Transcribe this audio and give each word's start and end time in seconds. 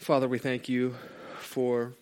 Father, 0.00 0.26
we 0.26 0.38
thank 0.38 0.66
you 0.66 0.94
for 1.40 1.92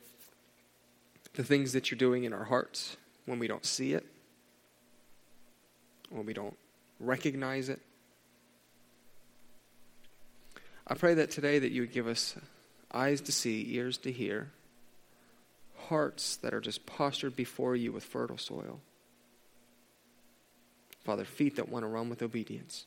the 1.34 1.42
things 1.42 1.72
that 1.72 1.90
you're 1.90 1.98
doing 1.98 2.22
in 2.22 2.32
our 2.32 2.44
hearts 2.44 2.96
when 3.26 3.40
we 3.40 3.48
don't 3.48 3.66
see 3.66 3.92
it, 3.92 4.06
when 6.08 6.24
we 6.24 6.32
don't 6.32 6.56
recognize 7.00 7.68
it. 7.68 7.80
I 10.86 10.94
pray 10.94 11.14
that 11.14 11.32
today 11.32 11.58
that 11.58 11.72
you 11.72 11.80
would 11.82 11.92
give 11.92 12.06
us 12.06 12.36
eyes 12.92 13.20
to 13.22 13.32
see, 13.32 13.74
ears 13.74 13.98
to 13.98 14.12
hear, 14.12 14.52
hearts 15.88 16.36
that 16.36 16.54
are 16.54 16.60
just 16.60 16.86
postured 16.86 17.34
before 17.34 17.74
you 17.74 17.90
with 17.90 18.04
fertile 18.04 18.38
soil. 18.38 18.78
Father, 21.04 21.24
feet 21.24 21.56
that 21.56 21.68
want 21.68 21.82
to 21.82 21.88
run 21.88 22.08
with 22.08 22.22
obedience. 22.22 22.86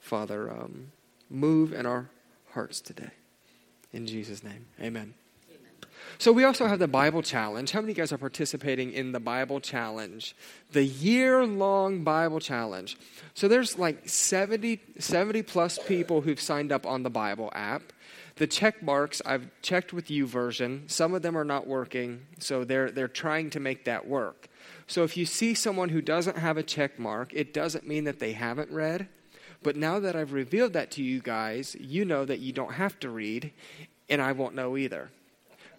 Father, 0.00 0.50
um, 0.50 0.88
move 1.34 1.72
in 1.72 1.86
our 1.86 2.08
hearts 2.52 2.80
today. 2.80 3.10
In 3.92 4.06
Jesus' 4.06 4.42
name, 4.42 4.66
amen. 4.80 5.14
So, 6.18 6.32
we 6.32 6.44
also 6.44 6.66
have 6.66 6.78
the 6.78 6.88
Bible 6.88 7.22
Challenge. 7.22 7.70
How 7.70 7.80
many 7.80 7.92
of 7.92 7.96
you 7.98 8.02
guys 8.02 8.12
are 8.12 8.18
participating 8.18 8.92
in 8.92 9.12
the 9.12 9.20
Bible 9.20 9.60
Challenge? 9.60 10.34
The 10.72 10.84
year 10.84 11.44
long 11.44 12.04
Bible 12.04 12.40
Challenge. 12.40 12.96
So, 13.34 13.48
there's 13.48 13.78
like 13.78 14.08
70, 14.08 14.80
70 14.98 15.42
plus 15.42 15.78
people 15.78 16.20
who've 16.20 16.40
signed 16.40 16.72
up 16.72 16.86
on 16.86 17.02
the 17.02 17.10
Bible 17.10 17.50
app. 17.54 17.92
The 18.36 18.46
check 18.46 18.82
marks, 18.82 19.22
I've 19.24 19.48
checked 19.62 19.92
with 19.92 20.08
YouVersion 20.08 20.90
Some 20.90 21.14
of 21.14 21.22
them 21.22 21.38
are 21.38 21.44
not 21.44 21.66
working, 21.66 22.26
so 22.38 22.64
they're, 22.64 22.90
they're 22.90 23.08
trying 23.08 23.50
to 23.50 23.60
make 23.60 23.84
that 23.84 24.06
work. 24.06 24.48
So, 24.86 25.02
if 25.02 25.16
you 25.16 25.26
see 25.26 25.54
someone 25.54 25.88
who 25.88 26.00
doesn't 26.00 26.38
have 26.38 26.56
a 26.56 26.62
check 26.62 26.98
mark, 26.98 27.32
it 27.34 27.52
doesn't 27.52 27.88
mean 27.88 28.04
that 28.04 28.18
they 28.18 28.32
haven't 28.32 28.70
read. 28.70 29.08
But 29.64 29.76
now 29.76 29.98
that 29.98 30.14
I've 30.14 30.34
revealed 30.34 30.74
that 30.74 30.92
to 30.92 31.02
you 31.02 31.20
guys, 31.20 31.74
you 31.80 32.04
know 32.04 32.26
that 32.26 32.38
you 32.38 32.52
don't 32.52 32.74
have 32.74 33.00
to 33.00 33.08
read, 33.08 33.50
and 34.10 34.20
I 34.20 34.32
won't 34.32 34.54
know 34.54 34.76
either. 34.76 35.10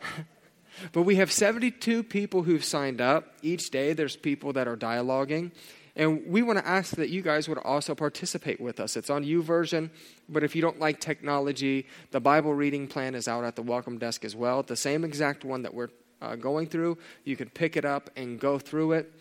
but 0.91 1.03
we 1.03 1.17
have 1.17 1.31
72 1.31 2.03
people 2.03 2.43
who've 2.43 2.65
signed 2.65 2.99
up. 2.99 3.35
Each 3.43 3.69
day 3.69 3.93
there's 3.93 4.15
people 4.15 4.53
that 4.53 4.67
are 4.67 4.75
dialoguing. 4.75 5.51
And 5.95 6.27
we 6.27 6.41
want 6.41 6.57
to 6.59 6.67
ask 6.67 6.95
that 6.95 7.09
you 7.09 7.21
guys 7.21 7.47
would 7.47 7.59
also 7.59 7.93
participate 7.93 8.59
with 8.59 8.79
us. 8.79 8.97
It's 8.97 9.11
on 9.11 9.23
YouVersion, 9.23 9.91
but 10.27 10.43
if 10.43 10.55
you 10.55 10.63
don't 10.63 10.79
like 10.79 10.99
technology, 10.99 11.85
the 12.09 12.19
Bible 12.19 12.53
reading 12.53 12.87
plan 12.87 13.15
is 13.15 13.27
out 13.27 13.45
at 13.45 13.55
the 13.55 13.61
welcome 13.61 13.99
desk 13.99 14.25
as 14.25 14.35
well. 14.35 14.63
The 14.63 14.75
same 14.75 15.05
exact 15.05 15.45
one 15.45 15.61
that 15.61 15.73
we're 15.73 15.89
uh, 16.21 16.35
going 16.35 16.67
through. 16.67 16.97
You 17.23 17.37
can 17.37 17.49
pick 17.49 17.77
it 17.77 17.85
up 17.85 18.09
and 18.17 18.39
go 18.39 18.57
through 18.57 18.93
it. 18.93 19.13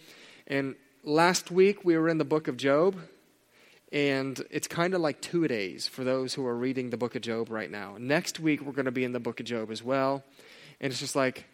And 0.46 0.74
last 1.04 1.50
week 1.50 1.84
we 1.84 1.98
were 1.98 2.08
in 2.08 2.18
the 2.18 2.24
book 2.24 2.48
of 2.48 2.56
Job, 2.56 2.96
and 3.94 4.44
it's 4.50 4.66
kind 4.66 4.92
of 4.92 5.00
like 5.00 5.20
two 5.20 5.46
days 5.46 5.86
for 5.86 6.02
those 6.02 6.34
who 6.34 6.44
are 6.44 6.56
reading 6.56 6.90
the 6.90 6.96
book 6.96 7.14
of 7.14 7.22
Job 7.22 7.48
right 7.48 7.70
now. 7.70 7.94
Next 7.96 8.40
week 8.40 8.60
we're 8.60 8.72
going 8.72 8.86
to 8.86 8.90
be 8.90 9.04
in 9.04 9.12
the 9.12 9.20
book 9.20 9.38
of 9.38 9.46
Job 9.46 9.70
as 9.70 9.84
well. 9.84 10.24
And 10.80 10.90
it's 10.90 10.98
just 10.98 11.14
like, 11.14 11.44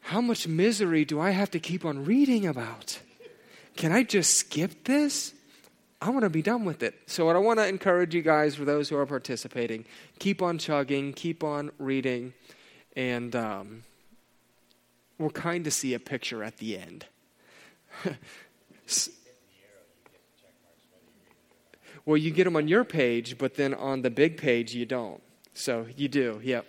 how 0.00 0.20
much 0.20 0.46
misery 0.46 1.04
do 1.04 1.20
I 1.20 1.30
have 1.30 1.50
to 1.50 1.58
keep 1.58 1.84
on 1.84 2.04
reading 2.04 2.46
about? 2.46 3.00
Can 3.76 3.90
I 3.90 4.04
just 4.04 4.36
skip 4.36 4.84
this? 4.84 5.34
I 6.00 6.10
want 6.10 6.22
to 6.22 6.30
be 6.30 6.42
done 6.42 6.64
with 6.64 6.84
it. 6.84 6.94
So, 7.06 7.26
what 7.26 7.34
I 7.34 7.40
want 7.40 7.58
to 7.58 7.66
encourage 7.66 8.14
you 8.14 8.22
guys, 8.22 8.54
for 8.54 8.64
those 8.64 8.88
who 8.88 8.96
are 8.96 9.06
participating, 9.06 9.84
keep 10.20 10.42
on 10.42 10.58
chugging, 10.58 11.12
keep 11.12 11.42
on 11.42 11.72
reading, 11.78 12.34
and 12.94 13.34
um, 13.34 13.82
we'll 15.18 15.30
kind 15.30 15.66
of 15.66 15.72
see 15.72 15.94
a 15.94 15.98
picture 15.98 16.44
at 16.44 16.58
the 16.58 16.78
end. 16.78 17.06
well, 22.06 22.16
you 22.16 22.30
get 22.30 22.44
them 22.44 22.56
on 22.56 22.68
your 22.68 22.84
page, 22.84 23.38
but 23.38 23.54
then 23.54 23.72
on 23.74 24.02
the 24.02 24.10
big 24.10 24.36
page, 24.36 24.74
you 24.74 24.84
don't. 24.84 25.22
So, 25.54 25.86
you 25.96 26.08
do, 26.08 26.40
yep. 26.42 26.66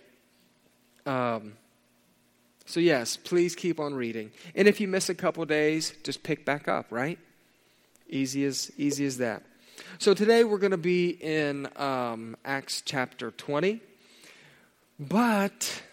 Um, 1.06 1.54
so, 2.66 2.80
yes, 2.80 3.18
please 3.18 3.56
keep 3.56 3.80
on 3.80 3.94
reading. 3.94 4.32
And 4.56 4.68
if 4.68 4.80
you 4.80 4.88
miss 4.88 5.10
a 5.10 5.16
couple 5.16 5.44
days, 5.46 5.94
just 6.04 6.24
pick 6.24 6.46
back 6.46 6.68
up, 6.68 6.88
right? 6.90 7.20
Easy 8.10 8.46
as, 8.46 8.72
easy 8.78 9.06
as 9.06 9.18
that. 9.18 9.44
So, 10.00 10.14
today 10.14 10.44
we're 10.44 10.58
going 10.58 10.72
to 10.72 10.78
be 10.78 11.10
in 11.10 11.68
um, 11.76 12.38
Acts 12.46 12.82
chapter 12.86 13.32
20. 13.32 13.82
But 15.00 15.84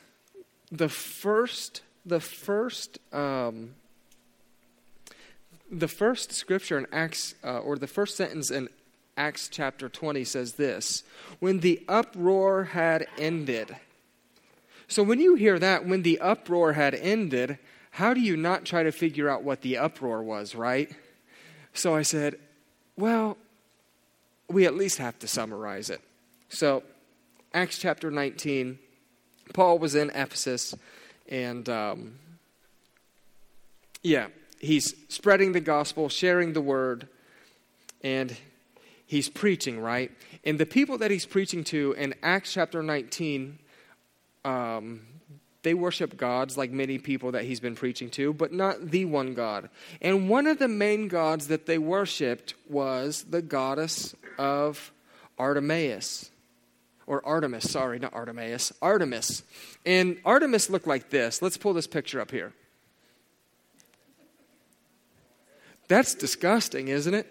the 0.71 0.89
first, 0.89 1.83
the 2.07 2.21
first, 2.21 3.01
um, 3.13 3.75
the 5.71 5.89
first 5.89 6.33
scripture 6.33 6.79
in 6.79 6.87
Acts, 6.93 7.35
uh, 7.43 7.59
or 7.59 7.77
the 7.77 7.89
first 7.89 8.17
sentence 8.17 8.51
in 8.51 8.69
Acts 9.17 9.49
chapter 9.49 9.89
20 9.89 10.25
says 10.25 10.55
this 10.55 11.05
When 11.39 11.61
the 11.61 11.83
uproar 11.89 12.65
had 12.65 13.07
ended, 13.19 13.77
so 14.89 15.03
when 15.03 15.21
you 15.21 15.35
hear 15.35 15.59
that, 15.59 15.87
when 15.87 16.03
the 16.03 16.21
uproar 16.21 16.75
had 16.75 16.95
ended, 16.95 17.59
how 17.93 18.15
do 18.15 18.21
you 18.21 18.37
not 18.37 18.65
try 18.65 18.83
to 18.83 18.93
figure 18.93 19.29
out 19.29 19.43
what 19.43 19.63
the 19.63 19.79
uproar 19.79 20.23
was, 20.23 20.55
right? 20.55 20.91
So 21.75 21.95
I 21.95 22.03
said, 22.03 22.39
well, 22.97 23.37
we 24.49 24.67
at 24.67 24.75
least 24.75 24.99
have 24.99 25.19
to 25.21 25.29
summarize 25.29 25.91
it. 25.91 26.01
So, 26.49 26.83
Acts 27.55 27.79
chapter 27.79 28.11
19, 28.11 28.79
Paul 29.55 29.79
was 29.79 29.95
in 29.95 30.11
Ephesus, 30.11 30.75
and 31.29 31.69
um, 31.69 32.15
yeah, 34.03 34.29
he's 34.59 34.95
spreading 35.09 35.53
the 35.53 35.61
gospel, 35.61 36.09
sharing 36.09 36.53
the 36.53 36.61
word, 36.61 37.09
and 38.03 38.37
he's 39.13 39.29
preaching, 39.29 39.79
right? 39.79 40.11
And 40.43 40.59
the 40.59 40.67
people 40.67 40.99
that 40.99 41.11
he's 41.11 41.27
preaching 41.27 41.65
to 41.65 41.93
in 41.93 42.15
Acts 42.23 42.53
chapter 42.53 42.83
19 42.83 43.59
um, 44.45 45.03
they 45.63 45.75
worship 45.75 46.17
gods 46.17 46.59
like 46.59 46.73
many 46.73 46.99
people 46.99 47.33
that 47.33 47.45
he's 47.45 47.61
been 47.61 47.77
preaching 47.77 48.11
to, 48.11 48.33
but 48.33 48.53
not 48.53 48.91
the 48.91 49.05
one 49.05 49.35
God. 49.35 49.71
And 50.01 50.29
one 50.29 50.49
of 50.49 50.59
the 50.59 50.67
main 50.67 51.07
gods 51.07 51.47
that 51.49 51.67
they 51.67 51.79
worshiped 51.79 52.55
was 52.69 53.25
the 53.31 53.43
goddess 53.43 54.17
of 54.39 54.91
Artemis. 55.39 56.31
Or 57.07 57.25
Artemis, 57.25 57.71
sorry, 57.71 58.01
not 58.01 58.13
Artemis, 58.13 58.73
Artemis. 58.83 59.45
And 59.87 60.19
Artemis 60.25 60.69
looked 60.69 60.89
like 60.89 61.11
this. 61.11 61.41
Let's 61.43 61.57
pull 61.57 61.75
this 61.75 61.87
picture 61.87 62.21
up 62.21 62.33
here. 62.33 62.53
That's 65.87 66.15
disgusting, 66.15 66.89
isn't 66.89 67.15
it? 67.15 67.27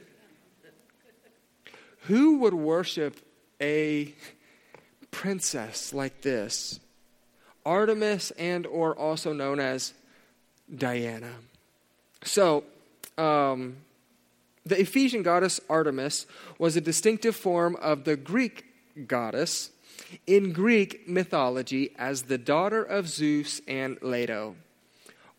Who 2.05 2.39
would 2.39 2.53
worship 2.53 3.17
a 3.61 4.13
princess 5.11 5.93
like 5.93 6.21
this? 6.21 6.79
Artemis 7.65 8.31
and 8.31 8.65
or 8.65 8.95
also 8.95 9.33
known 9.33 9.59
as 9.59 9.93
Diana. 10.73 11.33
So, 12.23 12.63
um, 13.17 13.77
the 14.65 14.79
Ephesian 14.79 15.23
goddess 15.23 15.59
Artemis 15.69 16.25
was 16.57 16.75
a 16.75 16.81
distinctive 16.81 17.35
form 17.35 17.75
of 17.77 18.03
the 18.03 18.15
Greek 18.15 18.65
goddess 19.07 19.71
in 20.27 20.53
Greek 20.53 21.07
mythology 21.07 21.91
as 21.97 22.23
the 22.23 22.37
daughter 22.37 22.83
of 22.83 23.07
Zeus 23.07 23.61
and 23.67 23.97
Leto. 24.01 24.55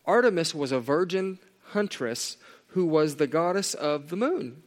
Artemis 0.05 0.53
was 0.53 0.71
a 0.71 0.79
virgin 0.79 1.39
huntress 1.69 2.37
who 2.67 2.85
was 2.85 3.15
the 3.15 3.27
goddess 3.27 3.73
of 3.73 4.09
the 4.09 4.17
moon. 4.17 4.62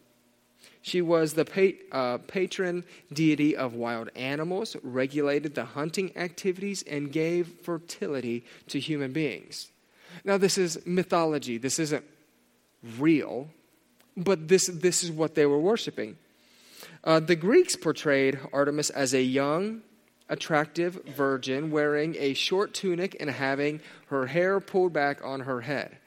She 0.86 1.02
was 1.02 1.34
the 1.34 1.44
pat- 1.44 1.82
uh, 1.91 2.19
patron 2.19 2.84
deity 3.12 3.56
of 3.56 3.74
wild 3.74 4.08
animals, 4.14 4.76
regulated 4.84 5.56
the 5.56 5.64
hunting 5.64 6.16
activities, 6.16 6.84
and 6.88 7.10
gave 7.10 7.48
fertility 7.64 8.44
to 8.69 8.78
human 8.78 9.12
beings. 9.12 9.72
Now, 10.24 10.38
this 10.38 10.56
is 10.56 10.78
mythology. 10.86 11.58
This 11.58 11.80
isn't 11.80 12.04
real, 13.00 13.48
but 14.16 14.47
this, 14.47 14.69
this 14.69 15.02
is 15.02 15.10
what 15.10 15.34
they 15.34 15.44
were 15.44 15.58
worshiping. 15.58 16.19
Uh, 17.03 17.18
the 17.18 17.34
Greeks 17.34 17.74
portrayed 17.74 18.38
Artemis 18.53 18.91
as 18.91 19.12
a 19.12 19.22
young, 19.22 19.82
attractive 20.28 21.04
virgin 21.04 21.72
wearing 21.72 22.15
a 22.16 22.32
short 22.32 22.74
tunic 22.74 23.16
and 23.18 23.28
having 23.28 23.80
her 24.06 24.27
hair 24.27 24.60
pulled 24.60 24.92
back 24.92 25.18
on 25.24 25.41
her 25.41 25.62
head. 25.62 25.98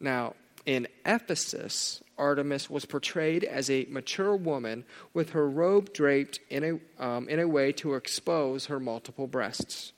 Now, 0.00 0.36
in 0.64 0.88
Ephesus, 1.04 2.02
Artemis 2.18 2.70
was 2.70 2.84
portrayed 2.84 3.44
as 3.44 3.68
a 3.68 3.86
mature 3.90 4.34
woman 4.34 4.84
with 5.12 5.30
her 5.30 5.48
robe 5.48 5.92
draped 5.92 6.40
in 6.50 6.80
a, 6.98 7.04
um, 7.04 7.28
in 7.28 7.38
a 7.38 7.48
way 7.48 7.72
to 7.72 7.94
expose 7.94 8.66
her 8.66 8.80
multiple 8.80 9.26
breasts. 9.26 9.92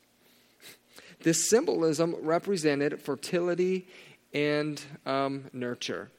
This 1.22 1.48
symbolism 1.48 2.16
represented 2.20 3.00
fertility 3.00 3.86
and 4.32 4.80
um, 5.06 5.44
nurture. 5.52 6.10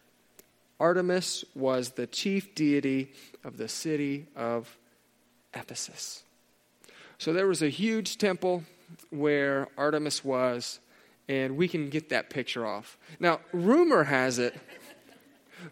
Artemis 0.80 1.44
was 1.56 1.92
the 1.92 2.08
chief 2.08 2.56
deity 2.56 3.12
of 3.44 3.58
the 3.58 3.68
city 3.68 4.28
of 4.36 4.78
Ephesus. 5.54 6.24
So 7.18 7.34
there 7.34 7.48
was 7.48 7.62
a 7.62 7.70
huge 7.70 8.18
temple 8.18 8.64
where 9.10 9.68
Artemis 9.78 10.24
was, 10.24 10.80
and 11.28 11.58
we 11.58 11.68
can 11.68 11.90
get 11.90 12.10
that 12.10 12.30
picture 12.30 12.66
off. 12.66 12.98
Now, 13.20 13.42
rumor 13.52 14.06
has 14.06 14.40
it 14.40 14.56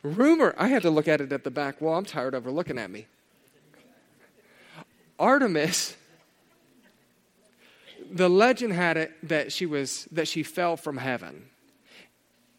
Rumor, 0.03 0.53
I 0.57 0.67
had 0.67 0.81
to 0.83 0.89
look 0.89 1.07
at 1.07 1.21
it 1.21 1.31
at 1.31 1.43
the 1.43 1.51
back 1.51 1.81
wall. 1.81 1.97
I'm 1.97 2.05
tired 2.05 2.33
of 2.33 2.43
her 2.43 2.51
looking 2.51 2.77
at 2.77 2.89
me. 2.89 3.07
Artemis, 5.19 5.95
the 8.11 8.29
legend 8.29 8.73
had 8.73 8.97
it 8.97 9.13
that 9.27 9.51
she 9.51 9.65
was 9.65 10.07
that 10.11 10.27
she 10.27 10.43
fell 10.43 10.77
from 10.77 10.97
heaven. 10.97 11.49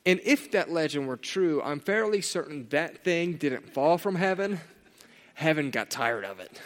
And 0.04 0.20
if 0.24 0.50
that 0.52 0.70
legend 0.70 1.06
were 1.06 1.16
true, 1.16 1.60
I'm 1.62 1.80
fairly 1.80 2.20
certain 2.20 2.66
that 2.70 3.04
thing 3.04 3.34
didn't 3.34 3.72
fall 3.74 3.98
from 3.98 4.14
heaven. 4.14 4.60
Heaven 5.34 5.70
got 5.70 5.90
tired 5.90 6.24
of 6.24 6.40
it. 6.40 6.60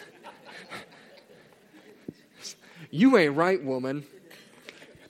you 2.90 3.16
ain't 3.16 3.36
right, 3.36 3.62
woman. 3.62 4.04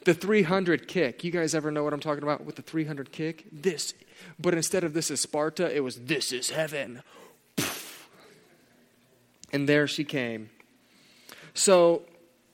The 0.04 0.14
300 0.14 0.88
kick. 0.88 1.22
You 1.22 1.30
guys 1.30 1.54
ever 1.54 1.70
know 1.70 1.84
what 1.84 1.92
I'm 1.92 2.00
talking 2.00 2.22
about 2.22 2.44
with 2.44 2.56
the 2.56 2.62
300 2.62 3.12
kick? 3.12 3.44
This. 3.52 3.94
But 4.38 4.54
instead 4.54 4.84
of 4.84 4.94
this 4.94 5.10
is 5.10 5.20
Sparta, 5.20 5.74
it 5.74 5.80
was 5.80 6.00
this 6.00 6.32
is 6.32 6.50
heaven. 6.50 7.02
And 9.52 9.68
there 9.68 9.86
she 9.86 10.04
came. 10.04 10.50
So 11.54 12.02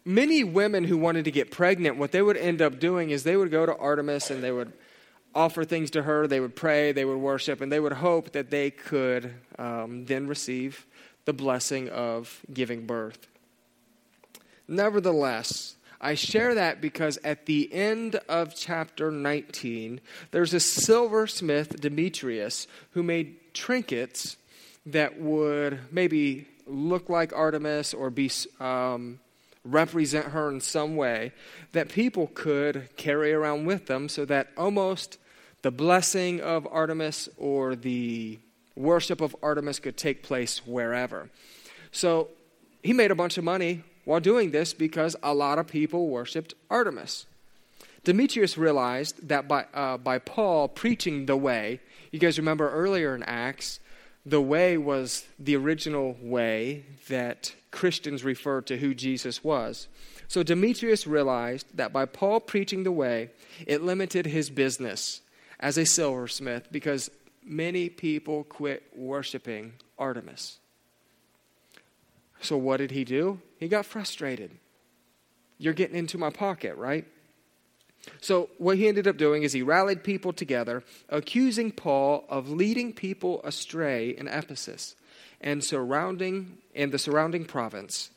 many 0.05 0.43
women 0.43 0.85
who 0.85 0.99
wanted 0.99 1.25
to 1.26 1.31
get 1.31 1.50
pregnant, 1.50 1.97
what 1.97 2.12
they 2.12 2.23
would 2.23 2.37
end 2.37 2.61
up 2.61 2.81
doing 2.81 3.11
is 3.11 3.23
they 3.23 3.37
would 3.37 3.50
go 3.50 3.67
to 3.67 3.76
Artemis 3.76 4.31
and 4.31 4.43
they 4.43 4.50
would 4.50 4.73
offer 5.35 5.65
things 5.65 5.91
to 5.93 6.03
her, 6.03 6.26
they 6.26 6.41
would 6.41 6.56
pray, 6.56 6.91
they 6.91 7.05
would 7.05 7.19
worship, 7.19 7.61
and 7.61 7.70
they 7.70 7.79
would 7.79 7.93
hope 7.93 8.32
that 8.32 8.50
they 8.50 8.70
could 8.70 9.35
um, 9.59 10.06
then 10.06 10.26
receive 10.26 10.87
the 11.26 11.32
blessing 11.32 11.88
of 11.91 12.41
giving 12.53 12.87
birth. 12.87 13.29
Nevertheless, 14.67 15.76
I 16.00 16.15
share 16.15 16.55
that 16.55 16.81
because 16.81 17.19
at 17.25 17.47
the 17.47 17.73
end 17.73 18.17
of 18.29 18.55
chapter 18.55 19.11
19, 19.11 20.00
there's 20.31 20.55
a 20.55 20.61
silversmith, 20.61 21.81
Demetrius, 21.81 22.67
who 22.93 23.03
made 23.03 23.37
trinkets 23.53 24.37
that 24.87 25.21
would 25.21 25.81
maybe 25.91 26.47
look 26.67 27.09
like 27.09 27.33
Artemis 27.33 27.95
or 27.95 28.11
be 28.11 28.31
um, 28.61 29.19
represent 29.65 30.27
her 30.27 30.49
in 30.50 30.61
some 30.61 30.97
way 30.97 31.33
that 31.73 31.89
people 31.89 32.31
could 32.35 32.89
carry 32.97 33.33
around 33.33 33.67
with 33.67 33.87
them 33.87 34.09
so 34.09 34.25
that 34.25 34.49
almost 34.56 35.19
the 35.62 35.71
blessing 35.71 36.41
of 36.41 36.67
Artemis 36.71 37.29
or 37.37 37.75
the 37.75 38.39
worship 38.77 39.21
of 39.21 39.35
Artemis 39.43 39.81
could 39.81 39.97
take 39.97 40.23
place 40.23 40.65
wherever. 40.67 41.29
So 41.91 42.29
he 42.83 42.93
made 42.93 43.11
a 43.11 43.17
bunch 43.17 43.39
of 43.39 43.44
money 43.44 43.83
while 44.08 44.20
doing 44.20 44.52
this 44.52 44.72
because 44.72 45.14
a 45.22 45.34
lot 45.34 45.58
of 45.58 45.66
people 45.66 46.08
worshiped 46.08 46.55
Artemis. 46.70 47.26
Demetrius 48.05 48.56
realized 48.56 49.28
that 49.28 49.46
by, 49.46 49.66
uh, 49.75 49.99
by 49.99 50.19
Paul 50.19 50.66
preaching 50.66 51.26
the 51.26 51.37
way, 51.37 51.81
you 52.10 52.19
guys 52.19 52.38
remember 52.38 52.70
earlier 52.70 53.14
in 53.14 53.22
Acts, 53.25 53.81
the 54.25 54.40
way 54.40 54.78
was 54.78 55.26
the 55.38 55.56
original 55.56 56.16
way 56.22 56.87
that 57.10 57.55
Christians 57.70 58.25
referred 58.25 58.66
to 58.69 58.78
who 58.78 58.94
Jesus 58.94 59.44
was. 59.44 59.88
So 60.26 60.43
Demetrius 60.43 61.06
realized 61.06 61.66
that 61.76 61.93
by 61.93 62.06
Paul 62.06 62.40
preaching 62.40 62.84
the 62.84 62.93
way, 62.93 63.28
it 63.66 63.82
limited 63.82 64.25
his 64.25 64.49
business 64.49 65.20
as 65.60 65.76
a 65.76 65.84
silversmith 65.84 66.72
because 66.72 67.10
many 67.44 67.90
people 67.90 68.44
quit 68.44 68.84
worshiping 68.96 69.75
Artemis. 69.99 70.60
So, 72.40 72.56
what 72.56 72.79
did 72.79 72.90
he 72.90 73.05
do? 73.05 73.40
He 73.58 73.69
got 73.69 73.87
frustrated. 73.87 74.50
You're 75.58 75.75
getting 75.75 75.96
into 75.96 76.19
my 76.19 76.31
pocket, 76.31 76.76
right? 76.76 77.06
So, 78.20 78.49
what 78.58 78.76
he 78.76 78.88
ended 78.88 79.06
up 79.06 79.17
doing 79.17 79.43
is 79.43 79.52
he 79.52 79.62
rallied 79.62 80.05
people 80.05 80.32
together, 80.32 80.85
accusing 81.08 81.73
Paul 81.73 82.25
of 82.29 82.50
leading 82.50 82.93
people 82.93 83.40
astray 83.43 84.11
in 84.11 84.29
Ephesus 84.29 84.94
and 85.40 85.62
surrounding 85.62 86.58
and 86.75 86.93
the 86.93 86.99
surrounding 86.99 87.44
province, 87.44 88.11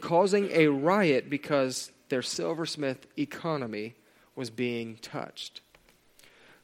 causing 0.00 0.50
a 0.52 0.68
riot 0.68 1.30
because 1.30 1.90
their 2.08 2.22
silversmith 2.22 3.06
economy 3.16 3.94
was 4.34 4.50
being 4.50 4.96
touched. 4.96 5.60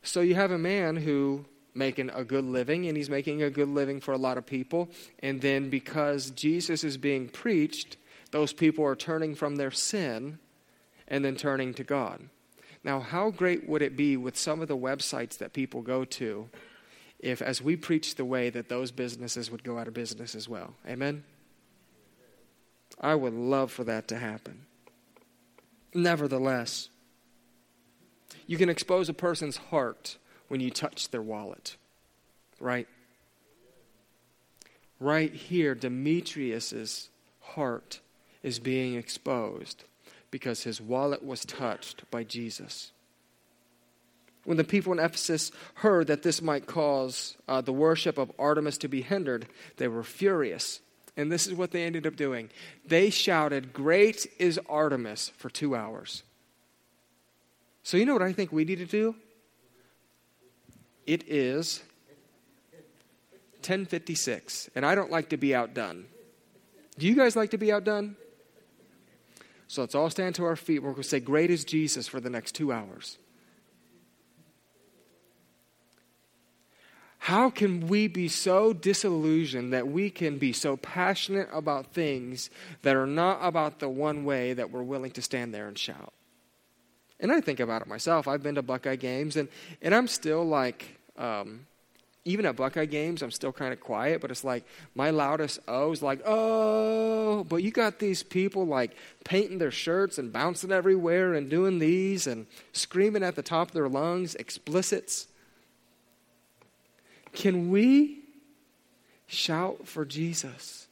So 0.03 0.21
you 0.21 0.35
have 0.35 0.51
a 0.51 0.59
man 0.59 0.97
who 0.97 1.47
making 1.75 2.11
a 2.11 2.25
good 2.25 2.45
living 2.45 2.87
and 2.87 2.97
he's 2.97 3.11
making 3.11 3.43
a 3.43 3.51
good 3.51 3.69
living 3.69 4.01
for 4.01 4.13
a 4.13 4.19
lot 4.19 4.39
of 4.39 4.47
people 4.47 4.89
and 5.21 5.41
then 5.41 5.71
because 5.71 6.31
Jesus 6.31 6.85
is 6.85 6.97
being 6.97 7.29
preached, 7.29 7.97
those 8.31 8.53
people 8.53 8.85
are 8.85 8.97
turning 8.97 9.35
from 9.35 9.57
their 9.57 9.71
sin 9.71 10.39
and 11.09 11.25
then 11.25 11.37
turning 11.37 11.75
to 11.75 11.85
God. 11.85 12.29
Now, 12.83 13.01
how 13.01 13.31
great 13.31 13.69
would 13.69 13.81
it 13.81 13.97
be 13.97 14.17
with 14.17 14.37
some 14.37 14.61
of 14.61 14.69
the 14.69 14.77
websites 14.77 15.39
that 15.39 15.53
people 15.53 15.81
go 15.81 16.05
to 16.05 16.51
if, 17.19 17.41
as 17.41 17.63
we 17.63 17.77
preach 17.77 18.17
the 18.17 18.25
way, 18.25 18.51
that 18.51 18.69
those 18.69 18.91
businesses 18.91 19.51
would 19.51 19.65
go 19.65 19.79
out 19.79 19.89
of 19.89 19.95
business 19.95 20.35
as 20.35 20.49
well? 20.49 20.75
Amen? 20.87 21.25
I 23.01 23.15
would 23.15 23.33
love 23.33 23.73
for 23.73 23.85
that 23.85 24.09
to 24.09 24.19
happen. 24.19 24.67
Nevertheless, 25.95 26.91
you 28.47 28.59
can 28.59 28.69
expose 28.69 29.09
a 29.09 29.15
person's 29.15 29.57
heart 29.57 30.19
when 30.55 30.61
you 30.61 30.71
touch 30.71 31.11
their 31.11 31.21
wallet, 31.21 31.77
right? 32.61 32.87
Right 35.01 35.35
here, 35.35 35.75
Demetrius's 35.75 37.09
heart 37.41 37.99
is 38.45 38.61
being 38.61 38.95
exposed 38.95 39.83
because 40.31 40.63
his 40.63 40.81
wallet 40.81 41.25
was 41.25 41.45
touched 41.45 42.09
by 42.09 42.23
Jesus. 42.23 42.93
When 44.45 44.57
the 44.57 44.63
people 44.63 44.93
in 44.93 45.01
Ephesus 45.01 45.51
heard 45.75 46.07
that 46.07 46.23
this 46.23 46.41
might 46.41 46.69
cause 46.69 47.37
uh, 47.49 47.61
the 47.61 47.73
worship 47.73 48.17
of 48.17 48.31
Artemis 48.39 48.79
to 48.79 48.87
be 48.87 49.03
hindered, 49.03 49.49
they 49.79 49.89
were 49.89 50.05
furious. 50.05 50.79
And 51.17 51.33
this 51.33 51.49
is 51.49 51.55
what 51.55 51.73
they 51.73 51.83
ended 51.83 52.07
up 52.07 52.15
doing. 52.15 52.49
They 52.87 53.11
shouted, 53.11 53.73
Great 53.73 54.29
is 54.39 54.61
Artemis, 54.69 55.33
for 55.37 55.51
two 55.51 55.75
hours. 55.75 56.23
So, 57.83 57.97
you 57.97 58.07
know 58.07 58.13
what 58.13 58.23
I 58.23 58.33
think 58.33 58.53
we 58.53 58.65
need 58.65 58.79
to 58.79 58.87
do? 58.87 59.17
It 61.07 61.25
is 61.29 61.83
1056, 63.61 64.71
and 64.75 64.85
I 64.85 64.95
don't 64.95 65.11
like 65.11 65.31
to 65.31 65.37
be 65.37 65.55
outdone. 65.55 66.07
Do 66.99 67.07
you 67.07 67.15
guys 67.15 67.35
like 67.37 67.51
to 67.51 67.59
be 67.59 67.73
outdone? 67.73 68.17
So 69.69 69.81
let's 69.81 69.95
all 69.95 70.11
stand 70.11 70.35
to 70.37 70.45
our 70.45 70.57
feet. 70.57 70.81
We're 70.83 70.91
going 70.91 71.03
to 71.03 71.09
say, 71.09 71.21
Great 71.21 71.51
is 71.51 71.65
Jesus 71.65 72.07
for 72.07 72.21
the 72.21 72.31
next 72.31 72.53
two 72.53 72.73
hours. 72.73 73.19
How 77.19 77.49
can 77.49 77.87
we 77.89 78.07
be 78.07 78.29
so 78.29 78.75
disillusioned 78.75 79.73
that 79.73 79.89
we 79.89 80.11
can 80.11 80.37
be 80.37 80.53
so 80.53 80.77
passionate 80.77 81.49
about 81.55 81.95
things 81.95 82.51
that 82.83 82.97
are 82.97 83.07
not 83.07 83.39
about 83.41 83.79
the 83.79 83.89
one 83.89 84.27
way 84.27 84.53
that 84.53 84.71
we're 84.71 84.83
willing 84.83 85.11
to 85.13 85.23
stand 85.23 85.55
there 85.55 85.67
and 85.67 85.79
shout? 85.79 86.13
And 87.21 87.33
I 87.33 87.41
think 87.41 87.61
about 87.61 87.83
it 87.83 87.89
myself. 87.89 88.27
I've 88.29 88.43
been 88.43 88.57
to 88.57 88.63
Buckeye 88.63 88.97
games, 88.97 89.37
and, 89.37 89.49
and 89.81 89.95
I'm 89.95 90.09
still 90.09 90.45
like, 90.45 90.99
um, 91.17 91.67
even 92.25 92.47
at 92.47 92.57
Buckeye 92.57 92.87
games, 92.87 93.23
I'm 93.23 93.31
still 93.31 93.53
kind 93.53 93.73
of 93.73 93.81
quiet, 93.81 94.21
but 94.21 94.31
it's 94.31 94.45
like 94.45 94.65
my 94.95 95.11
loudest 95.11 95.61
oh 95.69 95.93
is 95.93 96.03
like, 96.03 96.21
oh, 96.27 97.45
but 97.45 97.57
you 97.57 97.71
got 97.71 97.99
these 97.99 98.23
people 98.23 98.67
like 98.67 98.97
painting 99.25 99.59
their 99.59 99.71
shirts 99.71 100.19
and 100.19 100.33
bouncing 100.33 100.73
everywhere 100.73 101.35
and 101.35 101.49
doing 101.49 101.79
these 101.79 102.27
and 102.27 102.47
screaming 102.73 103.23
at 103.23 103.37
the 103.37 103.43
top 103.43 103.69
of 103.69 103.75
their 103.75 103.89
lungs, 103.89 104.35
explicits. 104.35 105.29
Can 107.33 107.71
we 107.71 108.23
shout 109.27 109.87
for 109.87 110.05
Jesus? 110.05 110.89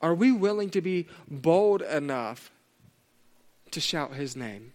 Are 0.00 0.14
we 0.14 0.32
willing 0.32 0.70
to 0.70 0.80
be 0.80 1.08
bold 1.28 1.82
enough 1.82 2.51
to 3.72 3.80
shout 3.80 4.14
his 4.14 4.36
name. 4.36 4.72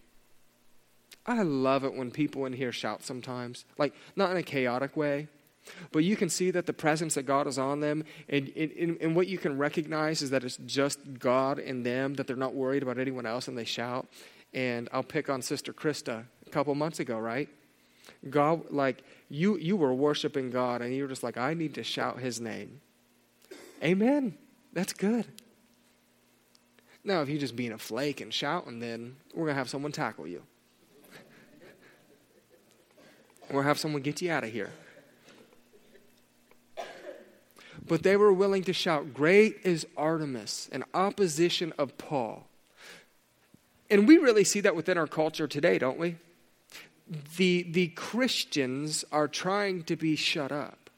I 1.26 1.42
love 1.42 1.84
it 1.84 1.94
when 1.94 2.10
people 2.10 2.46
in 2.46 2.52
here 2.54 2.72
shout 2.72 3.02
sometimes, 3.02 3.64
like 3.76 3.92
not 4.16 4.30
in 4.30 4.36
a 4.36 4.42
chaotic 4.42 4.96
way, 4.96 5.28
but 5.92 6.04
you 6.04 6.16
can 6.16 6.28
see 6.28 6.50
that 6.50 6.66
the 6.66 6.72
presence 6.72 7.14
that 7.14 7.24
God 7.24 7.46
is 7.46 7.58
on 7.58 7.80
them, 7.80 8.04
and, 8.28 8.48
and, 8.56 8.96
and 9.00 9.14
what 9.14 9.28
you 9.28 9.36
can 9.36 9.58
recognize 9.58 10.22
is 10.22 10.30
that 10.30 10.44
it's 10.44 10.58
just 10.64 11.18
God 11.18 11.58
in 11.58 11.82
them, 11.82 12.14
that 12.14 12.26
they're 12.26 12.36
not 12.36 12.54
worried 12.54 12.82
about 12.82 12.98
anyone 12.98 13.26
else, 13.26 13.48
and 13.48 13.58
they 13.58 13.64
shout. 13.64 14.08
And 14.54 14.88
I'll 14.92 15.02
pick 15.02 15.28
on 15.28 15.42
Sister 15.42 15.74
Krista 15.74 16.24
a 16.46 16.50
couple 16.50 16.74
months 16.74 17.00
ago, 17.00 17.18
right? 17.18 17.48
God, 18.30 18.70
like 18.70 19.04
you, 19.28 19.58
you 19.58 19.76
were 19.76 19.92
worshiping 19.92 20.50
God, 20.50 20.80
and 20.80 20.94
you 20.94 21.02
were 21.02 21.08
just 21.08 21.22
like, 21.22 21.36
I 21.36 21.54
need 21.54 21.74
to 21.74 21.82
shout 21.82 22.20
His 22.20 22.40
name. 22.40 22.80
Amen. 23.82 24.36
That's 24.72 24.92
good. 24.92 25.26
Now, 27.08 27.22
if 27.22 27.30
you're 27.30 27.38
just 27.38 27.56
being 27.56 27.72
a 27.72 27.78
flake 27.78 28.20
and 28.20 28.32
shouting, 28.32 28.80
then 28.80 29.16
we're 29.32 29.46
going 29.46 29.54
to 29.54 29.58
have 29.58 29.70
someone 29.70 29.92
tackle 29.92 30.28
you. 30.28 30.42
or 33.50 33.62
have 33.62 33.78
someone 33.78 34.02
get 34.02 34.20
you 34.20 34.30
out 34.30 34.44
of 34.44 34.52
here. 34.52 34.70
But 37.86 38.02
they 38.02 38.18
were 38.18 38.30
willing 38.30 38.62
to 38.64 38.74
shout, 38.74 39.14
Great 39.14 39.56
is 39.64 39.86
Artemis, 39.96 40.68
in 40.70 40.84
opposition 40.92 41.72
of 41.78 41.96
Paul. 41.96 42.46
And 43.88 44.06
we 44.06 44.18
really 44.18 44.44
see 44.44 44.60
that 44.60 44.76
within 44.76 44.98
our 44.98 45.06
culture 45.06 45.48
today, 45.48 45.78
don't 45.78 45.98
we? 45.98 46.16
The, 47.38 47.62
the 47.62 47.86
Christians 47.88 49.02
are 49.10 49.28
trying 49.28 49.84
to 49.84 49.96
be 49.96 50.14
shut 50.14 50.52
up. 50.52 50.90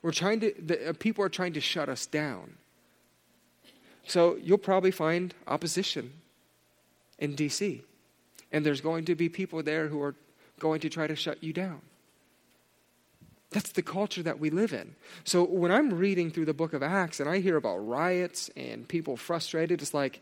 We're 0.00 0.12
trying 0.12 0.40
to, 0.40 0.54
the, 0.58 0.88
uh, 0.88 0.92
people 0.94 1.22
are 1.26 1.28
trying 1.28 1.52
to 1.52 1.60
shut 1.60 1.90
us 1.90 2.06
down. 2.06 2.54
So 4.12 4.36
you'll 4.42 4.58
probably 4.58 4.90
find 4.90 5.32
opposition 5.48 6.12
in 7.18 7.34
D.C., 7.34 7.82
and 8.52 8.66
there's 8.66 8.82
going 8.82 9.06
to 9.06 9.14
be 9.14 9.30
people 9.30 9.62
there 9.62 9.88
who 9.88 10.02
are 10.02 10.14
going 10.58 10.80
to 10.80 10.90
try 10.90 11.06
to 11.06 11.16
shut 11.16 11.42
you 11.42 11.54
down. 11.54 11.80
That's 13.52 13.72
the 13.72 13.80
culture 13.80 14.22
that 14.22 14.38
we 14.38 14.50
live 14.50 14.74
in. 14.74 14.96
So 15.24 15.44
when 15.44 15.72
I'm 15.72 15.94
reading 15.94 16.30
through 16.30 16.44
the 16.44 16.52
book 16.52 16.74
of 16.74 16.82
Acts 16.82 17.20
and 17.20 17.30
I 17.30 17.38
hear 17.38 17.56
about 17.56 17.78
riots 17.78 18.50
and 18.54 18.86
people 18.86 19.16
frustrated, 19.16 19.80
it's 19.80 19.94
like 19.94 20.20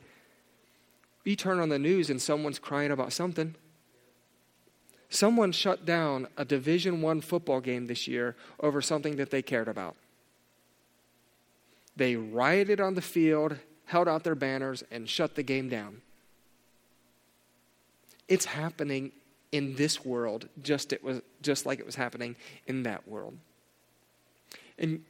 you 1.24 1.34
turn 1.34 1.58
on 1.58 1.68
the 1.68 1.76
news 1.76 2.10
and 2.10 2.22
someone's 2.22 2.60
crying 2.60 2.92
about 2.92 3.12
something. 3.12 3.56
Someone 5.08 5.50
shut 5.50 5.84
down 5.84 6.28
a 6.36 6.44
Division 6.44 7.02
1 7.02 7.22
football 7.22 7.60
game 7.60 7.88
this 7.88 8.06
year 8.06 8.36
over 8.60 8.80
something 8.80 9.16
that 9.16 9.30
they 9.30 9.42
cared 9.42 9.66
about. 9.66 9.96
They 11.96 12.14
rioted 12.14 12.80
on 12.80 12.94
the 12.94 13.02
field, 13.02 13.56
held 13.90 14.06
out 14.06 14.22
their 14.22 14.36
banners 14.36 14.84
and 14.92 15.08
shut 15.08 15.34
the 15.34 15.42
game 15.42 15.68
down. 15.68 16.00
It's 18.28 18.44
happening 18.44 19.10
in 19.50 19.74
this 19.74 20.04
world 20.04 20.48
just 20.62 20.92
it 20.92 21.02
was 21.02 21.20
just 21.42 21.66
like 21.66 21.80
it 21.80 21.86
was 21.86 21.96
happening 21.96 22.36
in 22.68 22.84
that 22.84 23.08
world. 23.08 23.36
And 24.78 25.04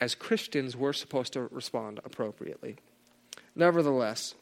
as 0.00 0.16
Christians, 0.16 0.76
we're 0.76 0.92
supposed 0.92 1.32
to 1.34 1.42
respond 1.52 2.00
appropriately. 2.04 2.76
Nevertheless, 3.54 4.34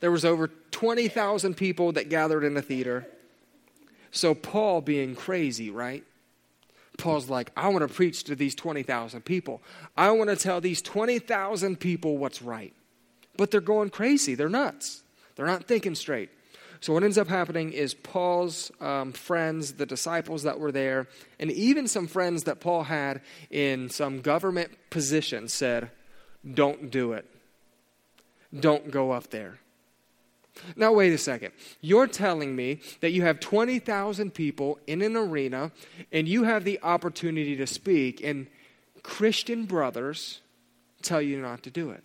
there 0.00 0.10
was 0.10 0.24
over 0.24 0.48
20,000 0.70 1.54
people 1.54 1.92
that 1.92 2.08
gathered 2.08 2.44
in 2.44 2.54
the 2.54 2.62
theater. 2.62 3.06
So 4.10 4.34
Paul 4.34 4.80
being 4.80 5.14
crazy, 5.14 5.68
right? 5.68 6.02
Paul's 6.98 7.30
like, 7.30 7.50
I 7.56 7.68
want 7.68 7.88
to 7.88 7.94
preach 7.94 8.24
to 8.24 8.34
these 8.34 8.54
20,000 8.54 9.24
people. 9.24 9.62
I 9.96 10.10
want 10.10 10.28
to 10.30 10.36
tell 10.36 10.60
these 10.60 10.82
20,000 10.82 11.80
people 11.80 12.18
what's 12.18 12.42
right. 12.42 12.74
But 13.36 13.50
they're 13.50 13.60
going 13.60 13.90
crazy. 13.90 14.34
They're 14.34 14.48
nuts. 14.48 15.02
They're 15.36 15.46
not 15.46 15.64
thinking 15.64 15.94
straight. 15.94 16.30
So, 16.80 16.92
what 16.92 17.02
ends 17.02 17.18
up 17.18 17.28
happening 17.28 17.72
is 17.72 17.94
Paul's 17.94 18.70
um, 18.80 19.12
friends, 19.12 19.74
the 19.74 19.86
disciples 19.86 20.44
that 20.44 20.60
were 20.60 20.70
there, 20.70 21.08
and 21.40 21.50
even 21.50 21.88
some 21.88 22.06
friends 22.06 22.44
that 22.44 22.60
Paul 22.60 22.84
had 22.84 23.20
in 23.50 23.90
some 23.90 24.20
government 24.20 24.70
position 24.90 25.48
said, 25.48 25.90
Don't 26.54 26.90
do 26.90 27.14
it. 27.14 27.26
Don't 28.58 28.90
go 28.90 29.10
up 29.10 29.30
there. 29.30 29.58
Now, 30.76 30.92
wait 30.92 31.12
a 31.12 31.18
second. 31.18 31.52
You're 31.80 32.06
telling 32.06 32.54
me 32.54 32.80
that 33.00 33.10
you 33.10 33.22
have 33.22 33.40
20,000 33.40 34.32
people 34.32 34.78
in 34.86 35.02
an 35.02 35.16
arena 35.16 35.72
and 36.12 36.28
you 36.28 36.44
have 36.44 36.64
the 36.64 36.80
opportunity 36.82 37.56
to 37.56 37.66
speak, 37.66 38.22
and 38.22 38.46
Christian 39.02 39.64
brothers 39.64 40.40
tell 41.02 41.22
you 41.22 41.40
not 41.40 41.62
to 41.62 41.70
do 41.70 41.90
it. 41.90 42.02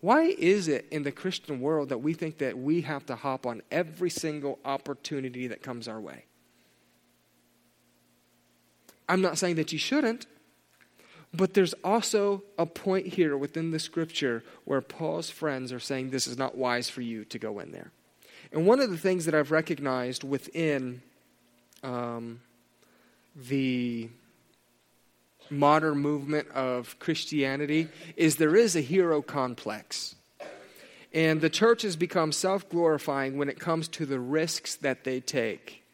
Why 0.00 0.34
is 0.36 0.66
it 0.66 0.86
in 0.90 1.04
the 1.04 1.12
Christian 1.12 1.60
world 1.60 1.90
that 1.90 1.98
we 1.98 2.12
think 2.12 2.38
that 2.38 2.58
we 2.58 2.80
have 2.80 3.06
to 3.06 3.14
hop 3.14 3.46
on 3.46 3.62
every 3.70 4.10
single 4.10 4.58
opportunity 4.64 5.46
that 5.46 5.62
comes 5.62 5.86
our 5.86 6.00
way? 6.00 6.24
I'm 9.08 9.20
not 9.20 9.38
saying 9.38 9.56
that 9.56 9.72
you 9.72 9.78
shouldn't, 9.78 10.26
but 11.34 11.54
there's 11.54 11.74
also 11.82 12.42
a 12.58 12.66
point 12.66 13.06
here 13.06 13.36
within 13.36 13.70
the 13.70 13.78
scripture 13.78 14.44
where 14.64 14.80
Paul's 14.80 15.30
friends 15.30 15.72
are 15.72 15.80
saying 15.80 16.10
this 16.10 16.26
is 16.26 16.36
not 16.36 16.56
wise 16.56 16.90
for 16.90 17.00
you 17.00 17.24
to 17.26 17.38
go 17.38 17.58
in 17.58 17.72
there. 17.72 17.90
And 18.52 18.66
one 18.66 18.80
of 18.80 18.90
the 18.90 18.98
things 18.98 19.24
that 19.24 19.34
I've 19.34 19.50
recognized 19.50 20.24
within 20.24 21.00
um, 21.82 22.40
the 23.34 24.10
modern 25.48 25.98
movement 25.98 26.48
of 26.50 26.98
Christianity 26.98 27.88
is 28.16 28.36
there 28.36 28.56
is 28.56 28.76
a 28.76 28.80
hero 28.80 29.22
complex. 29.22 30.14
And 31.14 31.40
the 31.40 31.50
church 31.50 31.82
has 31.82 31.96
become 31.96 32.32
self 32.32 32.68
glorifying 32.68 33.36
when 33.36 33.48
it 33.48 33.58
comes 33.58 33.88
to 33.88 34.06
the 34.06 34.20
risks 34.20 34.76
that 34.76 35.04
they 35.04 35.20
take. 35.20 35.84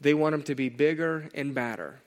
They 0.00 0.14
want 0.14 0.32
them 0.32 0.42
to 0.44 0.54
be 0.54 0.68
bigger 0.68 1.28
and 1.34 1.54
badder. 1.54 2.00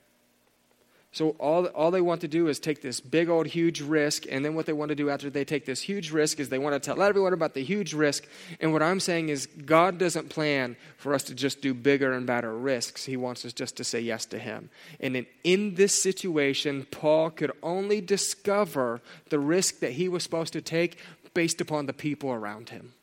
So 1.18 1.30
all, 1.40 1.66
all 1.66 1.90
they 1.90 2.00
want 2.00 2.22
to 2.22 2.28
do 2.28 2.48
is 2.48 2.60
take 2.60 2.84
this 2.84 3.02
big 3.02 3.28
old 3.28 3.48
huge 3.48 3.82
risk, 3.82 4.26
and 4.30 4.46
then 4.46 4.54
what 4.54 4.68
they 4.68 4.74
want 4.74 4.90
to 4.90 4.96
do 4.96 5.10
after 5.10 5.32
they 5.32 5.44
take 5.44 5.66
this 5.66 5.82
huge 5.82 6.12
risk 6.12 6.40
is 6.40 6.50
they 6.50 6.60
want 6.60 6.76
to 6.76 6.80
tell 6.80 7.02
everyone 7.02 7.34
about 7.34 7.56
the 7.56 7.64
huge 7.64 7.96
risk. 7.96 8.28
And 8.62 8.72
what 8.72 8.84
I'm 8.84 9.00
saying 9.00 9.30
is 9.30 9.48
God 9.48 9.98
doesn't 9.98 10.30
plan 10.30 10.76
for 10.98 11.16
us 11.16 11.24
to 11.24 11.34
just 11.34 11.60
do 11.60 11.74
bigger 11.74 12.14
and 12.14 12.28
better 12.28 12.56
risks. 12.56 13.04
He 13.04 13.18
wants 13.18 13.46
us 13.46 13.54
just 13.54 13.78
to 13.78 13.84
say 13.84 14.00
yes 14.00 14.28
to 14.28 14.38
Him. 14.38 14.70
And 15.00 15.16
in, 15.16 15.26
in 15.44 15.74
this 15.74 16.00
situation, 16.00 16.86
Paul 16.92 17.32
could 17.32 17.52
only 17.64 18.00
discover 18.00 19.02
the 19.30 19.40
risk 19.40 19.80
that 19.80 19.94
he 19.94 20.08
was 20.08 20.22
supposed 20.22 20.54
to 20.54 20.62
take 20.62 21.00
based 21.34 21.62
upon 21.62 21.88
the 21.88 21.94
people 21.94 22.30
around 22.30 22.70
him. 22.70 22.94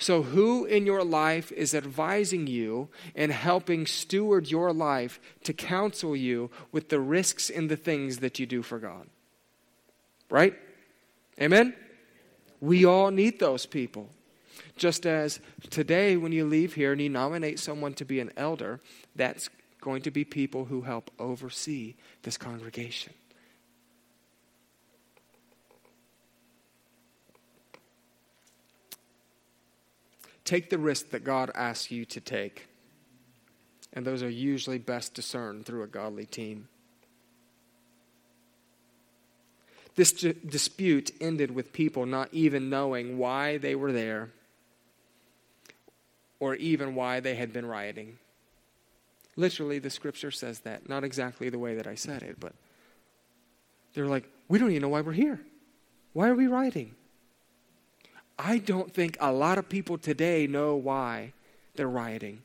So, 0.00 0.22
who 0.22 0.64
in 0.64 0.86
your 0.86 1.02
life 1.02 1.50
is 1.50 1.74
advising 1.74 2.46
you 2.46 2.88
and 3.16 3.32
helping 3.32 3.84
steward 3.84 4.48
your 4.48 4.72
life 4.72 5.18
to 5.42 5.52
counsel 5.52 6.14
you 6.14 6.50
with 6.70 6.88
the 6.88 7.00
risks 7.00 7.50
in 7.50 7.66
the 7.66 7.76
things 7.76 8.18
that 8.18 8.38
you 8.38 8.46
do 8.46 8.62
for 8.62 8.78
God? 8.78 9.08
Right? 10.30 10.54
Amen? 11.40 11.74
We 12.60 12.84
all 12.84 13.10
need 13.10 13.40
those 13.40 13.66
people. 13.66 14.08
Just 14.76 15.04
as 15.04 15.40
today, 15.68 16.16
when 16.16 16.30
you 16.30 16.44
leave 16.44 16.74
here 16.74 16.92
and 16.92 17.00
you 17.00 17.08
nominate 17.08 17.58
someone 17.58 17.94
to 17.94 18.04
be 18.04 18.20
an 18.20 18.30
elder, 18.36 18.80
that's 19.16 19.50
going 19.80 20.02
to 20.02 20.12
be 20.12 20.24
people 20.24 20.66
who 20.66 20.82
help 20.82 21.10
oversee 21.18 21.94
this 22.22 22.36
congregation. 22.36 23.14
Take 30.48 30.70
the 30.70 30.78
risk 30.78 31.10
that 31.10 31.24
God 31.24 31.50
asks 31.54 31.90
you 31.90 32.06
to 32.06 32.22
take. 32.22 32.68
And 33.92 34.06
those 34.06 34.22
are 34.22 34.30
usually 34.30 34.78
best 34.78 35.12
discerned 35.12 35.66
through 35.66 35.82
a 35.82 35.86
godly 35.86 36.24
team. 36.24 36.68
This 39.94 40.10
d- 40.10 40.34
dispute 40.46 41.10
ended 41.20 41.50
with 41.50 41.74
people 41.74 42.06
not 42.06 42.30
even 42.32 42.70
knowing 42.70 43.18
why 43.18 43.58
they 43.58 43.74
were 43.74 43.92
there 43.92 44.30
or 46.40 46.54
even 46.54 46.94
why 46.94 47.20
they 47.20 47.34
had 47.34 47.52
been 47.52 47.66
rioting. 47.66 48.16
Literally, 49.36 49.78
the 49.78 49.90
scripture 49.90 50.30
says 50.30 50.60
that. 50.60 50.88
Not 50.88 51.04
exactly 51.04 51.50
the 51.50 51.58
way 51.58 51.74
that 51.74 51.86
I 51.86 51.94
said 51.94 52.22
it, 52.22 52.40
but 52.40 52.54
they're 53.92 54.06
like, 54.06 54.26
we 54.48 54.58
don't 54.58 54.70
even 54.70 54.80
know 54.80 54.88
why 54.88 55.02
we're 55.02 55.12
here. 55.12 55.40
Why 56.14 56.30
are 56.30 56.34
we 56.34 56.46
rioting? 56.46 56.94
I 58.38 58.58
don't 58.58 58.92
think 58.92 59.16
a 59.20 59.32
lot 59.32 59.58
of 59.58 59.68
people 59.68 59.98
today 59.98 60.46
know 60.46 60.76
why 60.76 61.32
they're 61.74 61.88
rioting. 61.88 62.42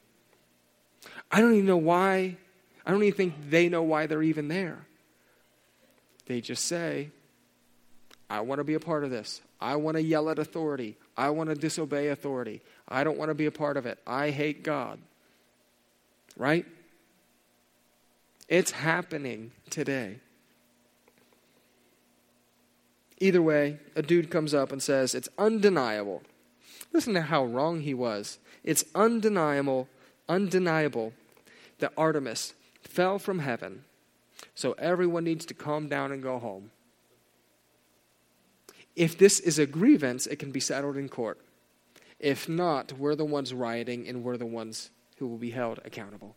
I 1.31 1.39
don't 1.39 1.53
even 1.53 1.67
know 1.67 1.77
why. 1.77 2.37
I 2.85 2.91
don't 2.91 3.03
even 3.03 3.15
think 3.15 3.33
they 3.49 3.69
know 3.69 3.83
why 3.83 4.07
they're 4.07 4.23
even 4.23 4.47
there. 4.47 4.85
They 6.25 6.41
just 6.41 6.65
say, 6.65 7.09
I 8.29 8.41
want 8.41 8.59
to 8.59 8.63
be 8.63 8.73
a 8.73 8.79
part 8.79 9.03
of 9.03 9.11
this. 9.11 9.41
I 9.61 9.75
want 9.75 9.95
to 9.95 10.03
yell 10.03 10.29
at 10.29 10.39
authority. 10.39 10.97
I 11.15 11.29
want 11.29 11.49
to 11.49 11.55
disobey 11.55 12.07
authority. 12.07 12.61
I 12.87 13.03
don't 13.03 13.17
want 13.17 13.29
to 13.29 13.35
be 13.35 13.45
a 13.45 13.51
part 13.51 13.77
of 13.77 13.85
it. 13.85 13.99
I 14.07 14.31
hate 14.31 14.63
God. 14.63 14.99
Right? 16.35 16.65
It's 18.47 18.71
happening 18.71 19.51
today. 19.69 20.19
Either 23.19 23.41
way, 23.41 23.77
a 23.95 24.01
dude 24.01 24.29
comes 24.29 24.53
up 24.53 24.71
and 24.71 24.81
says, 24.81 25.13
It's 25.13 25.29
undeniable. 25.37 26.23
Listen 26.91 27.13
to 27.13 27.21
how 27.21 27.45
wrong 27.45 27.81
he 27.81 27.93
was. 27.93 28.39
It's 28.63 28.85
undeniable, 28.95 29.87
undeniable 30.29 31.13
that 31.79 31.93
Artemis 31.97 32.53
fell 32.81 33.19
from 33.19 33.39
heaven, 33.39 33.83
so 34.55 34.73
everyone 34.73 35.23
needs 35.23 35.45
to 35.47 35.53
calm 35.53 35.87
down 35.89 36.11
and 36.11 36.21
go 36.21 36.39
home. 36.39 36.71
If 38.95 39.17
this 39.17 39.39
is 39.39 39.57
a 39.57 39.65
grievance, 39.65 40.27
it 40.27 40.37
can 40.37 40.51
be 40.51 40.59
settled 40.59 40.97
in 40.97 41.09
court. 41.09 41.39
If 42.19 42.47
not, 42.47 42.93
we're 42.93 43.15
the 43.15 43.25
ones 43.25 43.53
rioting 43.53 44.07
and 44.07 44.23
we're 44.23 44.37
the 44.37 44.45
ones 44.45 44.91
who 45.17 45.27
will 45.27 45.37
be 45.37 45.49
held 45.49 45.79
accountable. 45.83 46.35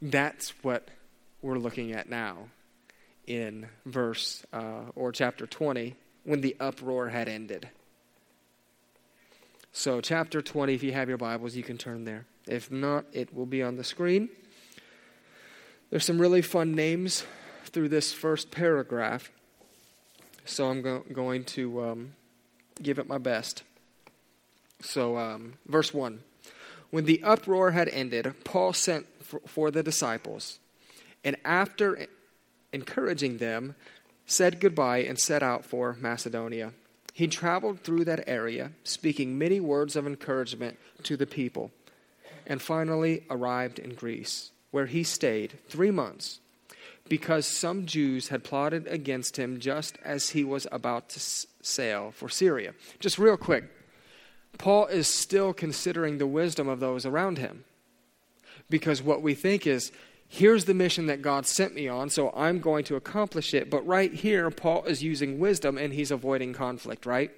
That's 0.00 0.50
what 0.62 0.88
we're 1.42 1.58
looking 1.58 1.92
at 1.92 2.08
now 2.08 2.48
in 3.30 3.68
verse 3.86 4.44
uh, 4.52 4.90
or 4.96 5.12
chapter 5.12 5.46
20 5.46 5.94
when 6.24 6.40
the 6.40 6.56
uproar 6.58 7.10
had 7.10 7.28
ended. 7.28 7.68
So, 9.72 10.00
chapter 10.00 10.42
20, 10.42 10.74
if 10.74 10.82
you 10.82 10.90
have 10.92 11.08
your 11.08 11.16
Bibles, 11.16 11.54
you 11.54 11.62
can 11.62 11.78
turn 11.78 12.04
there. 12.04 12.26
If 12.48 12.72
not, 12.72 13.04
it 13.12 13.32
will 13.32 13.46
be 13.46 13.62
on 13.62 13.76
the 13.76 13.84
screen. 13.84 14.30
There's 15.90 16.04
some 16.04 16.20
really 16.20 16.42
fun 16.42 16.74
names 16.74 17.24
through 17.66 17.90
this 17.90 18.12
first 18.12 18.50
paragraph, 18.50 19.30
so 20.44 20.68
I'm 20.68 20.82
go- 20.82 21.04
going 21.12 21.44
to 21.44 21.84
um, 21.84 22.12
give 22.82 22.98
it 22.98 23.06
my 23.06 23.18
best. 23.18 23.62
So, 24.82 25.16
um, 25.16 25.54
verse 25.68 25.94
1 25.94 26.20
When 26.90 27.04
the 27.04 27.22
uproar 27.22 27.70
had 27.70 27.88
ended, 27.90 28.34
Paul 28.42 28.72
sent 28.72 29.06
for, 29.22 29.40
for 29.46 29.70
the 29.70 29.84
disciples, 29.84 30.58
and 31.22 31.36
after 31.44 32.08
encouraging 32.72 33.38
them, 33.38 33.74
said 34.26 34.60
goodbye 34.60 34.98
and 34.98 35.18
set 35.18 35.42
out 35.42 35.64
for 35.64 35.96
Macedonia. 36.00 36.72
He 37.12 37.26
traveled 37.26 37.80
through 37.80 38.04
that 38.04 38.24
area, 38.28 38.72
speaking 38.84 39.36
many 39.36 39.60
words 39.60 39.96
of 39.96 40.06
encouragement 40.06 40.78
to 41.02 41.16
the 41.16 41.26
people, 41.26 41.70
and 42.46 42.62
finally 42.62 43.24
arrived 43.28 43.78
in 43.78 43.94
Greece, 43.94 44.52
where 44.70 44.86
he 44.86 45.02
stayed 45.02 45.58
three 45.68 45.90
months 45.90 46.40
because 47.10 47.44
some 47.44 47.86
Jews 47.86 48.28
had 48.28 48.44
plotted 48.44 48.86
against 48.86 49.36
him 49.36 49.58
just 49.58 49.98
as 50.04 50.30
he 50.30 50.44
was 50.44 50.66
about 50.70 51.08
to 51.10 51.20
sail 51.20 52.12
for 52.12 52.28
Syria. 52.28 52.72
Just 53.00 53.18
real 53.18 53.36
quick, 53.36 53.64
Paul 54.58 54.86
is 54.86 55.08
still 55.08 55.52
considering 55.52 56.18
the 56.18 56.26
wisdom 56.26 56.68
of 56.68 56.80
those 56.80 57.04
around 57.04 57.38
him. 57.38 57.64
Because 58.70 59.02
what 59.02 59.22
we 59.22 59.34
think 59.34 59.66
is, 59.66 59.90
here's 60.32 60.64
the 60.64 60.74
mission 60.74 61.06
that 61.06 61.20
God 61.20 61.44
sent 61.44 61.74
me 61.74 61.88
on, 61.88 62.08
so 62.08 62.32
I'm 62.36 62.60
going 62.60 62.84
to 62.84 62.94
accomplish 62.94 63.52
it. 63.52 63.68
But 63.68 63.84
right 63.84 64.14
here, 64.14 64.48
Paul 64.50 64.84
is 64.84 65.02
using 65.02 65.40
wisdom 65.40 65.76
and 65.76 65.92
he's 65.92 66.12
avoiding 66.12 66.52
conflict, 66.52 67.04
right? 67.04 67.32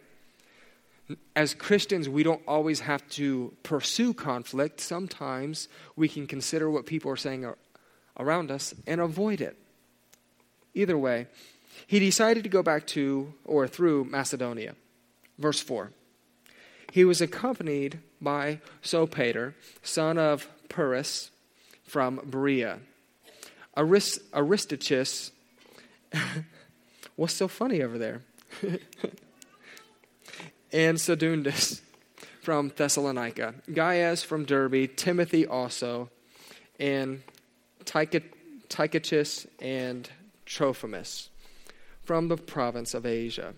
As 1.35 1.55
Christians, 1.55 2.07
we 2.09 2.23
don't 2.23 2.43
always 2.47 2.81
have 2.81 3.09
to 3.11 3.55
pursue 3.63 4.13
conflict. 4.13 4.79
Sometimes 4.79 5.69
we 5.97 6.07
can 6.07 6.27
consider 6.27 6.71
what 6.71 6.85
people 6.85 7.11
are 7.11 7.17
saying 7.17 7.51
around 8.19 8.51
us 8.51 8.75
and 8.87 9.01
avoid 9.01 9.41
it. 9.41 9.57
Either 10.75 10.97
way, 10.97 11.29
he 11.87 11.99
decided 11.99 12.43
to 12.45 12.51
go 12.51 12.63
back 12.63 12.87
to 12.89 13.33
or 13.45 13.67
through 13.67 14.05
Macedonia. 14.05 14.75
Verse 15.39 15.61
4. 15.61 15.93
He 16.93 17.07
was 17.07 17.23
accompanied 17.23 18.01
by 18.21 18.61
Sopater, 18.83 19.55
son 19.83 20.19
of 20.19 20.47
Pyrrhus 20.69 21.31
from 21.85 22.21
Berea. 22.25 22.81
Arist- 23.77 24.21
Aristarchus, 24.35 25.33
what's 27.17 27.35
so 27.35 27.49
funny 27.49 27.83
over 27.83 27.99
there? 27.99 28.23
and 30.73 31.01
Secundus 31.01 31.81
from 32.43 32.73
Thessalonica, 32.77 33.55
Gaius 33.73 34.23
from 34.23 34.45
Derbe, 34.45 34.95
Timothy 34.97 35.47
also, 35.47 36.11
and 36.79 37.23
Tychicus 37.85 39.47
and 39.61 40.11
Trophimus 40.45 41.29
from 42.03 42.29
the 42.29 42.37
province 42.37 42.95
of 42.95 43.07
Asia. 43.07 43.55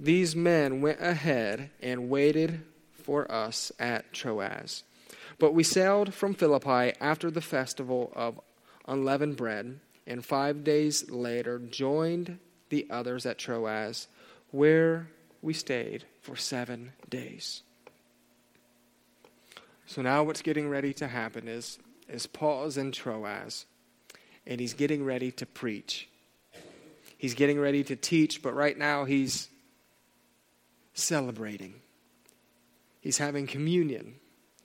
These 0.00 0.36
men 0.36 0.80
went 0.80 1.00
ahead 1.00 1.70
and 1.80 2.08
waited 2.10 2.62
for 3.02 3.30
us 3.30 3.72
at 3.78 4.12
Troas. 4.12 4.82
But 5.38 5.54
we 5.54 5.62
sailed 5.62 6.14
from 6.14 6.34
Philippi 6.34 6.92
after 7.00 7.30
the 7.30 7.40
festival 7.40 8.12
of 8.14 8.40
unleavened 8.86 9.36
bread, 9.36 9.78
and 10.06 10.24
five 10.24 10.64
days 10.64 11.10
later 11.10 11.58
joined 11.58 12.38
the 12.70 12.86
others 12.90 13.24
at 13.24 13.38
Troas, 13.38 14.08
where 14.50 15.08
we 15.42 15.52
stayed 15.52 16.04
for 16.20 16.36
seven 16.36 16.92
days. 17.08 17.62
So 19.86 20.02
now 20.02 20.22
what's 20.24 20.42
getting 20.42 20.68
ready 20.68 20.92
to 20.94 21.08
happen 21.08 21.48
is, 21.48 21.78
is 22.08 22.26
Paul 22.26 22.64
is 22.64 22.76
in 22.76 22.92
Troas, 22.92 23.64
and 24.46 24.60
he's 24.60 24.74
getting 24.74 25.04
ready 25.04 25.30
to 25.32 25.46
preach. 25.46 26.08
He's 27.16 27.34
getting 27.34 27.58
ready 27.58 27.84
to 27.84 27.96
teach, 27.96 28.42
but 28.42 28.54
right 28.54 28.76
now 28.76 29.04
he's 29.04 29.48
celebrating. 30.94 31.74
He's 33.00 33.18
having 33.18 33.46
communion. 33.46 34.16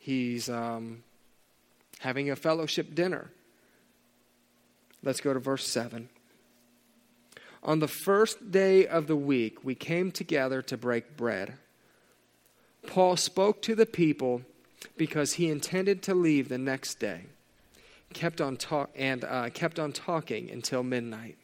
He's 0.03 0.49
um, 0.49 1.01
having 1.99 2.29
a 2.29 2.35
fellowship 2.35 2.93
dinner. 2.93 3.31
Let's 5.01 5.21
go 5.21 5.33
to 5.33 5.39
verse 5.39 5.65
7. 5.65 6.09
On 7.63 7.79
the 7.79 7.87
first 7.87 8.51
day 8.51 8.85
of 8.85 9.07
the 9.07 9.15
week, 9.15 9.63
we 9.63 9.75
came 9.75 10.11
together 10.11 10.61
to 10.63 10.75
break 10.75 11.15
bread. 11.15 11.53
Paul 12.85 13.15
spoke 13.15 13.61
to 13.61 13.75
the 13.75 13.85
people 13.85 14.41
because 14.97 15.33
he 15.33 15.47
intended 15.47 16.03
to 16.03 16.13
leave 16.13 16.49
the 16.49 16.57
next 16.57 16.95
day. 16.95 17.27
Kept 18.11 18.41
on 18.41 18.57
talk 18.57 18.89
and 18.97 19.23
uh, 19.23 19.51
kept 19.51 19.79
on 19.79 19.93
talking 19.93 20.51
until 20.51 20.83
midnight. 20.83 21.37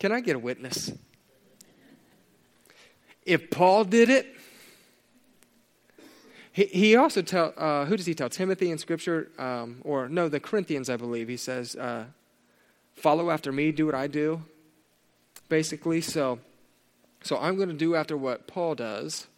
Can 0.00 0.10
I 0.10 0.18
get 0.18 0.34
a 0.34 0.40
witness? 0.40 0.90
If 3.24 3.48
Paul 3.48 3.84
did 3.84 4.10
it, 4.10 4.26
he, 6.58 6.64
he 6.64 6.96
also 6.96 7.22
tell 7.22 7.52
uh, 7.56 7.84
who 7.84 7.96
does 7.96 8.06
he 8.06 8.14
tell 8.14 8.28
Timothy 8.28 8.70
in 8.70 8.78
Scripture 8.78 9.30
um, 9.38 9.80
or 9.84 10.08
no 10.08 10.28
the 10.28 10.40
Corinthians 10.40 10.90
I 10.90 10.96
believe 10.96 11.28
he 11.28 11.36
says 11.36 11.76
uh, 11.76 12.06
follow 12.94 13.30
after 13.30 13.52
me 13.52 13.70
do 13.70 13.86
what 13.86 13.94
I 13.94 14.08
do 14.08 14.42
basically 15.48 16.00
so 16.00 16.40
so 17.22 17.38
I'm 17.38 17.56
going 17.56 17.68
to 17.68 17.74
do 17.74 17.94
after 17.94 18.16
what 18.16 18.48
Paul 18.48 18.74
does 18.74 19.28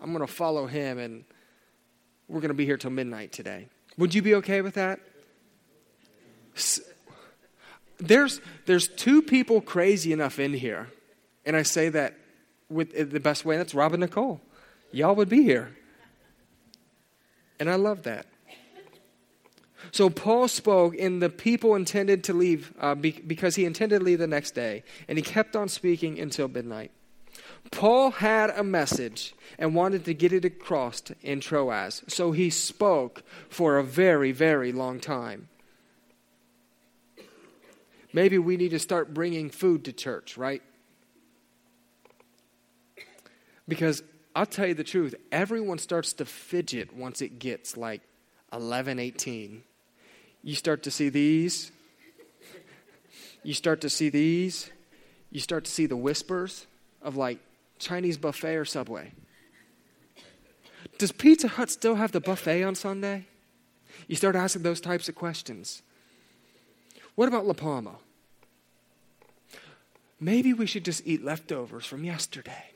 I'm 0.00 0.12
going 0.12 0.24
to 0.26 0.32
follow 0.32 0.66
him 0.66 0.98
and 0.98 1.24
we're 2.28 2.40
going 2.40 2.48
to 2.50 2.54
be 2.54 2.64
here 2.64 2.76
till 2.76 2.90
midnight 2.90 3.32
today 3.32 3.68
would 3.96 4.14
you 4.14 4.22
be 4.22 4.36
okay 4.36 4.60
with 4.60 4.74
that 4.74 5.00
there's 7.98 8.40
there's 8.66 8.86
two 8.86 9.20
people 9.20 9.60
crazy 9.60 10.12
enough 10.12 10.38
in 10.38 10.54
here 10.54 10.88
and 11.44 11.56
I 11.56 11.62
say 11.62 11.88
that 11.88 12.14
with 12.68 13.10
the 13.10 13.20
best 13.20 13.46
way. 13.46 13.56
That's 13.56 13.74
Robin 13.74 14.00
Nicole. 14.00 14.40
Y'all 14.92 15.14
would 15.14 15.30
be 15.30 15.42
here. 15.42 15.74
And 17.60 17.68
I 17.70 17.74
love 17.74 18.04
that. 18.04 18.26
So 19.92 20.10
Paul 20.10 20.48
spoke, 20.48 20.98
and 20.98 21.22
the 21.22 21.30
people 21.30 21.74
intended 21.74 22.24
to 22.24 22.32
leave 22.32 22.72
uh, 22.80 22.94
be, 22.94 23.12
because 23.12 23.54
he 23.54 23.64
intended 23.64 24.00
to 24.00 24.04
leave 24.04 24.18
the 24.18 24.26
next 24.26 24.52
day, 24.52 24.82
and 25.08 25.16
he 25.16 25.22
kept 25.22 25.56
on 25.56 25.68
speaking 25.68 26.18
until 26.18 26.48
midnight. 26.48 26.90
Paul 27.70 28.10
had 28.10 28.50
a 28.50 28.64
message 28.64 29.34
and 29.58 29.74
wanted 29.74 30.04
to 30.06 30.14
get 30.14 30.32
it 30.32 30.44
across 30.44 31.02
in 31.22 31.40
Troas, 31.40 32.02
so 32.08 32.32
he 32.32 32.50
spoke 32.50 33.22
for 33.48 33.78
a 33.78 33.84
very, 33.84 34.32
very 34.32 34.72
long 34.72 35.00
time. 35.00 35.48
Maybe 38.12 38.38
we 38.38 38.56
need 38.56 38.70
to 38.70 38.78
start 38.78 39.12
bringing 39.12 39.50
food 39.50 39.84
to 39.84 39.92
church, 39.92 40.36
right? 40.36 40.62
Because 43.66 44.02
I'll 44.38 44.46
tell 44.46 44.68
you 44.68 44.74
the 44.74 44.84
truth, 44.84 45.16
everyone 45.32 45.78
starts 45.78 46.12
to 46.12 46.24
fidget 46.24 46.94
once 46.94 47.20
it 47.22 47.40
gets 47.40 47.76
like 47.76 48.02
11, 48.52 49.00
18. 49.00 49.64
You 50.44 50.54
start 50.54 50.84
to 50.84 50.92
see 50.92 51.08
these. 51.08 51.72
You 53.42 53.52
start 53.52 53.80
to 53.80 53.90
see 53.90 54.10
these. 54.10 54.70
You 55.32 55.40
start 55.40 55.64
to 55.64 55.70
see 55.72 55.86
the 55.86 55.96
whispers 55.96 56.68
of 57.02 57.16
like 57.16 57.40
Chinese 57.80 58.16
buffet 58.16 58.54
or 58.54 58.64
Subway. 58.64 59.10
Does 60.98 61.10
Pizza 61.10 61.48
Hut 61.48 61.68
still 61.68 61.96
have 61.96 62.12
the 62.12 62.20
buffet 62.20 62.62
on 62.62 62.76
Sunday? 62.76 63.26
You 64.06 64.14
start 64.14 64.36
asking 64.36 64.62
those 64.62 64.80
types 64.80 65.08
of 65.08 65.16
questions. 65.16 65.82
What 67.16 67.26
about 67.26 67.44
La 67.44 67.54
Palma? 67.54 67.96
Maybe 70.20 70.52
we 70.52 70.66
should 70.66 70.84
just 70.84 71.04
eat 71.04 71.24
leftovers 71.24 71.86
from 71.86 72.04
yesterday 72.04 72.66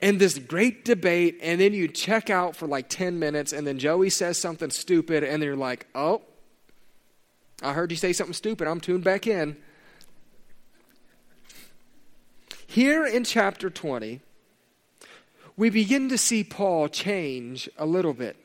and 0.00 0.18
this 0.18 0.38
great 0.38 0.84
debate, 0.84 1.38
and 1.42 1.60
then 1.60 1.72
you 1.72 1.88
check 1.88 2.30
out 2.30 2.56
for 2.56 2.66
like 2.66 2.88
10 2.88 3.18
minutes, 3.18 3.52
and 3.52 3.66
then 3.66 3.78
Joey 3.78 4.10
says 4.10 4.38
something 4.38 4.70
stupid, 4.70 5.24
and 5.24 5.42
you're 5.42 5.56
like, 5.56 5.86
oh, 5.94 6.22
I 7.62 7.72
heard 7.72 7.90
you 7.90 7.96
say 7.96 8.12
something 8.12 8.34
stupid. 8.34 8.66
I'm 8.68 8.80
tuned 8.80 9.04
back 9.04 9.26
in. 9.26 9.56
Here 12.66 13.04
in 13.04 13.24
chapter 13.24 13.70
20, 13.70 14.20
we 15.56 15.70
begin 15.70 16.08
to 16.08 16.18
see 16.18 16.42
Paul 16.42 16.88
change 16.88 17.68
a 17.76 17.86
little 17.86 18.14
bit. 18.14 18.36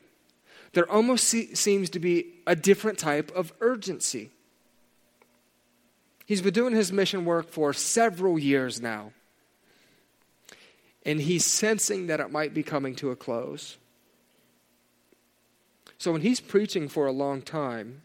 There 0.72 0.90
almost 0.90 1.24
seems 1.26 1.90
to 1.90 1.98
be 1.98 2.34
a 2.46 2.54
different 2.54 2.98
type 2.98 3.32
of 3.34 3.52
urgency. 3.60 4.30
He's 6.26 6.42
been 6.42 6.52
doing 6.52 6.74
his 6.74 6.92
mission 6.92 7.24
work 7.24 7.48
for 7.48 7.72
several 7.72 8.38
years 8.38 8.82
now 8.82 9.12
and 11.08 11.22
he's 11.22 11.46
sensing 11.46 12.06
that 12.08 12.20
it 12.20 12.30
might 12.30 12.52
be 12.52 12.62
coming 12.62 12.94
to 12.94 13.10
a 13.10 13.16
close. 13.16 13.78
So 15.96 16.12
when 16.12 16.20
he's 16.20 16.38
preaching 16.38 16.86
for 16.86 17.06
a 17.06 17.12
long 17.12 17.40
time, 17.40 18.02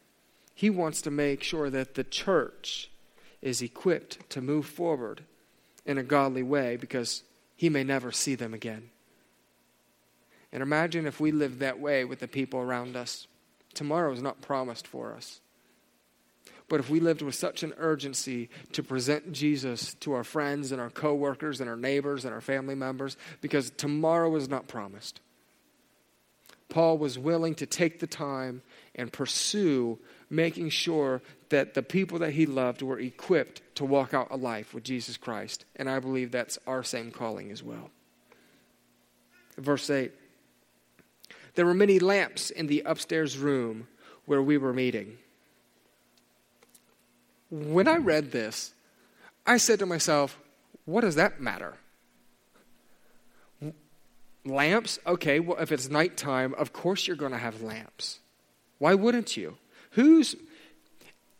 he 0.55 0.69
wants 0.69 1.01
to 1.01 1.11
make 1.11 1.43
sure 1.43 1.69
that 1.69 1.95
the 1.95 2.05
church 2.05 2.89
is 3.41 3.61
equipped 3.61 4.29
to 4.29 4.41
move 4.41 4.65
forward 4.65 5.25
in 5.85 5.97
a 5.97 6.03
godly 6.03 6.43
way 6.43 6.77
because 6.77 7.23
he 7.57 7.67
may 7.67 7.83
never 7.83 8.09
see 8.13 8.35
them 8.35 8.53
again. 8.53 8.89
And 10.53 10.63
imagine 10.63 11.05
if 11.05 11.19
we 11.19 11.33
lived 11.33 11.59
that 11.59 11.81
way 11.81 12.05
with 12.05 12.19
the 12.19 12.27
people 12.29 12.61
around 12.61 12.95
us. 12.95 13.27
Tomorrow 13.73 14.13
is 14.13 14.21
not 14.21 14.39
promised 14.39 14.87
for 14.87 15.11
us. 15.13 15.41
But 16.69 16.79
if 16.79 16.89
we 16.89 16.99
lived 16.99 17.21
with 17.21 17.35
such 17.35 17.63
an 17.63 17.73
urgency 17.77 18.49
to 18.71 18.83
present 18.83 19.31
Jesus 19.31 19.93
to 19.95 20.13
our 20.13 20.23
friends 20.23 20.71
and 20.71 20.79
our 20.79 20.89
coworkers 20.89 21.59
and 21.61 21.69
our 21.69 21.75
neighbors 21.75 22.25
and 22.25 22.33
our 22.33 22.41
family 22.41 22.75
members, 22.75 23.17
because 23.41 23.69
tomorrow 23.71 24.35
is 24.35 24.49
not 24.49 24.67
promised. 24.67 25.19
Paul 26.69 26.97
was 26.97 27.19
willing 27.19 27.53
to 27.55 27.67
take 27.67 27.99
the 27.99 28.07
time 28.07 28.63
and 28.95 29.13
pursue 29.13 29.99
making 30.29 30.69
sure 30.69 31.21
that 31.49 31.75
the 31.75 31.83
people 31.83 32.17
that 32.19 32.31
he 32.31 32.47
loved 32.47 32.81
were 32.81 32.99
equipped 32.99 33.61
to 33.75 33.85
walk 33.85 34.13
out 34.13 34.29
a 34.31 34.37
life 34.37 34.73
with 34.73 34.83
Jesus 34.83 35.15
Christ. 35.15 35.65
And 35.75 35.87
I 35.87 35.99
believe 35.99 36.31
that's 36.31 36.57
our 36.65 36.83
same 36.83 37.11
calling 37.11 37.51
as 37.51 37.61
well. 37.61 37.91
Verse 39.57 39.87
8 39.89 40.11
There 41.53 41.65
were 41.65 41.75
many 41.75 41.99
lamps 41.99 42.49
in 42.49 42.65
the 42.65 42.81
upstairs 42.85 43.37
room 43.37 43.87
where 44.25 44.41
we 44.41 44.57
were 44.57 44.73
meeting. 44.73 45.17
When 47.53 47.87
I 47.87 47.97
read 47.97 48.31
this, 48.31 48.73
I 49.45 49.57
said 49.57 49.77
to 49.77 49.85
myself, 49.85 50.39
what 50.85 51.01
does 51.01 51.13
that 51.15 51.39
matter? 51.39 51.75
Lamps? 54.43 54.97
Okay, 55.05 55.39
well, 55.39 55.59
if 55.59 55.71
it's 55.71 55.87
nighttime, 55.87 56.55
of 56.55 56.73
course 56.73 57.05
you're 57.05 57.15
going 57.15 57.31
to 57.31 57.37
have 57.37 57.61
lamps. 57.61 58.17
Why 58.79 58.95
wouldn't 58.95 59.37
you? 59.37 59.57
Who's, 59.91 60.35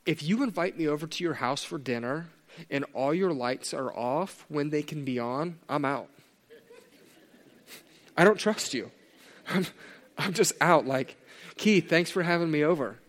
if 0.05 0.21
you 0.21 0.43
invite 0.43 0.77
me 0.77 0.87
over 0.87 1.07
to 1.07 1.23
your 1.23 1.33
house 1.33 1.63
for 1.63 1.79
dinner 1.79 2.27
and 2.69 2.85
all 2.93 3.11
your 3.11 3.33
lights 3.33 3.73
are 3.73 3.91
off 3.91 4.45
when 4.49 4.69
they 4.69 4.83
can 4.83 5.03
be 5.03 5.17
on, 5.17 5.57
I'm 5.67 5.83
out. 5.83 6.09
I 8.15 8.23
don't 8.23 8.37
trust 8.37 8.75
you. 8.75 8.91
I'm, 9.49 9.65
I'm 10.19 10.33
just 10.33 10.53
out. 10.61 10.85
Like, 10.85 11.17
Keith, 11.57 11.89
thanks 11.89 12.11
for 12.11 12.21
having 12.21 12.51
me 12.51 12.63
over. 12.63 12.99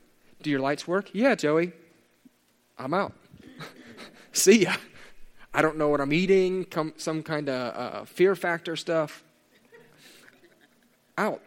Do 0.41 0.49
your 0.49 0.61
lights 0.61 0.89
work? 0.89 1.11
Yeah, 1.13 1.35
Joey. 1.35 1.75
I'm 2.79 2.95
out. 2.95 3.13
See 4.33 4.63
ya. 4.63 4.75
I 5.53 5.63
don't 5.63 5.79
know 5.79 5.89
what 5.89 6.01
I'm 6.01 6.13
eating, 6.13 6.65
come, 6.65 6.95
some 6.97 7.23
kind 7.23 7.49
of 7.49 7.77
uh, 7.77 8.05
fear 8.05 8.35
factor 8.35 8.75
stuff. 8.75 9.23
Out. 11.17 11.41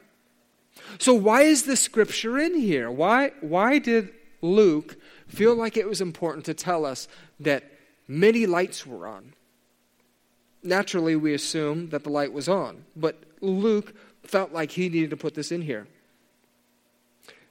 So, 0.98 1.13
why 1.13 1.42
is 1.42 1.63
the 1.63 1.76
scripture 1.76 2.38
in 2.38 2.58
here? 2.58 2.90
Why, 2.90 3.32
why 3.42 3.80
did 3.80 4.13
Luke 4.42 4.96
feel 5.28 5.54
like 5.54 5.76
it 5.76 5.88
was 5.88 6.00
important 6.00 6.46
to 6.46 6.54
tell 6.54 6.86
us 6.86 7.10
that 7.42 7.66
many 8.08 8.46
lights 8.46 8.86
were 8.86 9.08
on? 9.08 9.34
Naturally, 10.63 11.18
we 11.18 11.34
assume 11.34 11.90
that 11.90 12.04
the 12.04 12.10
light 12.10 12.32
was 12.32 12.48
on, 12.48 12.86
but 12.96 13.22
Luke 13.42 13.94
felt 14.24 14.54
like 14.54 14.72
he 14.72 14.88
needed 14.88 15.10
to 15.10 15.18
put 15.18 15.34
this 15.34 15.52
in 15.52 15.62
here. 15.62 15.88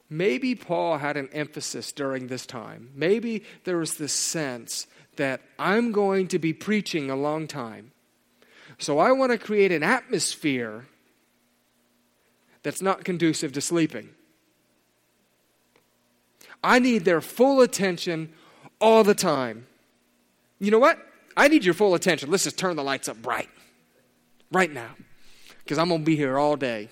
Maybe 0.09 0.55
Paul 0.55 0.99
had 0.99 1.16
an 1.16 1.29
emphasis 1.33 1.92
during 1.92 2.29
this 2.29 2.47
time. 2.47 2.90
Maybe 2.95 3.42
there 3.64 3.79
was 3.79 3.95
this 3.95 4.12
sense 4.12 4.87
that 5.16 5.40
I'm 5.59 5.92
going 5.92 6.29
to 6.29 6.38
be 6.38 6.53
preaching 6.53 7.11
a 7.11 7.16
long 7.16 7.47
time. 7.49 7.92
So 8.79 8.99
I 8.99 9.12
want 9.12 9.33
to 9.33 9.38
create 9.38 9.73
an 9.73 9.83
atmosphere 9.83 10.87
that's 12.62 12.83
not 12.83 13.05
conducive 13.05 13.53
to 13.53 13.61
sleeping. 13.61 14.11
I 16.62 16.79
need 16.79 17.05
their 17.05 17.21
full 17.21 17.61
attention 17.61 18.33
all 18.81 19.05
the 19.05 19.14
time. 19.14 19.66
You 20.59 20.71
know 20.71 20.79
what? 20.79 20.99
I 21.37 21.49
need 21.49 21.64
your 21.64 21.75
full 21.75 21.95
attention. 21.95 22.31
Let's 22.31 22.45
just 22.45 22.59
turn 22.59 22.77
the 22.77 22.83
lights 22.83 23.09
up 23.09 23.21
bright 23.21 23.49
right 24.51 24.73
now 24.73 24.90
because 25.59 25.79
I'm 25.79 25.88
going 25.88 26.01
to 26.01 26.05
be 26.05 26.16
here 26.16 26.38
all 26.38 26.57
day. 26.57 26.88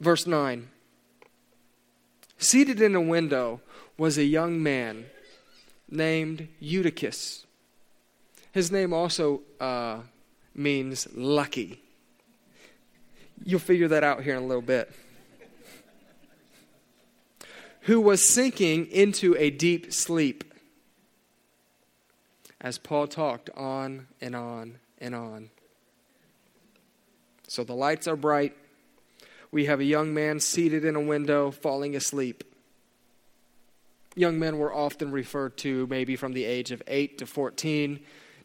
Verse 0.00 0.26
9 0.26 0.68
Seated 2.38 2.80
in 2.80 2.94
a 2.94 3.00
window 3.00 3.60
was 3.96 4.16
a 4.16 4.24
young 4.24 4.62
man 4.62 5.06
named 5.90 6.48
Eutychus. 6.60 7.46
His 8.52 8.70
name 8.70 8.92
also 8.92 9.42
uh, 9.60 10.00
means 10.54 11.08
lucky. 11.14 11.82
You'll 13.44 13.60
figure 13.60 13.88
that 13.88 14.04
out 14.04 14.22
here 14.22 14.36
in 14.36 14.42
a 14.42 14.46
little 14.46 14.62
bit. 14.62 14.92
Who 17.82 18.00
was 18.00 18.22
sinking 18.22 18.86
into 18.86 19.34
a 19.38 19.50
deep 19.50 19.92
sleep 19.92 20.44
as 22.60 22.78
Paul 22.78 23.06
talked 23.06 23.50
on 23.56 24.08
and 24.20 24.34
on 24.34 24.78
and 24.98 25.14
on. 25.14 25.50
So 27.46 27.64
the 27.64 27.74
lights 27.74 28.06
are 28.06 28.16
bright. 28.16 28.54
We 29.50 29.64
have 29.66 29.80
a 29.80 29.84
young 29.84 30.12
man 30.12 30.40
seated 30.40 30.84
in 30.84 30.96
a 30.96 31.00
window 31.00 31.50
falling 31.50 31.96
asleep 31.96 32.44
young 34.18 34.38
men 34.38 34.58
were 34.58 34.74
often 34.74 35.12
referred 35.12 35.56
to 35.58 35.86
maybe 35.86 36.16
from 36.16 36.32
the 36.32 36.44
age 36.44 36.72
of 36.72 36.82
8 36.86 37.18
to 37.18 37.26
14. 37.26 38.00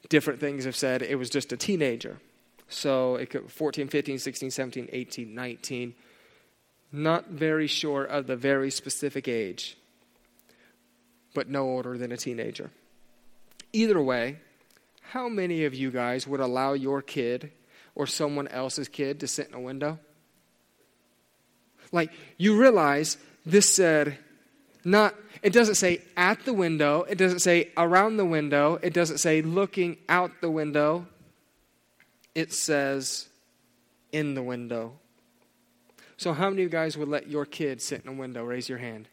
Different 0.09 0.39
things 0.39 0.65
have 0.65 0.75
said 0.75 1.01
it 1.01 1.15
was 1.15 1.29
just 1.29 1.51
a 1.51 1.57
teenager. 1.57 2.19
So 2.69 3.15
it 3.15 3.29
could 3.29 3.51
14, 3.51 3.87
15, 3.87 4.19
16, 4.19 4.51
17, 4.51 4.89
18, 4.91 5.35
19. 5.35 5.95
Not 6.91 7.29
very 7.29 7.67
sure 7.67 8.03
of 8.03 8.27
the 8.27 8.35
very 8.35 8.69
specific 8.69 9.27
age, 9.27 9.77
but 11.33 11.49
no 11.49 11.63
older 11.63 11.97
than 11.97 12.11
a 12.11 12.17
teenager. 12.17 12.69
Either 13.73 14.01
way, 14.01 14.37
how 15.01 15.27
many 15.27 15.65
of 15.65 15.73
you 15.73 15.89
guys 15.89 16.27
would 16.27 16.39
allow 16.39 16.73
your 16.73 17.01
kid 17.01 17.51
or 17.95 18.05
someone 18.05 18.47
else's 18.47 18.87
kid 18.87 19.19
to 19.21 19.27
sit 19.27 19.47
in 19.47 19.55
a 19.55 19.59
window? 19.59 19.97
Like, 21.93 22.11
you 22.37 22.59
realize 22.59 23.17
this 23.45 23.73
said, 23.73 24.17
not 24.83 25.15
it 25.43 25.51
doesn't 25.51 25.75
say 25.75 26.01
at 26.15 26.43
the 26.45 26.53
window, 26.53 27.03
it 27.03 27.17
doesn't 27.17 27.39
say 27.39 27.69
around 27.77 28.17
the 28.17 28.25
window, 28.25 28.79
it 28.81 28.93
doesn't 28.93 29.17
say 29.17 29.41
looking 29.41 29.97
out 30.07 30.31
the 30.41 30.49
window. 30.49 31.05
It 32.33 32.51
says 32.51 33.27
in 34.11 34.33
the 34.33 34.41
window. 34.41 34.93
So, 36.17 36.33
how 36.33 36.49
many 36.49 36.63
of 36.63 36.67
you 36.67 36.69
guys 36.69 36.97
would 36.97 37.09
let 37.09 37.29
your 37.29 37.45
kid 37.45 37.81
sit 37.81 38.03
in 38.03 38.09
a 38.09 38.13
window? 38.13 38.43
Raise 38.43 38.69
your 38.69 38.77
hand. 38.77 39.09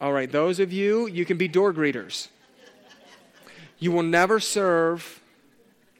All 0.00 0.12
right, 0.12 0.30
those 0.30 0.58
of 0.58 0.72
you, 0.72 1.06
you 1.06 1.24
can 1.24 1.36
be 1.36 1.46
door 1.46 1.72
greeters. 1.72 2.28
You 3.78 3.92
will 3.92 4.02
never 4.02 4.40
serve 4.40 5.20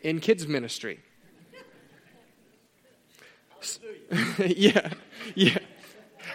in 0.01 0.21
kids' 0.21 0.49
ministry. 0.49 1.01
yeah, 4.39 4.91
yeah. 5.35 5.59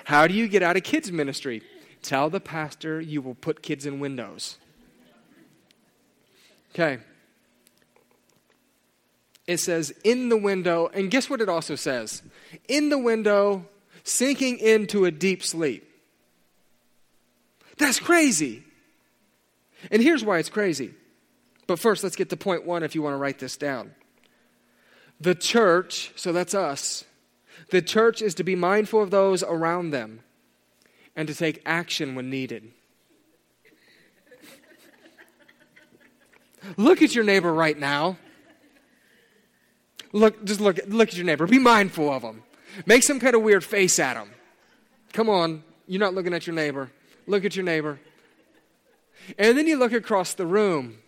How 0.06 0.28
do 0.28 0.34
you 0.34 0.48
get 0.48 0.64
out 0.64 0.78
of 0.78 0.84
kids' 0.84 1.12
ministry? 1.12 1.62
Tell 2.02 2.30
the 2.30 2.40
pastor 2.40 3.02
you 3.02 3.22
will 3.22 3.36
put 3.36 3.62
kids 3.62 3.86
in 3.86 4.00
windows. 4.00 4.58
Okay. 6.74 7.00
It 9.48 9.58
says 9.58 9.92
in 10.04 10.30
the 10.30 10.38
window, 10.38 10.90
and 10.94 11.10
guess 11.10 11.30
what 11.30 11.42
it 11.42 11.50
also 11.50 11.76
says? 11.76 12.22
In 12.68 12.90
the 12.90 12.98
window, 12.98 13.66
sinking 14.04 14.60
into 14.60 15.06
a 15.06 15.12
deep 15.12 15.44
sleep. 15.44 15.84
That's 17.78 18.00
crazy. 18.00 18.64
And 19.92 20.02
here's 20.02 20.24
why 20.24 20.40
it's 20.40 20.50
crazy. 20.50 20.94
But 21.66 21.80
first, 21.80 22.04
let's 22.04 22.16
get 22.16 22.30
to 22.30 22.38
point 22.38 22.66
one 22.66 22.84
if 22.84 22.96
you 22.96 23.02
want 23.02 23.14
to 23.14 23.18
write 23.18 23.40
this 23.40 23.58
down. 23.58 23.94
The 25.20 25.36
church, 25.36 26.12
so 26.16 26.32
that's 26.32 26.54
us, 26.54 27.04
the 27.70 27.82
church 27.82 28.22
is 28.22 28.34
to 28.36 28.44
be 28.44 28.56
mindful 28.56 29.02
of 29.02 29.12
those 29.12 29.44
around 29.44 29.92
them 29.92 30.22
and 31.16 31.28
to 31.28 31.36
take 31.36 31.62
action 31.66 32.16
when 32.16 32.30
needed. 32.30 32.72
look 36.78 37.02
at 37.02 37.16
your 37.16 37.24
neighbor 37.24 37.54
right 37.54 37.78
now. 37.78 38.18
Look, 40.14 40.44
just 40.46 40.62
look, 40.62 40.80
look 40.88 41.10
at 41.10 41.16
your 41.16 41.26
neighbor. 41.26 41.46
Be 41.48 41.60
mindful 41.60 42.10
of 42.10 42.22
them. 42.22 42.44
Make 42.86 43.04
some 43.04 43.20
kind 43.20 43.36
of 43.36 43.42
weird 43.42 43.64
face 43.64 44.00
at 44.00 44.14
them. 44.14 44.30
Come 45.14 45.30
on, 45.30 45.64
you're 45.88 46.00
not 46.00 46.14
looking 46.14 46.34
at 46.34 46.48
your 46.48 46.56
neighbor. 46.56 46.92
Look 47.26 47.44
at 47.44 47.56
your 47.56 47.66
neighbor. 47.66 48.00
And 49.38 49.58
then 49.58 49.68
you 49.68 49.78
look 49.78 49.92
across 49.92 50.34
the 50.34 50.46
room 50.46 51.00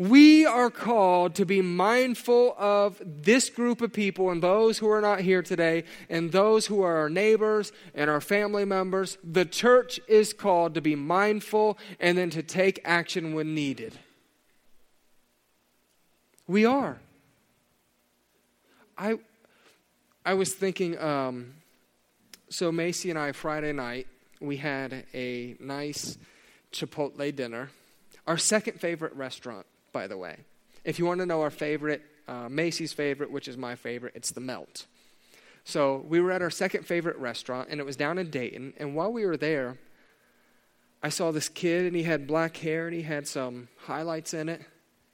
we 0.00 0.46
are 0.46 0.70
called 0.70 1.34
to 1.34 1.44
be 1.44 1.60
mindful 1.60 2.54
of 2.56 3.02
this 3.04 3.50
group 3.50 3.82
of 3.82 3.92
people 3.92 4.30
and 4.30 4.42
those 4.42 4.78
who 4.78 4.88
are 4.88 5.02
not 5.02 5.20
here 5.20 5.42
today 5.42 5.84
and 6.08 6.32
those 6.32 6.64
who 6.64 6.80
are 6.80 6.96
our 6.96 7.10
neighbors 7.10 7.70
and 7.94 8.08
our 8.08 8.22
family 8.22 8.64
members. 8.64 9.18
The 9.22 9.44
church 9.44 10.00
is 10.08 10.32
called 10.32 10.72
to 10.72 10.80
be 10.80 10.96
mindful 10.96 11.76
and 12.00 12.16
then 12.16 12.30
to 12.30 12.42
take 12.42 12.80
action 12.82 13.34
when 13.34 13.54
needed. 13.54 13.98
We 16.46 16.64
are. 16.64 16.98
I, 18.96 19.18
I 20.24 20.32
was 20.32 20.54
thinking, 20.54 20.98
um, 20.98 21.56
so 22.48 22.72
Macy 22.72 23.10
and 23.10 23.18
I, 23.18 23.32
Friday 23.32 23.74
night, 23.74 24.06
we 24.40 24.56
had 24.56 25.04
a 25.12 25.56
nice 25.60 26.16
Chipotle 26.72 27.36
dinner, 27.36 27.68
our 28.26 28.38
second 28.38 28.80
favorite 28.80 29.14
restaurant 29.14 29.66
by 29.92 30.06
the 30.06 30.16
way. 30.16 30.38
If 30.84 30.98
you 30.98 31.06
want 31.06 31.20
to 31.20 31.26
know 31.26 31.42
our 31.42 31.50
favorite, 31.50 32.02
uh, 32.26 32.48
Macy's 32.48 32.92
favorite, 32.92 33.30
which 33.30 33.48
is 33.48 33.56
my 33.56 33.74
favorite, 33.74 34.14
it's 34.14 34.30
the 34.30 34.40
Melt. 34.40 34.86
So 35.64 36.04
we 36.08 36.20
were 36.20 36.32
at 36.32 36.42
our 36.42 36.50
second 36.50 36.86
favorite 36.86 37.18
restaurant, 37.18 37.68
and 37.70 37.80
it 37.80 37.86
was 37.86 37.96
down 37.96 38.18
in 38.18 38.30
Dayton. 38.30 38.72
And 38.78 38.94
while 38.94 39.12
we 39.12 39.26
were 39.26 39.36
there, 39.36 39.76
I 41.02 41.08
saw 41.08 41.30
this 41.32 41.48
kid, 41.48 41.86
and 41.86 41.94
he 41.94 42.02
had 42.02 42.26
black 42.26 42.56
hair, 42.56 42.86
and 42.86 42.94
he 42.94 43.02
had 43.02 43.26
some 43.26 43.68
highlights 43.76 44.34
in 44.34 44.48
it. 44.48 44.62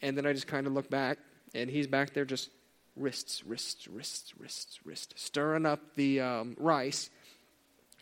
And 0.03 0.17
then 0.17 0.27
I 0.27 0.33
just 0.33 0.47
kind 0.47 0.67
of 0.67 0.73
looked 0.73 0.91
back, 0.91 1.19
and 1.55 1.69
he's 1.69 1.87
back 1.87 2.13
there 2.13 2.25
just 2.25 2.51
wrists, 2.97 3.45
wrists, 3.45 3.89
wrists, 3.89 4.33
wrists, 4.39 4.81
wrists, 4.85 5.23
stirring 5.23 5.67
up 5.67 5.81
the 5.95 6.21
um, 6.21 6.57
rice. 6.59 7.11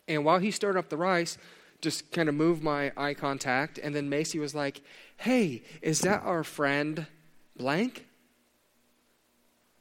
And 0.07 0.25
while 0.25 0.39
he 0.39 0.51
stirred 0.51 0.77
up 0.77 0.89
the 0.89 0.97
rice, 0.97 1.39
just 1.81 2.11
kind 2.13 2.29
of 2.29 2.35
move 2.35 2.63
my 2.63 2.93
eye 2.97 3.15
contact. 3.15 3.79
And 3.79 3.95
then 3.95 4.09
Macy 4.09 4.39
was 4.39 4.55
like, 4.55 4.83
Hey, 5.17 5.63
is 5.83 6.01
that 6.01 6.23
our 6.23 6.45
friend 6.45 7.07
blank? 7.57 8.07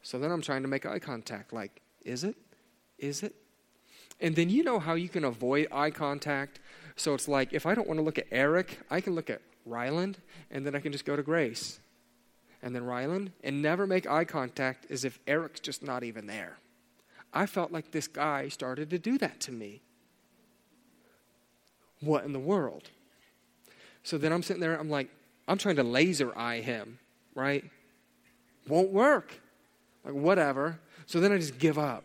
So 0.01 0.19
then 0.19 0.31
I'm 0.31 0.41
trying 0.41 0.61
to 0.63 0.67
make 0.67 0.85
eye 0.85 0.99
contact. 0.99 1.53
Like, 1.53 1.81
is 2.03 2.23
it? 2.23 2.35
Is 2.99 3.23
it? 3.23 3.35
And 4.19 4.35
then 4.35 4.49
you 4.49 4.63
know 4.63 4.79
how 4.79 4.93
you 4.93 5.09
can 5.09 5.23
avoid 5.23 5.67
eye 5.71 5.91
contact. 5.91 6.59
So 6.95 7.13
it's 7.13 7.27
like, 7.27 7.53
if 7.53 7.65
I 7.65 7.73
don't 7.73 7.87
want 7.87 7.99
to 7.99 8.03
look 8.03 8.17
at 8.17 8.27
Eric, 8.31 8.79
I 8.91 9.01
can 9.01 9.15
look 9.15 9.29
at 9.29 9.41
Ryland, 9.65 10.19
and 10.51 10.65
then 10.65 10.75
I 10.75 10.79
can 10.79 10.91
just 10.91 11.05
go 11.05 11.15
to 11.15 11.23
Grace. 11.23 11.79
And 12.61 12.75
then 12.75 12.85
Ryland, 12.85 13.31
and 13.43 13.61
never 13.61 13.87
make 13.87 14.07
eye 14.07 14.25
contact 14.25 14.89
as 14.91 15.03
if 15.03 15.19
Eric's 15.27 15.59
just 15.59 15.83
not 15.83 16.03
even 16.03 16.27
there. 16.27 16.57
I 17.33 17.45
felt 17.45 17.71
like 17.71 17.91
this 17.91 18.07
guy 18.07 18.47
started 18.47 18.89
to 18.91 18.99
do 18.99 19.17
that 19.17 19.39
to 19.41 19.51
me. 19.51 19.81
What 22.03 22.25
in 22.25 22.33
the 22.33 22.39
world? 22.39 22.89
So 24.03 24.17
then 24.17 24.33
I'm 24.33 24.43
sitting 24.43 24.61
there, 24.61 24.77
I'm 24.77 24.89
like, 24.89 25.09
I'm 25.47 25.57
trying 25.57 25.77
to 25.77 25.83
laser 25.83 26.37
eye 26.37 26.61
him, 26.61 26.99
right? 27.35 27.63
Won't 28.67 28.91
work. 28.91 29.39
Like, 30.03 30.13
whatever. 30.13 30.79
So 31.05 31.19
then 31.19 31.31
I 31.31 31.37
just 31.37 31.57
give 31.57 31.77
up. 31.77 32.03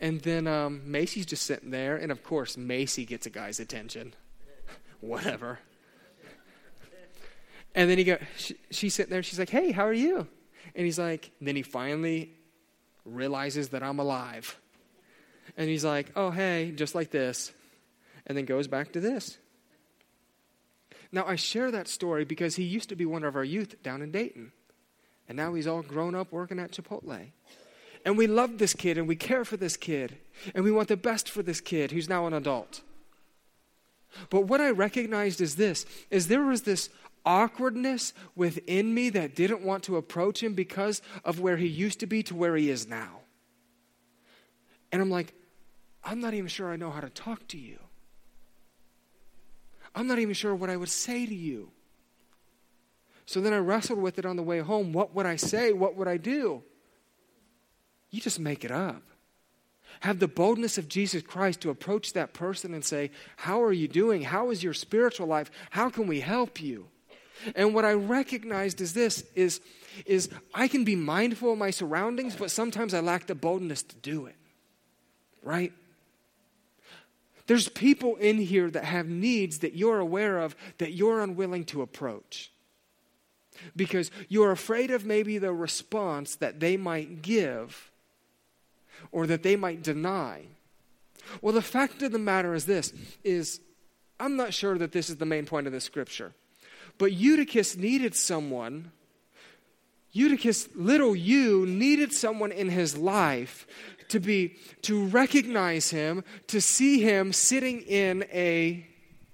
And 0.00 0.20
then 0.20 0.46
um, 0.46 0.82
Macy's 0.84 1.26
just 1.26 1.44
sitting 1.44 1.70
there, 1.70 1.96
and 1.96 2.10
of 2.10 2.22
course, 2.22 2.56
Macy 2.56 3.04
gets 3.04 3.26
a 3.26 3.30
guy's 3.30 3.60
attention. 3.60 4.14
whatever. 5.00 5.58
And 7.74 7.90
then 7.90 7.98
he 7.98 8.04
go, 8.04 8.18
she, 8.36 8.56
she's 8.70 8.94
sitting 8.94 9.10
there, 9.10 9.22
she's 9.22 9.38
like, 9.38 9.50
hey, 9.50 9.72
how 9.72 9.84
are 9.84 9.92
you? 9.92 10.26
And 10.74 10.84
he's 10.84 10.98
like, 10.98 11.30
then 11.40 11.56
he 11.56 11.62
finally 11.62 12.32
realizes 13.04 13.70
that 13.70 13.82
I'm 13.82 13.98
alive. 13.98 14.58
And 15.56 15.68
he's 15.68 15.84
like, 15.84 16.12
oh, 16.16 16.30
hey, 16.30 16.72
just 16.74 16.94
like 16.94 17.10
this. 17.10 17.52
And 18.26 18.36
then 18.36 18.44
goes 18.44 18.68
back 18.68 18.92
to 18.92 19.00
this. 19.00 19.38
Now, 21.12 21.24
I 21.26 21.36
share 21.36 21.70
that 21.70 21.88
story 21.88 22.24
because 22.24 22.56
he 22.56 22.64
used 22.64 22.88
to 22.88 22.96
be 22.96 23.06
one 23.06 23.24
of 23.24 23.36
our 23.36 23.44
youth 23.44 23.82
down 23.82 24.02
in 24.02 24.10
Dayton. 24.10 24.52
And 25.28 25.36
now 25.36 25.54
he's 25.54 25.66
all 25.66 25.82
grown 25.82 26.14
up 26.14 26.32
working 26.32 26.58
at 26.58 26.72
Chipotle. 26.72 27.30
And 28.04 28.18
we 28.18 28.26
love 28.26 28.58
this 28.58 28.74
kid 28.74 28.98
and 28.98 29.08
we 29.08 29.16
care 29.16 29.44
for 29.44 29.56
this 29.56 29.76
kid. 29.76 30.18
And 30.54 30.64
we 30.64 30.72
want 30.72 30.88
the 30.88 30.96
best 30.96 31.30
for 31.30 31.42
this 31.42 31.60
kid 31.60 31.92
who's 31.92 32.08
now 32.08 32.26
an 32.26 32.34
adult. 32.34 32.82
But 34.30 34.42
what 34.42 34.60
I 34.60 34.70
recognized 34.70 35.40
is 35.40 35.56
this 35.56 35.86
is 36.10 36.28
there 36.28 36.44
was 36.44 36.62
this 36.62 36.90
awkwardness 37.24 38.12
within 38.36 38.92
me 38.92 39.10
that 39.10 39.34
didn't 39.34 39.62
want 39.62 39.82
to 39.84 39.96
approach 39.96 40.42
him 40.42 40.54
because 40.54 41.00
of 41.24 41.40
where 41.40 41.56
he 41.56 41.66
used 41.66 42.00
to 42.00 42.06
be 42.06 42.22
to 42.24 42.34
where 42.34 42.56
he 42.56 42.70
is 42.70 42.86
now. 42.86 43.20
And 44.92 45.00
I'm 45.00 45.10
like, 45.10 45.32
I'm 46.04 46.20
not 46.20 46.34
even 46.34 46.48
sure 46.48 46.70
I 46.70 46.76
know 46.76 46.90
how 46.90 47.00
to 47.00 47.08
talk 47.08 47.48
to 47.48 47.58
you. 47.58 47.78
I'm 49.94 50.06
not 50.06 50.18
even 50.18 50.34
sure 50.34 50.54
what 50.54 50.70
I 50.70 50.76
would 50.76 50.88
say 50.88 51.26
to 51.26 51.34
you. 51.34 51.70
So 53.26 53.40
then 53.40 53.52
I 53.52 53.58
wrestled 53.58 53.98
with 53.98 54.18
it 54.18 54.26
on 54.26 54.36
the 54.36 54.42
way 54.42 54.60
home. 54.60 54.92
What 54.92 55.14
would 55.14 55.26
I 55.26 55.36
say? 55.36 55.72
What 55.72 55.96
would 55.96 56.08
I 56.08 56.16
do? 56.16 56.62
You 58.10 58.20
just 58.20 58.38
make 58.38 58.64
it 58.64 58.70
up. 58.70 59.02
Have 60.00 60.18
the 60.18 60.28
boldness 60.28 60.76
of 60.76 60.88
Jesus 60.88 61.22
Christ 61.22 61.60
to 61.62 61.70
approach 61.70 62.12
that 62.12 62.34
person 62.34 62.74
and 62.74 62.84
say, 62.84 63.10
How 63.36 63.62
are 63.62 63.72
you 63.72 63.88
doing? 63.88 64.22
How 64.22 64.50
is 64.50 64.62
your 64.62 64.74
spiritual 64.74 65.26
life? 65.26 65.50
How 65.70 65.88
can 65.88 66.06
we 66.06 66.20
help 66.20 66.60
you? 66.60 66.88
And 67.54 67.74
what 67.74 67.84
I 67.84 67.92
recognized 67.92 68.80
is 68.80 68.94
this 68.94 69.24
is, 69.34 69.60
is 70.06 70.30
I 70.52 70.68
can 70.68 70.84
be 70.84 70.96
mindful 70.96 71.52
of 71.52 71.58
my 71.58 71.70
surroundings, 71.70 72.36
but 72.36 72.50
sometimes 72.50 72.94
I 72.94 73.00
lack 73.00 73.26
the 73.26 73.34
boldness 73.34 73.82
to 73.84 73.96
do 73.96 74.26
it. 74.26 74.36
Right? 75.42 75.72
There's 77.46 77.68
people 77.68 78.16
in 78.16 78.38
here 78.38 78.70
that 78.70 78.84
have 78.84 79.06
needs 79.06 79.58
that 79.58 79.74
you're 79.74 79.98
aware 79.98 80.38
of 80.38 80.56
that 80.78 80.92
you're 80.92 81.20
unwilling 81.20 81.64
to 81.66 81.82
approach 81.82 82.50
because 83.76 84.10
you're 84.28 84.50
afraid 84.50 84.90
of 84.90 85.04
maybe 85.04 85.38
the 85.38 85.52
response 85.52 86.36
that 86.36 86.60
they 86.60 86.76
might 86.76 87.22
give 87.22 87.90
or 89.12 89.26
that 89.26 89.42
they 89.42 89.56
might 89.56 89.82
deny. 89.82 90.46
Well, 91.40 91.54
the 91.54 91.62
fact 91.62 92.02
of 92.02 92.12
the 92.12 92.18
matter 92.18 92.54
is 92.54 92.66
this 92.66 92.92
is 93.22 93.60
I'm 94.18 94.36
not 94.36 94.54
sure 94.54 94.78
that 94.78 94.92
this 94.92 95.10
is 95.10 95.16
the 95.16 95.26
main 95.26 95.44
point 95.44 95.66
of 95.66 95.72
the 95.72 95.80
scripture. 95.80 96.32
But 96.96 97.12
Eutychus 97.12 97.76
needed 97.76 98.14
someone 98.14 98.92
Eutychus, 100.14 100.68
little 100.76 101.16
you, 101.16 101.66
needed 101.66 102.12
someone 102.12 102.52
in 102.52 102.68
his 102.68 102.96
life 102.96 103.66
to 104.08 104.20
be 104.20 104.56
to 104.82 105.06
recognize 105.06 105.90
him, 105.90 106.24
to 106.48 106.60
see 106.60 107.00
him 107.00 107.32
sitting 107.32 107.80
in 107.82 108.24
a 108.32 108.86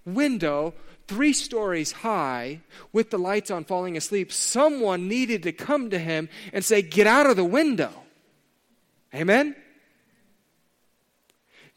window 0.04 0.74
three 1.10 1.32
stories 1.32 1.90
high 1.90 2.60
with 2.92 3.10
the 3.10 3.18
lights 3.18 3.50
on 3.50 3.64
falling 3.64 3.96
asleep, 3.96 4.32
someone 4.32 5.08
needed 5.08 5.42
to 5.42 5.50
come 5.50 5.90
to 5.90 5.98
him 5.98 6.28
and 6.52 6.64
say, 6.64 6.82
Get 6.82 7.08
out 7.08 7.26
of 7.26 7.36
the 7.36 7.44
window. 7.44 7.90
Amen? 9.12 9.56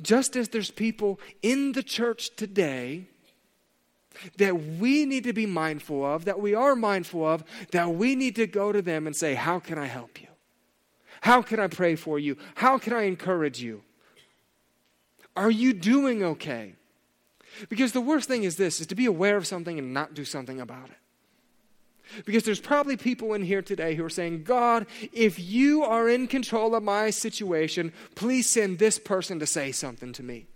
Just 0.02 0.36
as 0.36 0.50
there's 0.50 0.70
people 0.70 1.20
in 1.42 1.72
the 1.72 1.82
church 1.82 2.36
today 2.36 3.08
that 4.38 4.56
we 4.56 5.06
need 5.06 5.24
to 5.24 5.34
be 5.34 5.48
mindful 5.48 6.06
of, 6.06 6.26
that 6.26 6.40
we 6.40 6.54
are 6.54 6.76
mindful 6.76 7.26
of, 7.26 7.44
that 7.72 7.90
we 7.96 8.16
need 8.16 8.36
to 8.36 8.46
go 8.46 8.72
to 8.72 8.84
them 8.84 9.08
and 9.08 9.16
say, 9.16 9.34
How 9.34 9.60
can 9.60 9.80
I 9.80 9.88
help 9.88 10.22
you? 10.22 10.28
How 11.24 11.42
can 11.42 11.58
I 11.58 11.68
pray 11.68 11.96
for 11.96 12.20
you? 12.20 12.36
How 12.56 12.78
can 12.78 12.92
I 12.92 13.04
encourage 13.04 13.62
you? 13.62 13.82
Are 15.38 15.50
you 15.50 15.72
doing 15.72 16.22
okay? 16.22 16.76
Because 17.70 17.94
the 17.94 18.02
worst 18.02 18.28
thing 18.28 18.44
is 18.44 18.58
this 18.58 18.82
is 18.82 18.88
to 18.88 18.96
be 18.96 19.06
aware 19.06 19.38
of 19.38 19.48
something 19.48 19.80
and 19.80 19.94
not 19.94 20.14
do 20.14 20.26
something 20.26 20.60
about 20.60 20.90
it. 20.90 22.26
Because 22.26 22.44
there's 22.44 22.60
probably 22.60 22.98
people 22.98 23.34
in 23.34 23.42
here 23.42 23.62
today 23.62 23.96
who 23.96 24.04
are 24.04 24.10
saying, 24.10 24.44
God, 24.44 24.86
if 25.14 25.40
you 25.40 25.86
are 25.86 26.10
in 26.10 26.28
control 26.28 26.76
of 26.76 26.84
my 26.84 27.10
situation, 27.10 27.94
please 28.16 28.50
send 28.50 28.78
this 28.78 29.00
person 29.00 29.40
to 29.40 29.46
say 29.46 29.72
something 29.72 30.12
to 30.12 30.24
me. 30.24 30.48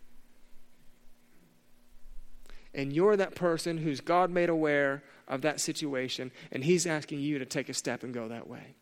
And 2.74 2.92
you're 2.92 3.16
that 3.16 3.36
person 3.36 3.78
who's 3.78 4.02
God 4.02 4.32
made 4.32 4.50
aware 4.50 5.02
of 5.30 5.44
that 5.44 5.62
situation, 5.62 6.30
and 6.52 6.66
He's 6.66 6.86
asking 6.86 7.22
you 7.22 7.40
to 7.40 7.46
take 7.46 7.70
a 7.70 7.74
step 7.74 8.04
and 8.04 8.14
go 8.14 8.28
that 8.28 8.50
way. 8.50 8.76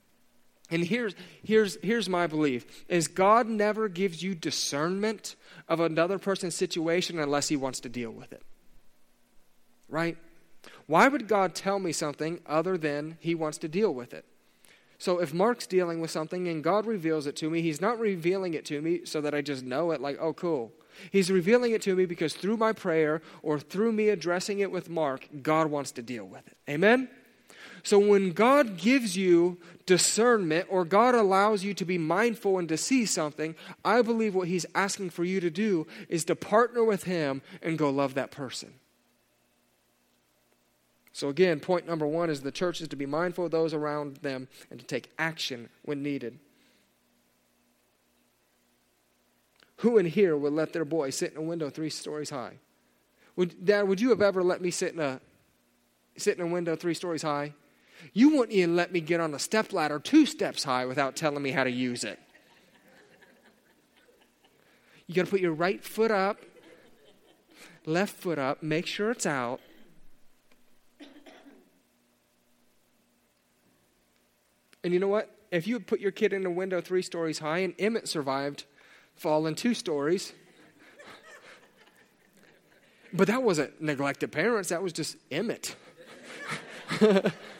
And 0.71 0.83
here's, 0.83 1.13
here's, 1.43 1.77
here's 1.83 2.09
my 2.09 2.27
belief 2.27 2.65
is 2.87 3.07
God 3.07 3.47
never 3.47 3.87
gives 3.87 4.23
you 4.23 4.33
discernment 4.33 5.35
of 5.67 5.79
another 5.79 6.17
person's 6.17 6.55
situation 6.55 7.19
unless 7.19 7.47
he 7.47 7.55
wants 7.55 7.79
to 7.81 7.89
deal 7.89 8.11
with 8.11 8.33
it. 8.33 8.41
Right? 9.87 10.17
Why 10.87 11.07
would 11.07 11.27
God 11.27 11.53
tell 11.53 11.79
me 11.79 11.91
something 11.91 12.39
other 12.45 12.77
than 12.77 13.17
he 13.19 13.35
wants 13.35 13.59
to 13.59 13.67
deal 13.67 13.93
with 13.93 14.13
it? 14.13 14.25
So 14.97 15.19
if 15.19 15.33
Mark's 15.33 15.67
dealing 15.67 15.99
with 15.99 16.09
something 16.09 16.47
and 16.47 16.63
God 16.63 16.85
reveals 16.85 17.27
it 17.27 17.35
to 17.37 17.49
me, 17.49 17.61
he's 17.61 17.81
not 17.81 17.99
revealing 17.99 18.53
it 18.53 18.65
to 18.65 18.81
me 18.81 19.01
so 19.03 19.21
that 19.21 19.35
I 19.35 19.41
just 19.41 19.63
know 19.63 19.91
it 19.91 20.01
like, 20.01 20.17
oh, 20.19 20.33
cool. 20.33 20.71
He's 21.11 21.29
revealing 21.29 21.73
it 21.73 21.81
to 21.83 21.95
me 21.95 22.05
because 22.05 22.33
through 22.33 22.57
my 22.57 22.71
prayer 22.71 23.21
or 23.43 23.59
through 23.59 23.91
me 23.91 24.09
addressing 24.09 24.59
it 24.59 24.71
with 24.71 24.89
Mark, 24.89 25.27
God 25.41 25.67
wants 25.67 25.91
to 25.91 26.01
deal 26.01 26.25
with 26.25 26.47
it. 26.47 26.57
Amen? 26.69 27.09
So 27.83 27.99
when 27.99 28.31
God 28.31 28.77
gives 28.77 29.17
you 29.17 29.57
discernment 29.85 30.67
or 30.69 30.83
God 30.85 31.15
allows 31.15 31.63
you 31.63 31.73
to 31.75 31.85
be 31.85 31.97
mindful 31.97 32.57
and 32.57 32.67
to 32.69 32.77
see 32.77 33.05
something, 33.05 33.55
I 33.83 34.01
believe 34.01 34.35
what 34.35 34.47
He's 34.47 34.65
asking 34.73 35.11
for 35.11 35.23
you 35.23 35.39
to 35.39 35.49
do 35.49 35.87
is 36.09 36.25
to 36.25 36.35
partner 36.35 36.83
with 36.83 37.03
Him 37.03 37.41
and 37.61 37.77
go 37.77 37.89
love 37.89 38.15
that 38.15 38.31
person. 38.31 38.73
So, 41.13 41.29
again, 41.29 41.61
point 41.61 41.87
number 41.87 42.05
one 42.05 42.29
is 42.29 42.41
the 42.41 42.51
church 42.51 42.81
is 42.81 42.89
to 42.89 42.97
be 42.97 43.05
mindful 43.05 43.45
of 43.45 43.51
those 43.51 43.73
around 43.73 44.17
them 44.17 44.49
and 44.69 44.79
to 44.79 44.85
take 44.85 45.11
action 45.17 45.69
when 45.83 46.03
needed. 46.03 46.39
Who 49.77 49.97
in 49.97 50.05
here 50.05 50.35
would 50.35 50.53
let 50.53 50.73
their 50.73 50.83
boy 50.83 51.11
sit 51.11 51.31
in 51.31 51.37
a 51.37 51.41
window 51.41 51.69
three 51.69 51.89
stories 51.89 52.29
high? 52.29 52.55
Would, 53.35 53.65
Dad, 53.65 53.87
would 53.87 54.01
you 54.01 54.09
have 54.09 54.21
ever 54.21 54.43
let 54.43 54.61
me 54.61 54.71
sit 54.71 54.93
in 54.93 54.99
a, 54.99 55.19
sit 56.17 56.37
in 56.37 56.43
a 56.43 56.51
window 56.51 56.75
three 56.75 56.93
stories 56.93 57.21
high? 57.21 57.53
You 58.13 58.37
wouldn't 58.37 58.51
even 58.51 58.75
let 58.75 58.91
me 58.91 58.99
get 58.99 59.19
on 59.19 59.33
a 59.33 59.39
step 59.39 59.73
ladder 59.73 59.99
two 59.99 60.25
steps 60.25 60.63
high 60.63 60.85
without 60.85 61.15
telling 61.15 61.41
me 61.41 61.51
how 61.51 61.63
to 61.63 61.71
use 61.71 62.03
it. 62.03 62.19
You 65.07 65.13
got 65.13 65.25
to 65.25 65.31
put 65.31 65.41
your 65.41 65.53
right 65.53 65.83
foot 65.83 66.11
up, 66.11 66.39
left 67.85 68.15
foot 68.15 68.39
up, 68.39 68.63
make 68.63 68.87
sure 68.87 69.11
it's 69.11 69.25
out. 69.25 69.61
And 74.83 74.93
you 74.93 74.99
know 74.99 75.07
what? 75.07 75.31
If 75.51 75.67
you 75.67 75.79
put 75.79 75.99
your 75.99 76.11
kid 76.11 76.33
in 76.33 76.45
a 76.45 76.49
window 76.51 76.81
three 76.81 77.01
stories 77.01 77.39
high 77.39 77.59
and 77.59 77.73
Emmett 77.79 78.07
survived 78.07 78.65
falling 79.15 79.55
two 79.55 79.73
stories, 79.73 80.33
but 83.13 83.27
that 83.27 83.41
wasn't 83.41 83.81
neglected 83.81 84.31
parents, 84.31 84.69
that 84.69 84.83
was 84.83 84.93
just 84.93 85.17
Emmett. 85.31 85.75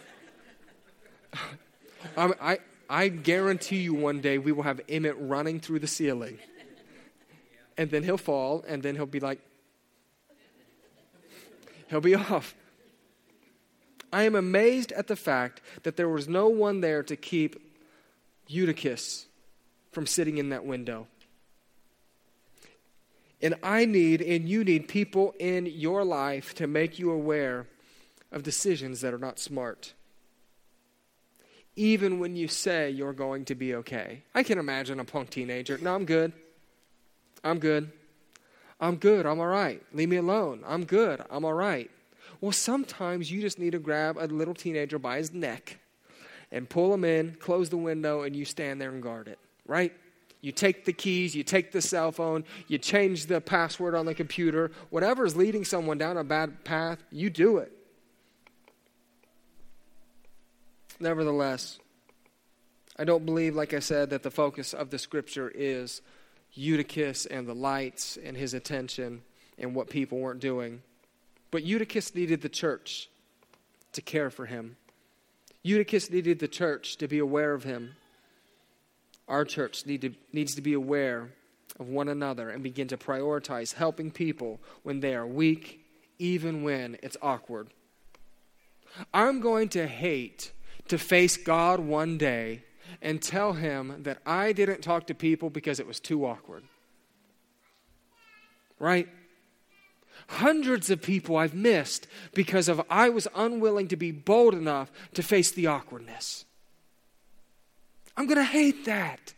I, 2.17 2.59
I, 2.89 3.07
guarantee 3.07 3.77
you 3.77 3.93
one 3.93 4.21
day 4.21 4.37
we 4.37 4.51
will 4.51 4.63
have 4.63 4.81
Emmett 4.87 5.15
running 5.19 5.59
through 5.59 5.79
the 5.79 5.87
ceiling. 5.87 6.37
And 7.77 7.89
then 7.89 8.03
he'll 8.03 8.17
fall, 8.17 8.63
and 8.67 8.83
then 8.83 8.95
he'll 8.95 9.05
be 9.05 9.19
like, 9.19 9.39
he'll 11.89 12.01
be 12.01 12.15
off. 12.15 12.55
I 14.13 14.23
am 14.23 14.35
amazed 14.35 14.91
at 14.93 15.07
the 15.07 15.15
fact 15.15 15.61
that 15.83 15.97
there 15.97 16.07
was 16.07 16.29
no 16.29 16.47
one 16.47 16.81
there 16.81 17.03
to 17.03 17.15
keep 17.15 17.59
Eutychus 18.47 19.25
from 19.91 20.07
sitting 20.07 20.37
in 20.37 20.49
that 20.49 20.65
window. 20.65 21.07
And 23.41 23.55
I 23.61 23.85
need, 23.85 24.21
and 24.21 24.47
you 24.47 24.63
need 24.63 24.87
people 24.87 25.35
in 25.39 25.65
your 25.65 26.03
life 26.05 26.53
to 26.55 26.67
make 26.67 26.97
you 26.97 27.11
aware 27.11 27.67
of 28.31 28.43
decisions 28.43 29.01
that 29.01 29.13
are 29.13 29.19
not 29.19 29.39
smart. 29.39 29.93
Even 31.75 32.19
when 32.19 32.35
you 32.35 32.47
say 32.47 32.89
you're 32.89 33.13
going 33.13 33.45
to 33.45 33.55
be 33.55 33.75
okay. 33.75 34.23
I 34.33 34.43
can 34.43 34.57
imagine 34.59 34.99
a 34.99 35.05
punk 35.05 35.29
teenager. 35.29 35.77
No, 35.77 35.93
I'm 35.93 36.05
good. 36.05 36.31
I'm 37.43 37.59
good. 37.59 37.91
I'm 38.79 38.95
good. 38.95 39.25
I'm 39.25 39.39
all 39.39 39.47
right. 39.47 39.81
Leave 39.93 40.09
me 40.09 40.17
alone. 40.17 40.63
I'm 40.65 40.85
good. 40.85 41.21
I'm 41.29 41.45
all 41.45 41.53
right. 41.53 41.89
Well, 42.41 42.51
sometimes 42.51 43.31
you 43.31 43.41
just 43.41 43.59
need 43.59 43.71
to 43.71 43.79
grab 43.79 44.17
a 44.19 44.27
little 44.27 44.53
teenager 44.53 44.99
by 44.99 45.17
his 45.17 45.33
neck 45.33 45.79
and 46.51 46.69
pull 46.69 46.93
him 46.93 47.03
in, 47.03 47.35
close 47.39 47.69
the 47.69 47.77
window, 47.77 48.23
and 48.23 48.35
you 48.35 48.45
stand 48.45 48.79
there 48.79 48.91
and 48.91 49.01
guard 49.01 49.27
it 49.27 49.39
right? 49.65 49.93
You 50.41 50.51
take 50.51 50.85
the 50.85 50.93
keys, 50.93 51.35
you 51.35 51.43
take 51.43 51.71
the 51.71 51.81
cell 51.81 52.11
phone, 52.11 52.43
you 52.67 52.77
change 52.77 53.25
the 53.25 53.41
password 53.41 53.95
on 53.95 54.05
the 54.05 54.13
computer. 54.13 54.71
Whatever 54.89 55.25
is 55.25 55.35
leading 55.35 55.65
someone 55.65 55.97
down 55.97 56.17
a 56.17 56.23
bad 56.23 56.63
path, 56.63 57.03
you 57.11 57.29
do 57.29 57.57
it. 57.57 57.71
Nevertheless, 60.99 61.79
I 62.97 63.03
don't 63.03 63.25
believe, 63.25 63.55
like 63.55 63.73
I 63.73 63.79
said, 63.79 64.09
that 64.11 64.23
the 64.23 64.31
focus 64.31 64.73
of 64.73 64.89
the 64.89 64.99
scripture 64.99 65.51
is 65.53 66.01
Eutychus 66.53 67.25
and 67.25 67.47
the 67.47 67.55
lights 67.55 68.17
and 68.23 68.37
his 68.37 68.53
attention 68.53 69.21
and 69.57 69.75
what 69.75 69.89
people 69.89 70.19
weren't 70.19 70.39
doing. 70.39 70.81
But 71.51 71.63
Eutychus 71.63 72.15
needed 72.15 72.41
the 72.41 72.49
church 72.49 73.09
to 73.93 74.01
care 74.01 74.29
for 74.29 74.45
him. 74.45 74.77
Eutychus 75.63 76.09
needed 76.09 76.39
the 76.39 76.47
church 76.47 76.97
to 76.97 77.07
be 77.07 77.19
aware 77.19 77.53
of 77.53 77.63
him 77.63 77.95
our 79.27 79.45
church 79.45 79.85
need 79.85 80.01
to, 80.01 80.13
needs 80.31 80.55
to 80.55 80.61
be 80.61 80.73
aware 80.73 81.29
of 81.79 81.89
one 81.89 82.07
another 82.07 82.49
and 82.49 82.63
begin 82.63 82.87
to 82.87 82.97
prioritize 82.97 83.73
helping 83.73 84.11
people 84.11 84.59
when 84.83 84.99
they 84.99 85.15
are 85.15 85.25
weak, 85.25 85.83
even 86.19 86.63
when 86.63 86.97
it's 87.01 87.17
awkward. 87.21 87.69
I'm 89.13 89.41
going 89.41 89.69
to 89.69 89.87
hate 89.87 90.51
to 90.87 90.97
face 90.97 91.37
God 91.37 91.79
one 91.79 92.17
day 92.17 92.63
and 93.01 93.21
tell 93.21 93.53
him 93.53 94.03
that 94.03 94.19
I 94.25 94.51
didn't 94.51 94.81
talk 94.81 95.07
to 95.07 95.13
people 95.13 95.49
because 95.49 95.79
it 95.79 95.87
was 95.87 95.99
too 95.99 96.25
awkward. 96.25 96.63
Right? 98.79 99.07
Hundreds 100.27 100.89
of 100.89 101.01
people 101.01 101.37
I've 101.37 101.53
missed 101.53 102.07
because 102.33 102.67
of 102.67 102.81
I 102.89 103.09
was 103.09 103.27
unwilling 103.35 103.87
to 103.89 103.95
be 103.95 104.11
bold 104.11 104.53
enough 104.53 104.91
to 105.13 105.23
face 105.23 105.51
the 105.51 105.67
awkwardness. 105.67 106.45
I'm 108.17 108.25
going 108.25 108.37
to 108.37 108.43
hate 108.43 108.85
that. 108.85 109.33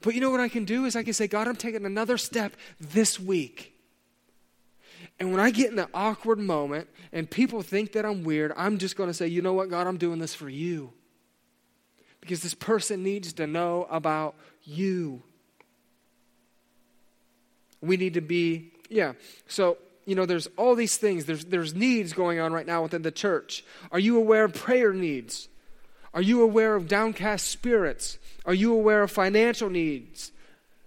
But 0.00 0.14
you 0.14 0.20
know 0.20 0.30
what 0.30 0.40
I 0.40 0.48
can 0.48 0.64
do 0.64 0.84
is 0.84 0.96
I 0.96 1.02
can 1.02 1.12
say, 1.12 1.28
God, 1.28 1.46
I'm 1.46 1.56
taking 1.56 1.84
another 1.84 2.18
step 2.18 2.56
this 2.80 3.20
week. 3.20 3.75
And 5.18 5.30
when 5.30 5.40
I 5.40 5.50
get 5.50 5.70
in 5.70 5.76
the 5.76 5.88
awkward 5.94 6.38
moment 6.38 6.88
and 7.12 7.30
people 7.30 7.62
think 7.62 7.92
that 7.92 8.04
I'm 8.04 8.22
weird, 8.22 8.52
I'm 8.56 8.78
just 8.78 8.96
going 8.96 9.08
to 9.08 9.14
say, 9.14 9.26
you 9.26 9.40
know 9.40 9.54
what, 9.54 9.70
God, 9.70 9.86
I'm 9.86 9.96
doing 9.96 10.18
this 10.18 10.34
for 10.34 10.48
you. 10.48 10.92
Because 12.20 12.42
this 12.42 12.54
person 12.54 13.02
needs 13.02 13.32
to 13.34 13.46
know 13.46 13.86
about 13.90 14.34
you. 14.64 15.22
We 17.80 17.96
need 17.96 18.14
to 18.14 18.20
be, 18.20 18.72
yeah. 18.90 19.12
So, 19.46 19.78
you 20.06 20.14
know, 20.14 20.26
there's 20.26 20.48
all 20.56 20.74
these 20.74 20.96
things. 20.96 21.24
There's, 21.24 21.44
there's 21.46 21.74
needs 21.74 22.12
going 22.12 22.38
on 22.40 22.52
right 22.52 22.66
now 22.66 22.82
within 22.82 23.02
the 23.02 23.10
church. 23.10 23.64
Are 23.92 23.98
you 23.98 24.16
aware 24.18 24.44
of 24.44 24.54
prayer 24.54 24.92
needs? 24.92 25.48
Are 26.12 26.22
you 26.22 26.42
aware 26.42 26.74
of 26.74 26.88
downcast 26.88 27.48
spirits? 27.48 28.18
Are 28.44 28.54
you 28.54 28.72
aware 28.72 29.02
of 29.02 29.10
financial 29.10 29.68
needs? 29.68 30.32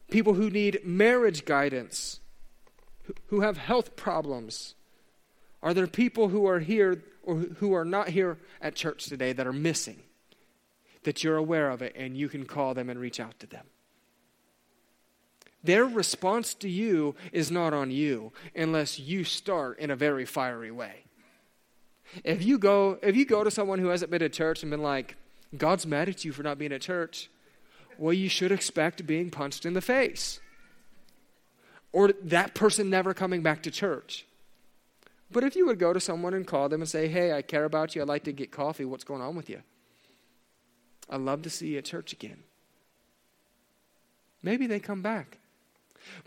People 0.09 0.33
who 0.33 0.49
need 0.49 0.79
marriage 0.83 1.45
guidance, 1.45 2.19
who 3.27 3.41
have 3.41 3.57
health 3.57 3.95
problems? 3.95 4.75
Are 5.61 5.73
there 5.73 5.87
people 5.87 6.29
who 6.29 6.45
are 6.45 6.59
here 6.59 7.03
or 7.23 7.35
who 7.35 7.73
are 7.73 7.85
not 7.85 8.09
here 8.09 8.37
at 8.61 8.75
church 8.75 9.05
today 9.05 9.33
that 9.33 9.47
are 9.47 9.53
missing? 9.53 10.01
That 11.03 11.23
you're 11.23 11.37
aware 11.37 11.69
of 11.69 11.81
it 11.81 11.95
and 11.95 12.17
you 12.17 12.29
can 12.29 12.45
call 12.45 12.73
them 12.73 12.89
and 12.89 12.99
reach 12.99 13.19
out 13.19 13.39
to 13.39 13.47
them. 13.47 13.65
Their 15.63 15.85
response 15.85 16.53
to 16.55 16.69
you 16.69 17.15
is 17.31 17.51
not 17.51 17.73
on 17.73 17.91
you 17.91 18.31
unless 18.55 18.97
you 18.97 19.23
start 19.23 19.79
in 19.79 19.91
a 19.91 19.95
very 19.95 20.25
fiery 20.25 20.71
way. 20.71 21.03
If 22.23 22.43
you 22.43 22.57
go, 22.57 22.97
if 23.03 23.15
you 23.15 23.25
go 23.25 23.43
to 23.43 23.51
someone 23.51 23.79
who 23.79 23.87
hasn't 23.87 24.09
been 24.09 24.21
to 24.21 24.29
church 24.29 24.63
and 24.63 24.71
been 24.71 24.81
like, 24.81 25.15
God's 25.57 25.85
mad 25.85 26.09
at 26.09 26.23
you 26.23 26.31
for 26.31 26.43
not 26.43 26.57
being 26.57 26.71
at 26.71 26.81
church, 26.81 27.29
well, 27.97 28.13
you 28.13 28.29
should 28.29 28.51
expect 28.51 29.05
being 29.05 29.29
punched 29.29 29.65
in 29.65 29.73
the 29.73 29.81
face. 29.81 30.39
Or 31.91 32.11
that 32.23 32.53
person 32.53 32.89
never 32.89 33.13
coming 33.13 33.41
back 33.41 33.63
to 33.63 33.71
church. 33.71 34.25
But 35.31 35.43
if 35.43 35.55
you 35.55 35.65
would 35.67 35.79
go 35.79 35.93
to 35.93 35.99
someone 35.99 36.33
and 36.33 36.45
call 36.45 36.69
them 36.69 36.81
and 36.81 36.89
say, 36.89 37.07
Hey, 37.07 37.33
I 37.33 37.41
care 37.41 37.65
about 37.65 37.95
you, 37.95 38.01
I'd 38.01 38.07
like 38.07 38.23
to 38.23 38.31
get 38.31 38.51
coffee, 38.51 38.85
what's 38.85 39.03
going 39.03 39.21
on 39.21 39.35
with 39.35 39.49
you? 39.49 39.61
I'd 41.09 41.21
love 41.21 41.41
to 41.43 41.49
see 41.49 41.69
you 41.69 41.79
at 41.79 41.85
church 41.85 42.13
again. 42.13 42.43
Maybe 44.41 44.67
they 44.67 44.79
come 44.79 45.01
back. 45.01 45.37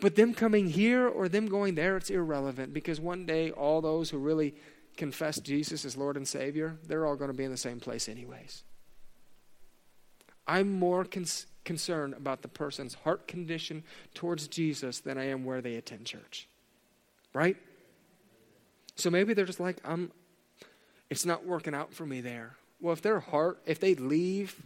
But 0.00 0.16
them 0.16 0.34
coming 0.34 0.68
here 0.68 1.08
or 1.08 1.28
them 1.28 1.46
going 1.46 1.74
there, 1.74 1.96
it's 1.96 2.10
irrelevant 2.10 2.74
because 2.74 3.00
one 3.00 3.26
day 3.26 3.50
all 3.50 3.80
those 3.80 4.10
who 4.10 4.18
really 4.18 4.54
confess 4.96 5.40
Jesus 5.40 5.84
as 5.84 5.96
Lord 5.96 6.16
and 6.16 6.28
Savior, 6.28 6.76
they're 6.86 7.06
all 7.06 7.16
going 7.16 7.30
to 7.30 7.36
be 7.36 7.44
in 7.44 7.50
the 7.50 7.56
same 7.56 7.80
place, 7.80 8.08
anyways. 8.08 8.64
I'm 10.46 10.70
more 10.72 11.04
cons- 11.04 11.46
concerned 11.64 12.14
about 12.14 12.42
the 12.42 12.48
person's 12.48 12.94
heart 12.94 13.28
condition 13.28 13.84
towards 14.14 14.48
Jesus 14.48 15.00
than 15.00 15.18
I 15.18 15.28
am 15.28 15.44
where 15.44 15.60
they 15.60 15.76
attend 15.76 16.06
church. 16.06 16.48
Right? 17.32 17.56
So 18.96 19.10
maybe 19.10 19.34
they're 19.34 19.44
just 19.44 19.60
like, 19.60 19.78
I'm, 19.84 20.10
it's 21.08 21.24
not 21.24 21.46
working 21.46 21.74
out 21.74 21.94
for 21.94 22.04
me 22.04 22.20
there. 22.20 22.56
Well, 22.80 22.92
if 22.92 23.02
their 23.02 23.20
heart, 23.20 23.60
if 23.64 23.80
they 23.80 23.94
leave 23.94 24.60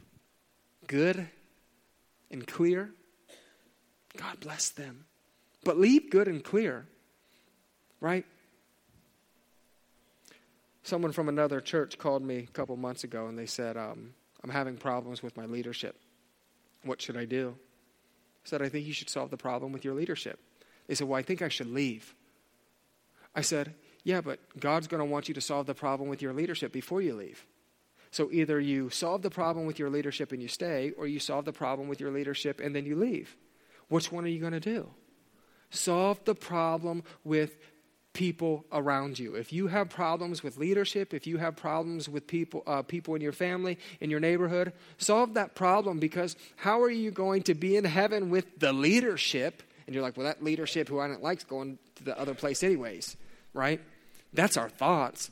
good 0.87 1.29
and 2.31 2.47
clear, 2.47 2.91
God 4.17 4.41
bless 4.41 4.71
them. 4.71 5.05
But 5.65 5.79
leave 5.79 6.11
good 6.11 6.29
and 6.29 6.43
clear, 6.43 6.87
right? 8.01 8.25
Someone 10.83 11.13
from 11.13 11.29
another 11.29 11.61
church 11.61 11.99
called 11.99 12.23
me 12.23 12.39
a 12.39 12.53
couple 12.53 12.77
months 12.77 13.05
ago 13.05 13.27
and 13.27 13.39
they 13.39 13.47
said, 13.47 13.77
um, 13.77 14.15
I'm 14.43 14.51
having 14.51 14.77
problems 14.77 15.23
with 15.23 15.37
my 15.37 15.45
leadership. 15.45 15.97
What 16.87 17.03
should 17.03 17.17
I 17.17 17.25
do? 17.25 17.57
I 18.45 18.49
said, 18.49 18.63
I 18.63 18.69
think 18.69 18.87
you 18.87 18.93
should 18.93 19.11
solve 19.11 19.31
the 19.31 19.37
problem 19.37 19.73
with 19.73 19.85
your 19.85 19.95
leadership. 19.95 20.39
They 20.87 20.95
said, 20.95 21.09
Well, 21.09 21.19
I 21.19 21.23
think 21.23 21.43
I 21.43 21.49
should 21.49 21.69
leave. 21.69 22.15
I 23.35 23.41
said, 23.41 23.75
Yeah, 24.05 24.21
but 24.21 24.39
God's 24.59 24.87
going 24.87 25.01
to 25.01 25.05
want 25.05 25.29
you 25.29 25.35
to 25.35 25.41
solve 25.41 25.67
the 25.67 25.75
problem 25.75 26.09
with 26.09 26.23
your 26.23 26.33
leadership 26.33 26.73
before 26.73 27.03
you 27.03 27.15
leave. 27.15 27.45
So 28.11 28.31
either 28.33 28.61
you 28.61 28.89
solve 28.89 29.23
the 29.23 29.31
problem 29.31 29.67
with 29.67 29.79
your 29.79 29.91
leadership 29.91 30.33
and 30.33 30.41
you 30.41 30.49
stay, 30.49 30.93
or 30.97 31.07
you 31.07 31.19
solve 31.19 31.45
the 31.45 31.53
problem 31.53 31.89
with 31.89 32.01
your 32.01 32.11
leadership 32.11 32.61
and 32.61 32.75
then 32.75 32.87
you 32.87 32.97
leave. 32.97 33.37
Which 33.89 34.11
one 34.11 34.25
are 34.25 34.29
you 34.29 34.41
going 34.41 34.53
to 34.53 34.61
do? 34.61 34.89
Solve 35.71 36.25
the 36.25 36.35
problem 36.35 37.03
with 37.25 37.57
people 38.17 38.65
around 38.73 39.19
you. 39.19 39.35
If 39.35 39.53
you 39.53 39.67
have 39.67 39.91
problems 39.91 40.43
with 40.43 40.57
leadership, 40.57 41.13
if 41.13 41.27
you 41.27 41.37
have 41.37 41.55
problems 41.55 42.09
with 42.09 42.27
people, 42.27 42.63
uh, 42.67 42.81
people 42.81 43.15
in 43.15 43.21
your 43.21 43.33
family, 43.33 43.79
in 44.01 44.09
your 44.09 44.21
neighborhood, 44.21 44.73
solve 44.97 45.35
that 45.35 45.55
problem 45.55 45.99
because 45.99 46.35
how 46.57 46.81
are 46.81 46.91
you 46.91 47.11
going 47.11 47.43
to 47.43 47.55
be 47.55 47.77
in 47.77 47.85
heaven 47.85 48.31
with 48.31 48.59
the 48.59 48.73
leadership? 48.73 49.63
And 49.87 49.95
you're 49.95 50.03
like, 50.03 50.17
well, 50.17 50.25
that 50.25 50.43
leadership 50.43 50.89
who 50.89 50.99
I 50.99 51.09
don't 51.09 51.23
like 51.23 51.39
is 51.39 51.45
going 51.45 51.79
to 51.97 52.05
the 52.05 52.19
other 52.19 52.33
place 52.33 52.63
anyways, 52.63 53.19
right? 53.53 53.83
That's 54.33 54.57
our 54.57 54.71
thoughts. 54.71 55.31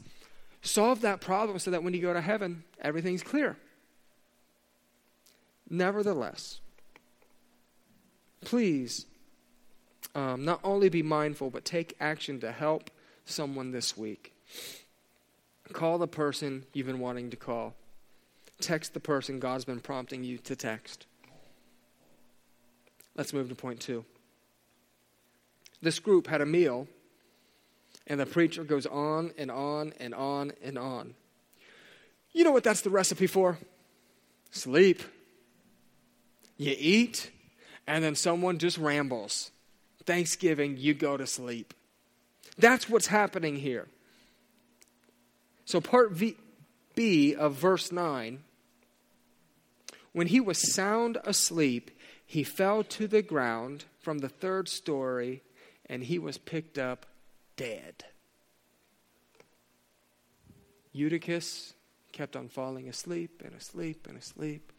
Solve 0.61 1.01
that 1.01 1.23
problem 1.23 1.59
so 1.59 1.71
that 1.71 1.83
when 1.83 1.95
you 1.95 2.03
go 2.03 2.13
to 2.13 2.21
heaven, 2.21 2.65
everything's 2.83 3.23
clear. 3.23 3.57
Nevertheless, 5.71 6.61
please 8.43 9.07
um, 10.15 10.45
not 10.45 10.61
only 10.63 10.89
be 10.89 11.03
mindful, 11.03 11.51
but 11.51 11.65
take 11.65 11.97
action 12.01 12.41
to 12.41 12.53
help 12.53 12.91
someone 13.25 13.73
this 13.73 13.97
week. 13.97 14.35
Call 15.73 15.99
the 15.99 16.07
person 16.07 16.65
you've 16.73 16.87
been 16.87 17.01
wanting 17.01 17.31
to 17.31 17.37
call. 17.37 17.75
Text 18.61 18.95
the 18.95 19.01
person 19.01 19.41
God's 19.41 19.65
been 19.65 19.81
prompting 19.81 20.23
you 20.23 20.39
to 20.39 20.55
text. 20.55 21.07
Let's 23.17 23.33
move 23.33 23.49
to 23.49 23.55
point 23.55 23.81
two. 23.81 24.05
This 25.81 25.99
group 25.99 26.27
had 26.27 26.41
a 26.41 26.47
meal, 26.47 26.87
and 28.07 28.19
the 28.19 28.27
preacher 28.27 28.65
goes 28.65 28.87
on 28.87 29.33
and 29.37 29.51
on 29.51 29.93
and 29.99 30.15
on 30.15 30.53
and 30.63 30.79
on. 30.79 31.15
You 32.33 32.45
know 32.45 32.53
what 32.53 32.65
that's 32.65 32.81
the 32.81 32.91
recipe 32.91 33.27
for? 33.27 33.59
Sleep. 34.51 35.03
you 36.57 36.75
eat, 36.79 37.31
and 37.87 38.03
then 38.05 38.15
someone 38.15 38.59
just 38.59 38.79
rambles. 38.79 39.51
Thanksgiving, 40.07 40.77
you 40.77 40.95
go 40.95 41.17
to 41.17 41.27
sleep. 41.27 41.75
That's 42.59 42.89
what's 42.89 43.07
happening 43.09 43.57
here. 43.57 43.89
So, 45.65 45.81
part 45.81 46.13
v, 46.13 46.37
B 46.95 47.35
of 47.35 47.55
verse 47.55 47.91
9 47.91 48.41
when 50.15 50.29
he 50.29 50.41
was 50.41 50.73
sound 50.73 51.19
asleep, 51.25 51.91
he 52.25 52.45
fell 52.45 52.85
to 52.85 53.09
the 53.09 53.21
ground 53.21 53.85
from 54.01 54.19
the 54.19 54.29
third 54.29 54.69
story 54.69 55.43
and 55.87 56.05
he 56.05 56.19
was 56.19 56.39
picked 56.39 56.79
up 56.79 57.05
dead. 57.57 58.05
Eutychus 60.93 61.75
kept 62.13 62.37
on 62.37 62.49
falling 62.49 62.89
asleep 62.89 63.43
and 63.45 63.55
asleep 63.55 64.07
and 64.09 64.17
asleep, 64.17 64.73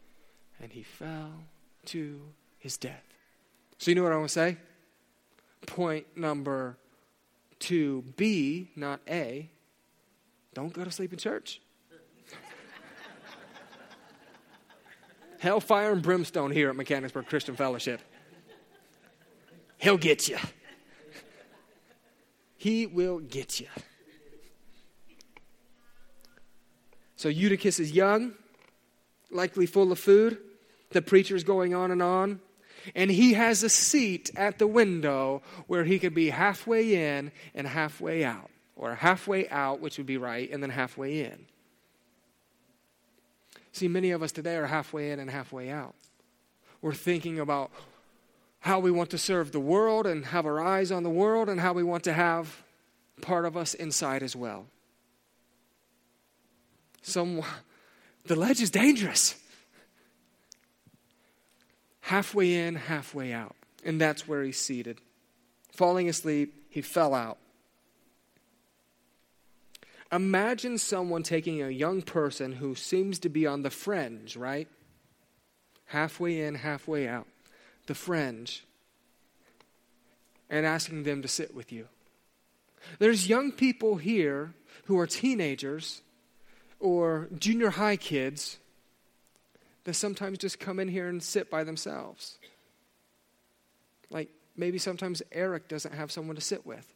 and 0.58 0.72
he 0.72 0.82
fell 0.82 1.44
to 1.84 2.22
his 2.58 2.78
death. 2.78 3.04
So, 3.76 3.90
you 3.90 3.94
know 3.94 4.02
what 4.02 4.12
I 4.12 4.16
want 4.16 4.28
to 4.30 4.32
say? 4.32 4.56
Point 5.64 6.06
number 6.16 6.76
two 7.58 8.04
B, 8.16 8.70
not 8.76 9.00
A, 9.08 9.50
don't 10.54 10.72
go 10.72 10.84
to 10.84 10.90
sleep 10.90 11.12
in 11.12 11.18
church. 11.18 11.60
Hellfire 15.38 15.92
and 15.92 16.02
brimstone 16.02 16.50
here 16.50 16.70
at 16.70 16.76
Mechanicsburg 16.76 17.26
Christian 17.26 17.56
Fellowship. 17.56 18.00
He'll 19.78 19.98
get 19.98 20.28
you. 20.28 20.38
He 22.56 22.86
will 22.86 23.18
get 23.18 23.60
you. 23.60 23.66
So 27.16 27.28
Eutychus 27.28 27.80
is 27.80 27.92
young, 27.92 28.32
likely 29.30 29.66
full 29.66 29.92
of 29.92 29.98
food. 29.98 30.38
The 30.90 31.02
preacher's 31.02 31.44
going 31.44 31.74
on 31.74 31.90
and 31.90 32.02
on. 32.02 32.40
And 32.94 33.10
he 33.10 33.34
has 33.34 33.62
a 33.62 33.68
seat 33.68 34.30
at 34.36 34.58
the 34.58 34.66
window 34.66 35.42
where 35.66 35.84
he 35.84 35.98
could 35.98 36.14
be 36.14 36.30
halfway 36.30 36.94
in 36.94 37.32
and 37.54 37.66
halfway 37.66 38.24
out, 38.24 38.50
or 38.76 38.94
halfway 38.94 39.48
out, 39.48 39.80
which 39.80 39.98
would 39.98 40.06
be 40.06 40.16
right, 40.16 40.50
and 40.50 40.62
then 40.62 40.70
halfway 40.70 41.24
in. 41.24 41.46
See, 43.72 43.88
many 43.88 44.10
of 44.10 44.22
us 44.22 44.32
today 44.32 44.56
are 44.56 44.66
halfway 44.66 45.10
in 45.10 45.20
and 45.20 45.30
halfway 45.30 45.70
out. 45.70 45.94
We're 46.80 46.94
thinking 46.94 47.38
about 47.38 47.70
how 48.60 48.78
we 48.78 48.90
want 48.90 49.10
to 49.10 49.18
serve 49.18 49.52
the 49.52 49.60
world 49.60 50.06
and 50.06 50.24
have 50.26 50.46
our 50.46 50.60
eyes 50.60 50.90
on 50.90 51.02
the 51.02 51.10
world 51.10 51.48
and 51.48 51.60
how 51.60 51.72
we 51.72 51.82
want 51.82 52.04
to 52.04 52.12
have 52.12 52.62
part 53.20 53.44
of 53.44 53.56
us 53.56 53.74
inside 53.74 54.22
as 54.22 54.34
well. 54.34 54.66
Some, 57.02 57.42
the 58.24 58.34
ledge 58.34 58.60
is 58.60 58.70
dangerous. 58.70 59.36
Halfway 62.06 62.54
in, 62.54 62.76
halfway 62.76 63.32
out. 63.32 63.56
And 63.84 64.00
that's 64.00 64.28
where 64.28 64.44
he's 64.44 64.60
seated. 64.60 65.00
Falling 65.72 66.08
asleep, 66.08 66.54
he 66.70 66.80
fell 66.80 67.14
out. 67.14 67.36
Imagine 70.12 70.78
someone 70.78 71.24
taking 71.24 71.60
a 71.60 71.68
young 71.68 72.02
person 72.02 72.52
who 72.52 72.76
seems 72.76 73.18
to 73.18 73.28
be 73.28 73.44
on 73.44 73.62
the 73.62 73.70
fringe, 73.70 74.36
right? 74.36 74.68
Halfway 75.86 76.42
in, 76.42 76.54
halfway 76.54 77.08
out. 77.08 77.26
The 77.88 77.94
fringe. 77.96 78.64
And 80.48 80.64
asking 80.64 81.02
them 81.02 81.22
to 81.22 81.28
sit 81.28 81.56
with 81.56 81.72
you. 81.72 81.88
There's 83.00 83.28
young 83.28 83.50
people 83.50 83.96
here 83.96 84.54
who 84.84 84.96
are 85.00 85.08
teenagers 85.08 86.02
or 86.78 87.28
junior 87.36 87.70
high 87.70 87.96
kids 87.96 88.58
that 89.86 89.94
sometimes 89.94 90.38
just 90.38 90.58
come 90.58 90.80
in 90.80 90.88
here 90.88 91.06
and 91.08 91.22
sit 91.22 91.48
by 91.48 91.62
themselves. 91.62 92.38
Like 94.10 94.28
maybe 94.56 94.78
sometimes 94.78 95.22
Eric 95.30 95.68
doesn't 95.68 95.94
have 95.94 96.10
someone 96.10 96.34
to 96.34 96.42
sit 96.42 96.66
with 96.66 96.92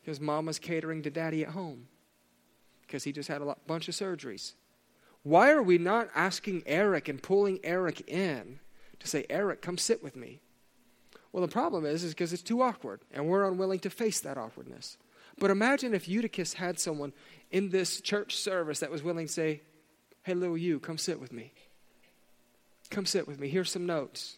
because 0.00 0.20
mama's 0.20 0.58
catering 0.58 1.02
to 1.02 1.10
daddy 1.10 1.42
at 1.42 1.52
home 1.52 1.88
because 2.82 3.02
he 3.04 3.12
just 3.12 3.30
had 3.30 3.40
a 3.40 3.44
lot, 3.44 3.66
bunch 3.66 3.88
of 3.88 3.94
surgeries. 3.94 4.52
Why 5.22 5.52
are 5.52 5.62
we 5.62 5.78
not 5.78 6.10
asking 6.14 6.64
Eric 6.66 7.08
and 7.08 7.22
pulling 7.22 7.58
Eric 7.64 8.06
in 8.06 8.60
to 8.98 9.08
say, 9.08 9.24
Eric, 9.30 9.62
come 9.62 9.78
sit 9.78 10.02
with 10.02 10.16
me? 10.16 10.42
Well, 11.32 11.40
the 11.40 11.52
problem 11.52 11.86
is, 11.86 12.04
is 12.04 12.12
because 12.12 12.34
it's 12.34 12.42
too 12.42 12.60
awkward, 12.60 13.00
and 13.10 13.26
we're 13.26 13.48
unwilling 13.48 13.80
to 13.80 13.90
face 13.90 14.20
that 14.20 14.36
awkwardness. 14.36 14.98
But 15.38 15.50
imagine 15.50 15.94
if 15.94 16.08
Eutychus 16.08 16.54
had 16.54 16.78
someone 16.78 17.14
in 17.50 17.70
this 17.70 18.02
church 18.02 18.36
service 18.36 18.80
that 18.80 18.90
was 18.90 19.02
willing 19.02 19.28
to 19.28 19.32
say, 19.32 19.62
Hey, 20.22 20.34
little 20.34 20.58
you, 20.58 20.78
come 20.80 20.98
sit 20.98 21.18
with 21.18 21.32
me. 21.32 21.52
Come 22.90 23.06
sit 23.06 23.26
with 23.26 23.38
me. 23.38 23.48
Here's 23.48 23.70
some 23.70 23.86
notes. 23.86 24.36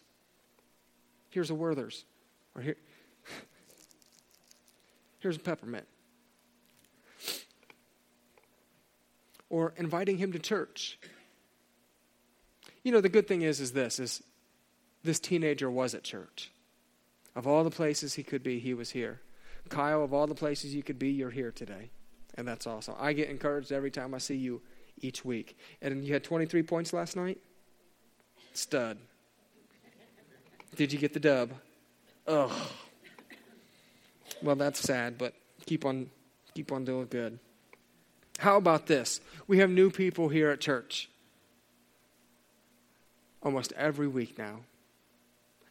Here's 1.29 1.49
a 1.49 1.55
Werther's. 1.55 2.05
Or 2.55 2.61
here, 2.61 2.75
here's 5.19 5.37
a 5.37 5.39
peppermint. 5.39 5.85
Or 9.49 9.73
inviting 9.77 10.17
him 10.17 10.31
to 10.33 10.39
church. 10.39 10.99
You 12.83 12.91
know, 12.91 13.01
the 13.01 13.09
good 13.09 13.27
thing 13.27 13.41
is, 13.41 13.59
is 13.59 13.71
this, 13.71 13.99
is 13.99 14.21
this 15.03 15.19
teenager 15.19 15.69
was 15.69 15.95
at 15.95 16.03
church. 16.03 16.51
Of 17.35 17.47
all 17.47 17.63
the 17.63 17.71
places 17.71 18.13
he 18.13 18.23
could 18.23 18.43
be, 18.43 18.59
he 18.59 18.73
was 18.73 18.91
here. 18.91 19.21
Kyle, 19.69 20.03
of 20.03 20.13
all 20.13 20.27
the 20.27 20.35
places 20.35 20.75
you 20.75 20.83
could 20.83 20.99
be, 20.99 21.09
you're 21.09 21.31
here 21.31 21.51
today. 21.51 21.89
And 22.35 22.47
that's 22.47 22.67
awesome. 22.67 22.95
I 22.99 23.13
get 23.13 23.29
encouraged 23.29 23.71
every 23.71 23.91
time 23.91 24.13
I 24.13 24.17
see 24.17 24.35
you 24.35 24.61
each 25.01 25.23
week. 25.23 25.57
And 25.81 26.05
you 26.05 26.13
had 26.13 26.23
23 26.23 26.63
points 26.63 26.93
last 26.93 27.15
night? 27.15 27.39
Stud. 28.53 28.97
Did 30.75 30.91
you 30.91 30.99
get 30.99 31.13
the 31.13 31.19
dub? 31.19 31.51
Ugh. 32.27 32.51
Well, 34.41 34.55
that's 34.55 34.79
sad, 34.79 35.17
but 35.17 35.33
keep 35.65 35.85
on 35.85 36.09
keep 36.53 36.71
on 36.71 36.85
doing 36.85 37.07
good. 37.09 37.39
How 38.39 38.57
about 38.57 38.87
this? 38.87 39.21
We 39.47 39.59
have 39.59 39.69
new 39.69 39.89
people 39.89 40.29
here 40.29 40.49
at 40.49 40.59
church. 40.59 41.09
Almost 43.41 43.73
every 43.73 44.07
week 44.07 44.37
now. 44.37 44.61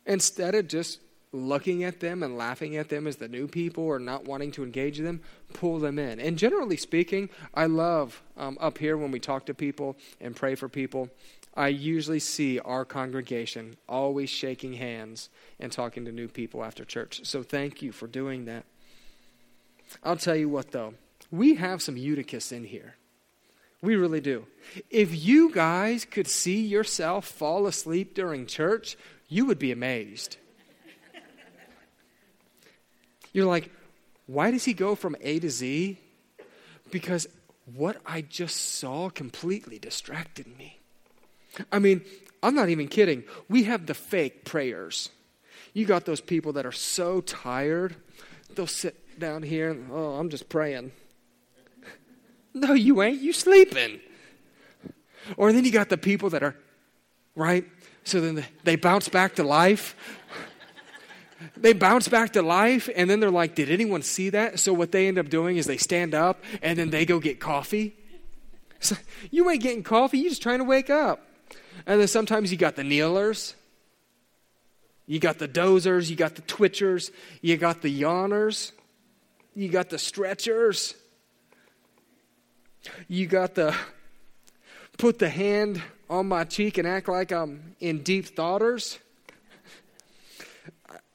Instead 0.07 0.55
of 0.55 0.69
just 0.69 1.01
looking 1.33 1.83
at 1.85 2.01
them 2.01 2.23
and 2.23 2.37
laughing 2.37 2.77
at 2.77 2.91
them 2.91 3.07
as 3.07 3.17
the 3.17 3.29
new 3.29 3.47
people 3.49 3.85
or 3.85 3.99
not 3.99 4.27
wanting 4.27 4.53
to 4.53 4.63
engage 4.63 4.99
them, 4.99 5.21
pull 5.55 5.79
them 5.79 5.99
in. 5.99 6.21
And 6.21 6.37
generally 6.37 6.77
speaking, 6.77 7.31
I 7.55 7.67
love 7.67 8.23
um, 8.37 8.59
up 8.61 8.79
here 8.79 8.97
when 8.97 9.11
we 9.11 9.19
talk 9.19 9.47
to 9.47 9.55
people 9.55 9.97
and 10.21 10.37
pray 10.37 10.55
for 10.55 10.69
people, 10.69 11.09
I 11.55 11.69
usually 11.69 12.19
see 12.19 12.59
our 12.61 12.85
congregation 12.85 13.77
always 13.89 14.31
shaking 14.31 14.75
hands 14.75 15.29
and 15.61 15.71
talking 15.71 16.05
to 16.07 16.13
new 16.13 16.29
people 16.29 16.65
after 16.65 16.85
church. 16.85 17.21
So 17.25 17.43
thank 17.43 17.83
you 17.83 17.93
for 17.93 18.07
doing 18.07 18.47
that. 18.47 18.65
I'll 20.03 20.17
tell 20.17 20.37
you 20.37 20.49
what, 20.49 20.73
though, 20.73 20.95
we 21.31 21.57
have 21.57 21.83
some 21.83 21.97
Eutychus 21.97 22.53
in 22.53 22.65
here. 22.65 22.97
We 23.83 23.97
really 23.97 24.21
do. 24.21 24.47
If 24.91 25.25
you 25.25 25.53
guys 25.53 26.05
could 26.05 26.29
see 26.29 26.65
yourself 26.65 27.27
fall 27.27 27.67
asleep 27.67 28.15
during 28.15 28.47
church, 28.47 28.97
you 29.29 29.45
would 29.47 29.59
be 29.59 29.73
amazed. 29.73 30.37
You're 33.33 33.47
like, 33.47 33.71
why 34.27 34.51
does 34.51 34.65
he 34.65 34.73
go 34.73 34.95
from 34.95 35.17
A 35.21 35.39
to 35.41 35.51
Z? 35.51 35.99
Because 36.91 37.27
what 37.75 37.97
I 38.07 38.21
just 38.21 38.57
saw 38.57 39.11
completely 39.11 39.79
distracted 39.79 40.47
me. 40.59 40.82
I 41.71 41.79
mean, 41.79 42.03
I'm 42.43 42.55
not 42.55 42.69
even 42.69 42.89
kidding. 42.89 43.25
We 43.49 43.65
have 43.65 43.87
the 43.87 43.95
fake 43.95 44.45
prayers. 44.45 45.11
You 45.75 45.87
got 45.87 46.05
those 46.05 46.21
people 46.21 46.53
that 46.55 46.67
are 46.67 46.73
so 46.73 47.21
tired, 47.21 47.97
they'll 48.55 48.67
sit 48.67 49.19
down 49.19 49.43
here 49.43 49.71
and, 49.71 49.91
oh, 49.93 50.13
I'm 50.15 50.29
just 50.29 50.49
praying. 50.49 50.93
No, 52.55 52.75
you 52.75 53.01
ain't. 53.01 53.23
You 53.23 53.33
sleeping. 53.33 53.99
Or 55.39 55.55
then 55.55 55.65
you 55.65 55.73
got 55.73 55.89
the 55.89 55.97
people 55.97 56.29
that 56.29 56.43
are, 56.43 56.55
right? 57.35 57.65
So 58.05 58.21
then 58.21 58.45
they 58.65 58.77
bounce 58.77 59.09
back 59.09 59.37
to 59.37 59.43
life 59.43 59.97
they 61.57 61.73
bounce 61.73 62.09
back 62.09 62.33
to 62.33 62.43
life 62.43 62.89
and 62.95 63.09
then 63.09 63.21
they're 63.21 63.31
like, 63.31 63.55
Did 63.55 63.71
anyone 63.71 64.03
see 64.03 64.31
that? 64.31 64.59
So 64.59 64.73
what 64.73 64.93
they 64.93 65.09
end 65.09 65.19
up 65.19 65.29
doing 65.29 65.57
is 65.57 65.67
they 65.67 65.77
stand 65.77 66.15
up 66.15 66.43
and 66.61 66.79
then 66.79 66.91
they 66.91 67.05
go 67.05 67.19
get 67.19 67.41
coffee. 67.41 67.97
So, 68.85 68.97
you 69.31 69.49
ain't 69.49 69.63
getting 69.63 69.85
coffee, 69.85 70.19
you're 70.19 70.31
just 70.31 70.43
trying 70.43 70.59
to 70.59 70.65
wake 70.65 70.91
up. 70.91 71.25
And 71.87 72.01
then 72.01 72.09
sometimes 72.09 72.51
you 72.53 72.59
got 72.59 72.77
the 72.77 72.85
kneelers, 72.85 73.55
you 75.07 75.19
got 75.19 75.39
the 75.39 75.49
dozers, 75.49 76.09
you 76.09 76.17
got 76.17 76.37
the 76.37 76.43
twitchers, 76.43 77.11
you 77.41 77.57
got 77.57 77.83
the 77.83 78.03
yawners, 78.03 78.73
you 79.55 79.69
got 79.69 79.91
the 79.91 79.99
stretchers, 79.99 80.95
you 83.09 83.27
got 83.27 83.55
the 83.55 83.75
put 84.99 85.19
the 85.19 85.29
hand 85.29 85.83
on 86.09 86.29
my 86.29 86.45
cheek 86.45 86.79
and 86.79 86.87
act 86.87 87.09
like 87.09 87.33
I'm 87.33 87.75
in 87.81 88.03
deep 88.03 88.27
thoughters. 88.27 88.99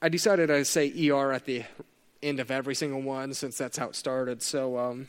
I 0.01 0.09
decided 0.09 0.51
I'd 0.51 0.67
say 0.67 0.91
ER 1.09 1.31
at 1.31 1.45
the 1.45 1.63
end 2.21 2.39
of 2.39 2.51
every 2.51 2.75
single 2.75 3.01
one 3.01 3.33
since 3.33 3.57
that's 3.57 3.77
how 3.77 3.87
it 3.89 3.95
started. 3.95 4.41
So, 4.41 4.77
um, 4.77 5.07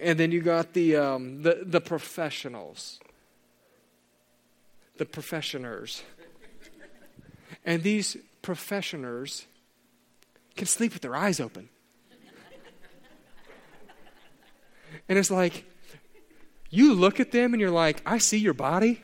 and 0.00 0.18
then 0.18 0.32
you 0.32 0.40
got 0.40 0.72
the, 0.72 0.96
um, 0.96 1.42
the, 1.42 1.62
the 1.64 1.80
professionals, 1.80 2.98
the 4.96 5.04
professioners. 5.04 6.02
And 7.64 7.82
these 7.82 8.16
professionals 8.42 9.46
can 10.56 10.66
sleep 10.66 10.92
with 10.92 11.02
their 11.02 11.16
eyes 11.16 11.40
open. 11.40 11.68
and 15.08 15.18
it's 15.18 15.30
like, 15.30 15.64
you 16.70 16.92
look 16.92 17.20
at 17.20 17.32
them 17.32 17.54
and 17.54 17.60
you're 17.60 17.70
like, 17.70 18.02
I 18.04 18.18
see 18.18 18.38
your 18.38 18.54
body, 18.54 19.02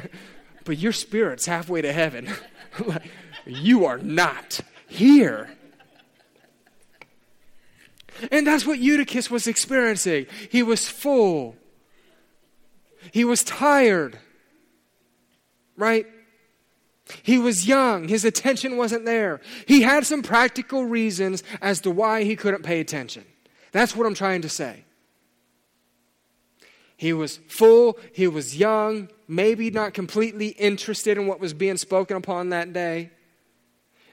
but 0.64 0.78
your 0.78 0.92
spirit's 0.92 1.46
halfway 1.46 1.82
to 1.82 1.92
heaven. 1.92 2.28
like, 2.86 3.10
you 3.46 3.84
are 3.84 3.98
not 3.98 4.60
here. 4.88 5.50
And 8.30 8.46
that's 8.46 8.66
what 8.66 8.78
Eutychus 8.78 9.30
was 9.30 9.46
experiencing. 9.46 10.26
He 10.50 10.62
was 10.62 10.88
full, 10.88 11.56
he 13.12 13.24
was 13.24 13.42
tired, 13.42 14.18
right? 15.80 16.06
He 17.22 17.38
was 17.38 17.66
young. 17.66 18.08
His 18.08 18.24
attention 18.24 18.76
wasn't 18.76 19.04
there. 19.04 19.40
He 19.66 19.82
had 19.82 20.06
some 20.06 20.22
practical 20.22 20.84
reasons 20.84 21.42
as 21.60 21.80
to 21.80 21.90
why 21.90 22.22
he 22.24 22.36
couldn't 22.36 22.62
pay 22.62 22.80
attention. 22.80 23.24
That's 23.72 23.96
what 23.96 24.06
I'm 24.06 24.14
trying 24.14 24.42
to 24.42 24.48
say. 24.48 24.84
He 26.96 27.12
was 27.14 27.38
full, 27.48 27.98
he 28.12 28.28
was 28.28 28.58
young, 28.58 29.08
maybe 29.26 29.70
not 29.70 29.94
completely 29.94 30.48
interested 30.48 31.16
in 31.16 31.26
what 31.26 31.40
was 31.40 31.54
being 31.54 31.78
spoken 31.78 32.16
upon 32.16 32.50
that 32.50 32.74
day. 32.74 33.10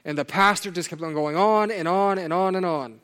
And 0.06 0.16
the 0.16 0.24
pastor 0.24 0.70
just 0.70 0.88
kept 0.88 1.02
on 1.02 1.12
going 1.12 1.36
on 1.36 1.70
and 1.70 1.86
on 1.86 2.16
and 2.16 2.32
on 2.32 2.54
and 2.54 2.64
on. 2.64 3.00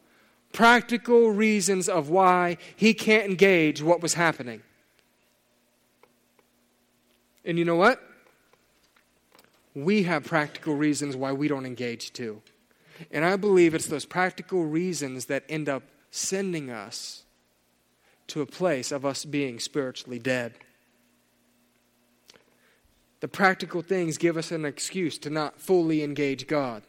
Practical 0.54 1.30
reasons 1.30 1.88
of 1.88 2.08
why 2.08 2.56
he 2.76 2.94
can't 2.94 3.28
engage 3.28 3.82
what 3.82 4.00
was 4.00 4.14
happening. 4.14 4.62
And 7.44 7.58
you 7.58 7.66
know 7.66 7.76
what? 7.76 8.00
We 9.74 10.04
have 10.04 10.24
practical 10.24 10.74
reasons 10.74 11.16
why 11.16 11.32
we 11.32 11.48
don't 11.48 11.66
engage 11.66 12.12
too. 12.12 12.42
And 13.10 13.24
I 13.24 13.36
believe 13.36 13.74
it's 13.74 13.86
those 13.86 14.04
practical 14.04 14.64
reasons 14.64 15.26
that 15.26 15.44
end 15.48 15.68
up 15.68 15.82
sending 16.10 16.70
us 16.70 17.24
to 18.28 18.40
a 18.40 18.46
place 18.46 18.92
of 18.92 19.04
us 19.04 19.24
being 19.24 19.58
spiritually 19.58 20.18
dead. 20.18 20.54
The 23.20 23.28
practical 23.28 23.82
things 23.82 24.18
give 24.18 24.36
us 24.36 24.52
an 24.52 24.64
excuse 24.64 25.18
to 25.18 25.30
not 25.30 25.60
fully 25.60 26.02
engage 26.02 26.46
God. 26.46 26.82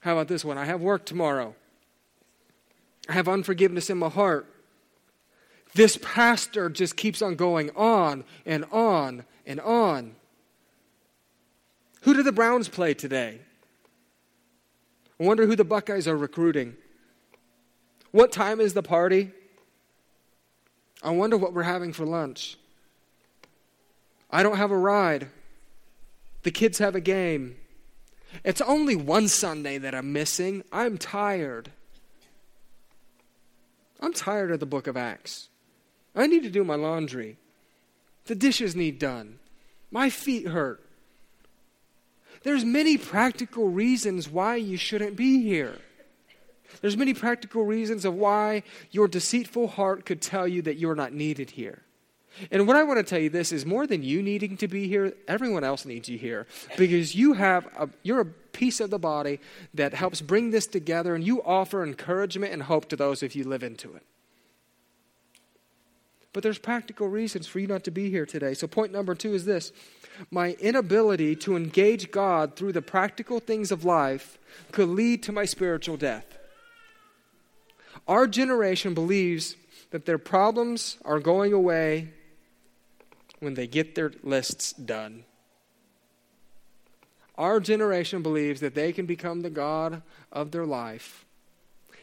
How 0.00 0.12
about 0.12 0.28
this 0.28 0.44
one? 0.44 0.56
I 0.56 0.64
have 0.64 0.80
work 0.80 1.04
tomorrow. 1.04 1.54
I 3.08 3.12
have 3.12 3.28
unforgiveness 3.28 3.90
in 3.90 3.98
my 3.98 4.08
heart. 4.08 4.46
This 5.74 5.98
pastor 6.00 6.70
just 6.70 6.96
keeps 6.96 7.20
on 7.20 7.34
going 7.34 7.70
on 7.74 8.24
and 8.46 8.64
on 8.70 9.24
and 9.46 9.60
on. 9.60 10.14
Who 12.04 12.12
do 12.12 12.22
the 12.22 12.32
Browns 12.32 12.68
play 12.68 12.92
today? 12.92 13.40
I 15.18 15.24
wonder 15.24 15.46
who 15.46 15.56
the 15.56 15.64
Buckeyes 15.64 16.06
are 16.06 16.16
recruiting. 16.16 16.76
What 18.10 18.30
time 18.30 18.60
is 18.60 18.74
the 18.74 18.82
party? 18.82 19.32
I 21.02 21.12
wonder 21.12 21.38
what 21.38 21.54
we're 21.54 21.62
having 21.62 21.94
for 21.94 22.04
lunch. 22.04 22.58
I 24.30 24.42
don't 24.42 24.58
have 24.58 24.70
a 24.70 24.76
ride. 24.76 25.28
The 26.42 26.50
kids 26.50 26.78
have 26.78 26.94
a 26.94 27.00
game. 27.00 27.56
It's 28.44 28.60
only 28.60 28.96
one 28.96 29.26
Sunday 29.26 29.78
that 29.78 29.94
I'm 29.94 30.12
missing. 30.12 30.62
I'm 30.70 30.98
tired. 30.98 31.70
I'm 34.00 34.12
tired 34.12 34.50
of 34.50 34.60
the 34.60 34.66
book 34.66 34.86
of 34.86 34.98
Acts. 34.98 35.48
I 36.14 36.26
need 36.26 36.42
to 36.42 36.50
do 36.50 36.64
my 36.64 36.74
laundry. 36.74 37.38
The 38.26 38.34
dishes 38.34 38.76
need 38.76 38.98
done. 38.98 39.38
My 39.90 40.10
feet 40.10 40.48
hurt. 40.48 40.83
There's 42.44 42.64
many 42.64 42.96
practical 42.96 43.68
reasons 43.68 44.28
why 44.28 44.56
you 44.56 44.76
shouldn't 44.76 45.16
be 45.16 45.42
here. 45.42 45.78
There's 46.80 46.96
many 46.96 47.14
practical 47.14 47.64
reasons 47.64 48.04
of 48.04 48.14
why 48.14 48.62
your 48.90 49.08
deceitful 49.08 49.68
heart 49.68 50.04
could 50.04 50.20
tell 50.20 50.46
you 50.46 50.60
that 50.62 50.76
you're 50.76 50.94
not 50.94 51.12
needed 51.12 51.50
here. 51.50 51.82
And 52.50 52.66
what 52.66 52.76
I 52.76 52.82
want 52.82 52.98
to 52.98 53.04
tell 53.04 53.18
you 53.18 53.30
this 53.30 53.52
is 53.52 53.64
more 53.64 53.86
than 53.86 54.02
you 54.02 54.22
needing 54.22 54.56
to 54.58 54.68
be 54.68 54.88
here, 54.88 55.14
everyone 55.28 55.64
else 55.64 55.84
needs 55.84 56.08
you 56.08 56.18
here 56.18 56.46
because 56.76 57.14
you 57.14 57.34
have 57.34 57.66
a, 57.78 57.88
you're 58.02 58.20
a 58.20 58.24
piece 58.24 58.80
of 58.80 58.90
the 58.90 58.98
body 58.98 59.40
that 59.72 59.94
helps 59.94 60.20
bring 60.20 60.50
this 60.50 60.66
together 60.66 61.14
and 61.14 61.24
you 61.24 61.42
offer 61.44 61.82
encouragement 61.84 62.52
and 62.52 62.64
hope 62.64 62.88
to 62.88 62.96
those 62.96 63.22
if 63.22 63.36
you 63.36 63.44
live 63.44 63.62
into 63.62 63.94
it. 63.94 64.02
But 66.34 66.42
there's 66.42 66.58
practical 66.58 67.08
reasons 67.08 67.46
for 67.46 67.60
you 67.60 67.68
not 67.68 67.84
to 67.84 67.92
be 67.92 68.10
here 68.10 68.26
today. 68.26 68.52
So 68.52 68.66
point 68.66 68.92
number 68.92 69.14
2 69.14 69.32
is 69.34 69.44
this. 69.46 69.72
My 70.30 70.52
inability 70.54 71.36
to 71.36 71.56
engage 71.56 72.10
God 72.10 72.56
through 72.56 72.72
the 72.72 72.82
practical 72.82 73.38
things 73.38 73.70
of 73.72 73.84
life 73.84 74.36
could 74.72 74.88
lead 74.88 75.22
to 75.22 75.32
my 75.32 75.44
spiritual 75.44 75.96
death. 75.96 76.36
Our 78.06 78.26
generation 78.26 78.94
believes 78.94 79.56
that 79.90 80.06
their 80.06 80.18
problems 80.18 80.98
are 81.04 81.20
going 81.20 81.52
away 81.52 82.12
when 83.38 83.54
they 83.54 83.68
get 83.68 83.94
their 83.94 84.12
lists 84.24 84.72
done. 84.72 85.24
Our 87.38 87.60
generation 87.60 88.22
believes 88.22 88.60
that 88.60 88.74
they 88.74 88.92
can 88.92 89.06
become 89.06 89.42
the 89.42 89.50
God 89.50 90.02
of 90.32 90.50
their 90.50 90.66
life, 90.66 91.24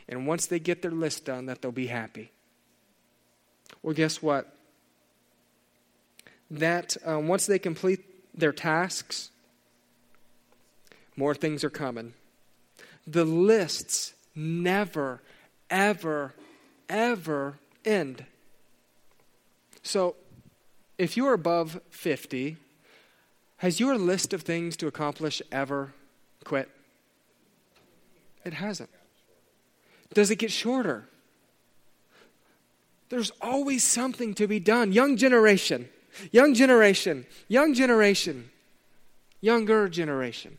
and 0.08 0.26
once 0.26 0.46
they 0.46 0.60
get 0.60 0.82
their 0.82 0.92
list 0.92 1.26
done, 1.26 1.46
that 1.48 1.62
they'll 1.62 1.72
be 1.72 1.88
happy. 1.88 2.32
Well, 3.84 3.94
guess 3.94 4.22
what? 4.22 4.56
That 6.50 6.98
um, 7.06 7.28
once 7.28 7.46
they 7.46 7.60
complete 7.60 8.02
their 8.38 8.52
tasks, 8.52 9.32
more 11.16 11.34
things 11.34 11.64
are 11.64 11.70
coming. 11.70 12.14
The 13.08 13.26
lists 13.26 14.14
never 14.36 15.22
ever, 15.72 16.34
ever 16.90 17.58
end. 17.86 18.26
So, 19.82 20.16
if 20.98 21.18
you're 21.18 21.34
above 21.34 21.80
50, 21.90 22.58
has 23.58 23.80
your 23.80 23.98
list 23.98 24.34
of 24.34 24.44
things 24.44 24.78
to 24.78 24.88
accomplish 24.88 25.42
ever 25.52 25.94
quit? 26.44 26.70
It 28.44 28.54
hasn't. 28.54 28.90
Does 30.14 30.30
it 30.30 30.36
get 30.36 30.52
shorter? 30.52 31.08
There's 33.12 33.32
always 33.42 33.84
something 33.84 34.34
to 34.36 34.48
be 34.48 34.62
done. 34.62 34.94
Young 34.94 35.18
generation, 35.18 35.90
young 36.32 36.54
generation, 36.54 37.26
young 37.50 37.74
generation, 37.74 38.50
younger 39.42 39.90
generation. 39.90 40.58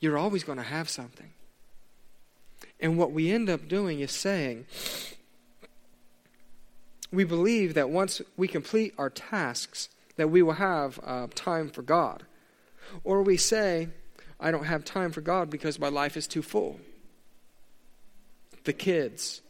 You're 0.00 0.16
always 0.16 0.42
going 0.42 0.56
to 0.56 0.64
have 0.64 0.88
something. 0.88 1.30
And 2.80 2.96
what 2.96 3.12
we 3.12 3.30
end 3.30 3.50
up 3.50 3.68
doing 3.68 4.00
is 4.00 4.12
saying, 4.12 4.64
we 7.12 7.24
believe 7.24 7.74
that 7.74 7.90
once 7.90 8.22
we 8.38 8.48
complete 8.48 8.94
our 8.96 9.10
tasks, 9.10 9.90
that 10.16 10.28
we 10.28 10.40
will 10.40 10.54
have 10.54 10.98
uh, 11.04 11.26
time 11.34 11.68
for 11.68 11.82
God. 11.82 12.24
Or 13.04 13.22
we 13.22 13.36
say, 13.36 13.88
I 14.40 14.50
don't 14.50 14.64
have 14.64 14.86
time 14.86 15.12
for 15.12 15.20
God 15.20 15.50
because 15.50 15.78
my 15.78 15.90
life 15.90 16.16
is 16.16 16.26
too 16.26 16.40
full. 16.40 16.80
The 18.64 18.72
kids, 18.72 19.42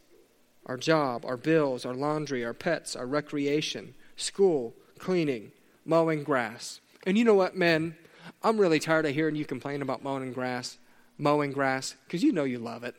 our 0.66 0.76
job, 0.76 1.24
our 1.24 1.36
bills, 1.36 1.84
our 1.84 1.94
laundry, 1.94 2.44
our 2.44 2.54
pets, 2.54 2.94
our 2.94 3.06
recreation, 3.06 3.94
school, 4.16 4.74
cleaning, 4.98 5.52
mowing 5.84 6.22
grass. 6.22 6.80
And 7.06 7.16
you 7.16 7.24
know 7.24 7.34
what, 7.34 7.56
men? 7.56 7.96
I'm 8.42 8.58
really 8.58 8.78
tired 8.78 9.06
of 9.06 9.14
hearing 9.14 9.36
you 9.36 9.44
complain 9.44 9.82
about 9.82 10.02
mowing 10.02 10.32
grass, 10.32 10.78
mowing 11.18 11.52
grass, 11.52 11.94
because 12.06 12.22
you 12.22 12.32
know 12.32 12.44
you 12.44 12.58
love 12.58 12.84
it. 12.84 12.94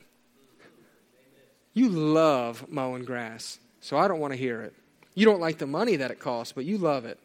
You 1.73 1.89
love 1.89 2.69
mowing 2.69 3.05
grass, 3.05 3.59
so 3.79 3.97
I 3.97 4.07
don't 4.07 4.19
want 4.19 4.33
to 4.33 4.37
hear 4.37 4.61
it. 4.61 4.73
You 5.15 5.25
don't 5.25 5.39
like 5.39 5.57
the 5.57 5.67
money 5.67 5.97
that 5.97 6.11
it 6.11 6.19
costs, 6.19 6.53
but 6.53 6.65
you 6.65 6.77
love 6.77 7.05
it. 7.05 7.19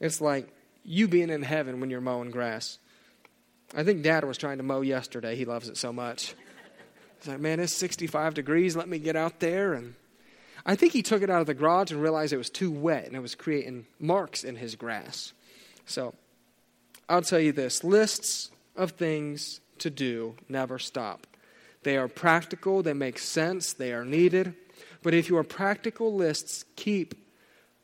It's 0.00 0.20
like 0.20 0.48
you 0.84 1.08
being 1.08 1.30
in 1.30 1.42
heaven 1.42 1.80
when 1.80 1.90
you're 1.90 2.00
mowing 2.00 2.30
grass. 2.30 2.78
I 3.74 3.82
think 3.82 4.02
Dad 4.02 4.24
was 4.24 4.38
trying 4.38 4.58
to 4.58 4.62
mow 4.62 4.82
yesterday. 4.82 5.34
He 5.34 5.44
loves 5.44 5.68
it 5.68 5.76
so 5.76 5.92
much. 5.92 6.34
He's 7.18 7.28
like, 7.28 7.40
man, 7.40 7.60
it's 7.60 7.72
65 7.72 8.34
degrees. 8.34 8.76
Let 8.76 8.88
me 8.88 8.98
get 8.98 9.16
out 9.16 9.40
there. 9.40 9.74
And 9.74 9.94
I 10.64 10.74
think 10.74 10.92
he 10.92 11.02
took 11.02 11.22
it 11.22 11.30
out 11.30 11.40
of 11.40 11.46
the 11.46 11.54
garage 11.54 11.90
and 11.90 12.02
realized 12.02 12.32
it 12.32 12.38
was 12.38 12.50
too 12.50 12.70
wet 12.70 13.06
and 13.06 13.16
it 13.16 13.20
was 13.20 13.34
creating 13.34 13.86
marks 13.98 14.44
in 14.44 14.56
his 14.56 14.74
grass. 14.74 15.32
So 15.86 16.14
I'll 17.08 17.22
tell 17.22 17.40
you 17.40 17.52
this 17.52 17.84
lists 17.84 18.50
of 18.76 18.92
things 18.92 19.60
to 19.78 19.90
do 19.90 20.34
never 20.48 20.78
stop. 20.78 21.26
They 21.82 21.96
are 21.96 22.08
practical, 22.08 22.82
they 22.82 22.94
make 22.94 23.18
sense, 23.18 23.72
they 23.72 23.92
are 23.92 24.04
needed. 24.04 24.54
But 25.02 25.14
if 25.14 25.28
your 25.28 25.44
practical 25.44 26.12
lists 26.12 26.64
keep, 26.74 27.14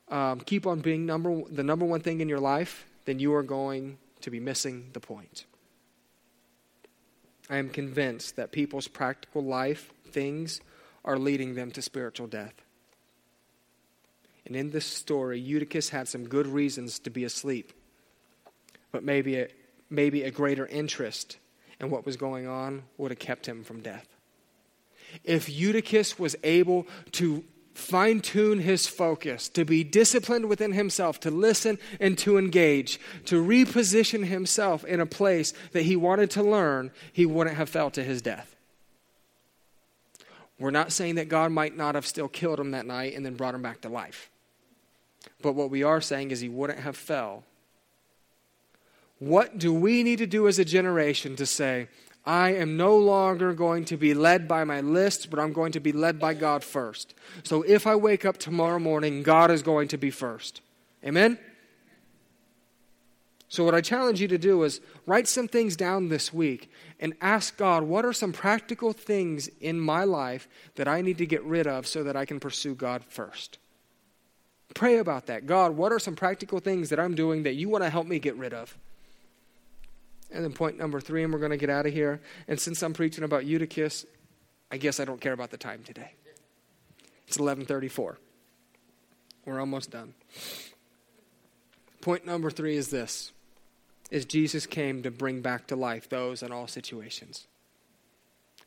um, 0.09 0.41
keep 0.41 0.67
on 0.67 0.81
being 0.81 1.07
number, 1.07 1.43
the 1.49 1.63
number 1.63 1.85
one 1.85 2.01
thing 2.01 2.21
in 2.21 2.29
your 2.29 2.41
life, 2.41 2.85
then 3.05 3.21
you 3.21 3.33
are 3.35 3.45
going 3.45 3.99
to 4.23 4.31
be 4.31 4.41
missing 4.41 4.91
the 4.93 5.01
point. 5.01 5.45
I 7.53 7.59
am 7.59 7.69
convinced 7.69 8.37
that 8.37 8.51
people's 8.51 8.89
practical 8.89 9.45
life 9.45 9.93
things 10.07 10.63
are 11.05 11.19
leading 11.19 11.55
them 11.55 11.71
to 11.73 11.83
spiritual 11.83 12.27
death. 12.27 12.55
And 14.47 14.57
in 14.57 14.71
this 14.71 14.87
story, 14.87 15.39
Eutychus 15.39 15.91
had 15.91 16.09
some 16.09 16.27
good 16.27 16.47
reasons 16.47 16.99
to 17.01 17.11
be 17.11 17.25
asleep. 17.25 17.75
but 18.91 19.05
maybe 19.05 19.37
a, 19.37 19.49
maybe 19.91 20.23
a 20.23 20.31
greater 20.31 20.67
interest 20.67 21.37
in 21.79 21.91
what 21.91 22.07
was 22.07 22.17
going 22.17 22.47
on 22.47 22.85
would 22.97 23.11
have 23.11 23.19
kept 23.19 23.47
him 23.47 23.65
from 23.65 23.81
death. 23.81 24.07
If 25.23 25.51
Eutychus 25.51 26.19
was 26.19 26.35
able 26.43 26.87
to 27.13 27.45
fine 27.75 28.21
tune 28.21 28.61
his 28.61 28.87
focus, 28.87 29.49
to 29.51 29.65
be 29.65 29.85
disciplined 29.85 30.47
within 30.49 30.73
himself, 30.73 31.21
to 31.21 31.31
listen 31.31 31.79
and 32.01 32.17
to 32.19 32.39
engage, 32.39 33.01
to 33.27 33.43
reposition 33.43 34.27
himself 34.27 34.85
in 34.85 35.01
a 35.01 35.07
place 35.07 35.53
that 35.73 35.83
he 35.83 35.97
wanted 35.97 36.31
to 36.33 36.43
learn, 36.43 36.91
he 37.13 37.27
wouldn't 37.27 37.57
have 37.57 37.69
fell 37.69 37.91
to 37.91 38.05
his 38.05 38.23
death. 38.23 38.55
We're 40.59 40.71
not 40.71 40.93
saying 40.93 41.17
that 41.17 41.29
God 41.29 41.51
might 41.51 41.77
not 41.77 41.95
have 41.95 42.07
still 42.07 42.29
killed 42.29 42.61
him 42.61 42.71
that 42.71 42.87
night 42.87 43.17
and 43.17 43.27
then 43.27 43.35
brought 43.35 43.55
him 43.55 43.63
back 43.63 43.81
to 43.81 43.89
life. 43.89 44.31
But 45.41 45.55
what 45.55 45.71
we 45.71 45.83
are 45.83 46.01
saying 46.01 46.31
is 46.31 46.41
he 46.41 46.49
wouldn't 46.49 46.81
have 46.81 46.97
fell. 46.97 47.45
What 49.19 49.59
do 49.59 49.73
we 49.73 50.03
need 50.03 50.19
to 50.19 50.27
do 50.27 50.49
as 50.49 50.59
a 50.59 50.65
generation 50.65 51.37
to 51.37 51.47
say, 51.47 51.89
I 52.25 52.55
am 52.55 52.77
no 52.77 52.97
longer 52.97 53.53
going 53.53 53.85
to 53.87 53.97
be 53.97 54.15
led 54.15 54.47
by 54.47 54.63
my 54.65 54.81
list, 54.81 55.29
but 55.29 55.41
I'm 55.41 55.53
going 55.53 55.73
to 55.73 55.81
be 55.81 55.93
led 55.93 56.21
by 56.21 56.35
God 56.35 56.63
first. 56.63 57.15
So 57.43 57.63
if 57.63 57.87
I 57.87 57.97
wake 57.97 58.25
up 58.25 58.39
tomorrow 58.39 58.79
morning, 58.79 59.23
God 59.23 59.51
is 59.51 59.63
going 59.63 59.89
to 59.89 59.99
be 59.99 60.11
first. 60.11 60.61
Amen? 61.05 61.39
So, 63.49 63.65
what 63.65 63.75
I 63.75 63.83
challenge 63.83 64.19
you 64.19 64.29
to 64.29 64.39
do 64.39 64.63
is 64.63 64.81
write 65.05 65.29
some 65.29 65.47
things 65.47 65.77
down 65.77 66.09
this 66.09 66.33
week 66.33 66.71
and 66.99 67.13
ask 67.21 67.55
God, 67.59 67.83
what 67.83 68.03
are 68.03 68.15
some 68.15 68.33
practical 68.33 68.95
things 68.95 69.47
in 69.61 69.79
my 69.79 70.05
life 70.05 70.49
that 70.77 70.89
I 70.89 71.03
need 71.03 71.19
to 71.19 71.27
get 71.27 71.45
rid 71.45 71.67
of 71.67 71.87
so 71.87 72.03
that 72.03 72.17
I 72.17 72.25
can 72.25 72.41
pursue 72.41 72.75
God 72.75 73.05
first? 73.05 73.59
Pray 74.75 74.97
about 74.97 75.27
that. 75.27 75.45
God, 75.45 75.77
what 75.77 75.93
are 75.93 75.99
some 75.99 76.17
practical 76.17 76.61
things 76.61 76.89
that 76.89 76.99
I'm 76.99 77.15
doing 77.15 77.43
that 77.43 77.53
you 77.53 77.69
want 77.69 77.85
to 77.85 77.91
help 77.91 78.07
me 78.07 78.19
get 78.19 78.37
rid 78.37 78.55
of? 78.55 78.75
And 80.33 80.43
then 80.43 80.53
point 80.53 80.79
number 80.79 81.01
three, 81.01 81.23
and 81.23 81.33
we're 81.33 81.39
going 81.39 81.51
to 81.51 81.59
get 81.59 81.71
out 81.71 81.87
of 81.87 81.93
here. 81.93 82.21
And 82.49 82.59
since 82.59 82.83
I'm 82.83 82.95
preaching 82.95 83.23
about 83.23 83.45
Eutychus, 83.45 84.07
I 84.71 84.79
guess 84.79 84.99
I 84.99 85.05
don't 85.05 85.21
care 85.21 85.35
about 85.35 85.51
the 85.51 85.59
time 85.59 85.83
today. 85.85 86.15
It's 87.29 87.37
11:34. 87.37 88.17
We're 89.45 89.61
almost 89.61 89.91
done. 89.91 90.15
Point 92.01 92.25
number 92.27 92.51
3 92.51 92.77
is 92.77 92.89
this. 92.89 93.33
Is 94.11 94.25
Jesus 94.25 94.67
came 94.67 95.03
to 95.03 95.11
bring 95.11 95.41
back 95.41 95.67
to 95.69 95.77
life 95.77 96.09
those 96.09 96.43
in 96.43 96.53
all 96.53 96.67
situations. 96.67 97.47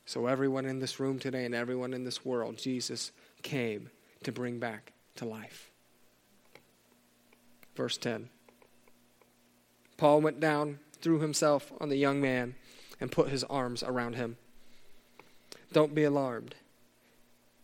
So 0.05 0.27
everyone 0.27 0.65
in 0.65 0.79
this 0.79 0.99
room 0.99 1.19
today 1.19 1.45
and 1.45 1.55
everyone 1.55 1.93
in 1.93 2.03
this 2.03 2.23
world, 2.23 2.57
Jesus 2.57 3.11
came 3.41 3.89
to 4.23 4.31
bring 4.31 4.59
back 4.59 4.93
to 5.15 5.25
life. 5.25 5.71
Verse 7.75 7.97
10. 7.97 8.29
Paul 9.97 10.21
went 10.21 10.39
down 10.39 10.79
threw 11.05 11.19
himself 11.19 11.71
on 11.79 11.89
the 11.89 11.97
young 11.97 12.19
man 12.19 12.55
and 12.99 13.11
put 13.11 13.29
his 13.29 13.43
arms 13.43 13.83
around 13.83 14.15
him. 14.15 14.37
Don't 15.71 15.93
be 15.93 16.03
alarmed. 16.03 16.55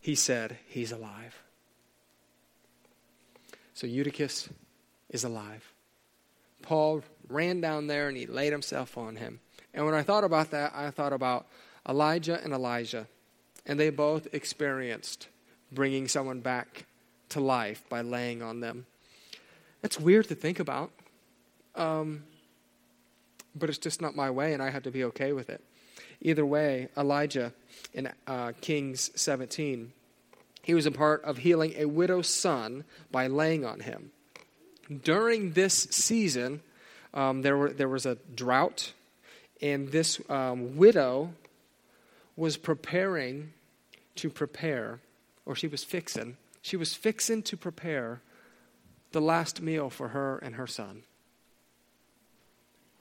He 0.00 0.14
said, 0.14 0.58
He's 0.68 0.92
alive. 0.92 1.42
So 3.74 3.88
Eutychus 3.88 4.48
is 5.10 5.24
alive. 5.24 5.72
Paul 6.62 7.02
ran 7.28 7.60
down 7.60 7.88
there 7.88 8.06
and 8.06 8.16
he 8.16 8.26
laid 8.26 8.52
himself 8.52 8.96
on 8.96 9.16
him. 9.16 9.40
And 9.74 9.84
when 9.86 9.94
I 9.96 10.04
thought 10.04 10.22
about 10.22 10.52
that, 10.52 10.72
I 10.72 10.92
thought 10.92 11.12
about 11.12 11.48
Elijah 11.88 12.40
and 12.44 12.52
Elisha. 12.52 13.08
And 13.66 13.80
they 13.80 13.90
both 13.90 14.32
experienced 14.32 15.26
bringing 15.72 16.06
someone 16.06 16.42
back 16.42 16.86
to 17.30 17.40
life 17.40 17.82
by 17.88 18.02
laying 18.02 18.40
on 18.40 18.60
them. 18.60 18.86
That's 19.80 19.98
weird 19.98 20.28
to 20.28 20.36
think 20.36 20.60
about. 20.60 20.92
Um, 21.74 22.22
but 23.54 23.68
it's 23.68 23.78
just 23.78 24.00
not 24.00 24.16
my 24.16 24.30
way, 24.30 24.52
and 24.52 24.62
I 24.62 24.70
have 24.70 24.82
to 24.84 24.90
be 24.90 25.04
okay 25.04 25.32
with 25.32 25.50
it. 25.50 25.62
Either 26.20 26.46
way, 26.46 26.88
Elijah 26.96 27.52
in 27.92 28.08
uh, 28.26 28.52
Kings 28.60 29.10
17, 29.14 29.92
he 30.62 30.74
was 30.74 30.86
a 30.86 30.90
part 30.90 31.22
of 31.24 31.38
healing 31.38 31.74
a 31.76 31.86
widow's 31.86 32.28
son 32.28 32.84
by 33.10 33.26
laying 33.26 33.64
on 33.64 33.80
him. 33.80 34.12
During 35.02 35.52
this 35.52 35.74
season, 35.90 36.60
um, 37.14 37.42
there, 37.42 37.56
were, 37.56 37.70
there 37.70 37.88
was 37.88 38.06
a 38.06 38.18
drought, 38.34 38.92
and 39.60 39.88
this 39.88 40.20
um, 40.28 40.76
widow 40.76 41.34
was 42.36 42.56
preparing 42.56 43.52
to 44.16 44.30
prepare, 44.30 45.00
or 45.44 45.54
she 45.54 45.66
was 45.66 45.84
fixing, 45.84 46.36
she 46.60 46.76
was 46.76 46.94
fixing 46.94 47.42
to 47.42 47.56
prepare 47.56 48.20
the 49.10 49.20
last 49.20 49.60
meal 49.60 49.90
for 49.90 50.08
her 50.08 50.38
and 50.38 50.54
her 50.54 50.66
son. 50.66 51.02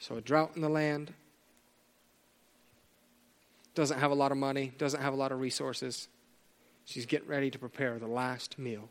So, 0.01 0.17
a 0.17 0.21
drought 0.21 0.53
in 0.55 0.63
the 0.63 0.69
land, 0.69 1.13
doesn't 3.75 3.99
have 3.99 4.09
a 4.09 4.15
lot 4.15 4.31
of 4.31 4.37
money, 4.39 4.73
doesn't 4.79 4.99
have 4.99 5.13
a 5.13 5.15
lot 5.15 5.31
of 5.31 5.39
resources. 5.39 6.07
She's 6.85 7.05
getting 7.05 7.27
ready 7.27 7.51
to 7.51 7.59
prepare 7.59 7.99
the 7.99 8.07
last 8.07 8.57
meal. 8.57 8.89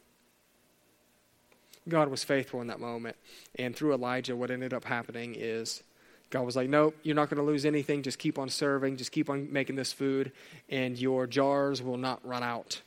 God 1.89 2.11
was 2.11 2.23
faithful 2.23 2.61
in 2.61 2.69
that 2.69 2.79
moment. 2.79 3.17
And 3.57 3.75
through 3.75 3.93
Elijah, 3.93 4.37
what 4.37 4.53
ended 4.53 4.73
up 4.73 4.85
happening 4.85 5.35
is 5.37 5.83
God 6.31 6.43
was 6.43 6.55
like, 6.55 6.69
Nope, 6.69 6.95
you're 7.03 7.17
not 7.17 7.29
going 7.29 7.45
to 7.45 7.51
lose 7.51 7.67
anything. 7.67 8.05
Just 8.05 8.21
keep 8.21 8.39
on 8.39 8.49
serving, 8.49 8.97
just 8.97 9.11
keep 9.11 9.29
on 9.29 9.53
making 9.53 9.75
this 9.75 9.93
food, 9.93 10.31
and 10.69 10.97
your 10.97 11.27
jars 11.27 11.83
will 11.83 11.99
not 11.99 12.25
run 12.25 12.45
out. 12.45 12.83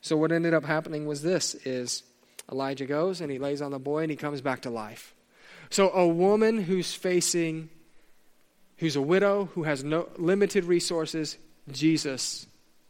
So 0.00 0.16
what 0.16 0.32
ended 0.32 0.54
up 0.54 0.64
happening 0.64 1.04
was 1.04 1.20
this 1.20 1.54
is 1.66 2.02
Elijah 2.50 2.86
goes 2.86 3.20
and 3.20 3.30
he 3.30 3.38
lays 3.38 3.60
on 3.60 3.72
the 3.72 3.78
boy 3.78 4.04
and 4.04 4.10
he 4.10 4.16
comes 4.16 4.40
back 4.40 4.62
to 4.62 4.70
life. 4.70 5.12
So, 5.70 5.90
a 5.90 6.06
woman 6.06 6.62
who's 6.62 6.94
facing, 6.94 7.70
who's 8.78 8.96
a 8.96 9.02
widow, 9.02 9.46
who 9.54 9.64
has 9.64 9.82
no 9.82 10.08
limited 10.16 10.64
resources, 10.64 11.38
Jesus 11.70 12.46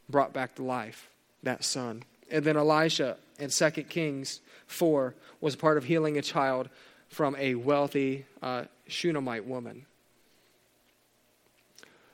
brought 0.08 0.32
back 0.32 0.56
to 0.56 0.62
life 0.62 1.08
that 1.42 1.64
son. 1.64 2.02
And 2.30 2.44
then 2.44 2.56
Elisha 2.56 3.16
in 3.38 3.50
2 3.50 3.70
Kings 3.84 4.40
4 4.66 5.14
was 5.40 5.56
part 5.56 5.78
of 5.78 5.84
healing 5.84 6.18
a 6.18 6.22
child 6.22 6.68
from 7.08 7.36
a 7.36 7.54
wealthy 7.54 8.26
uh, 8.42 8.64
Shunammite 8.88 9.46
woman. 9.46 9.86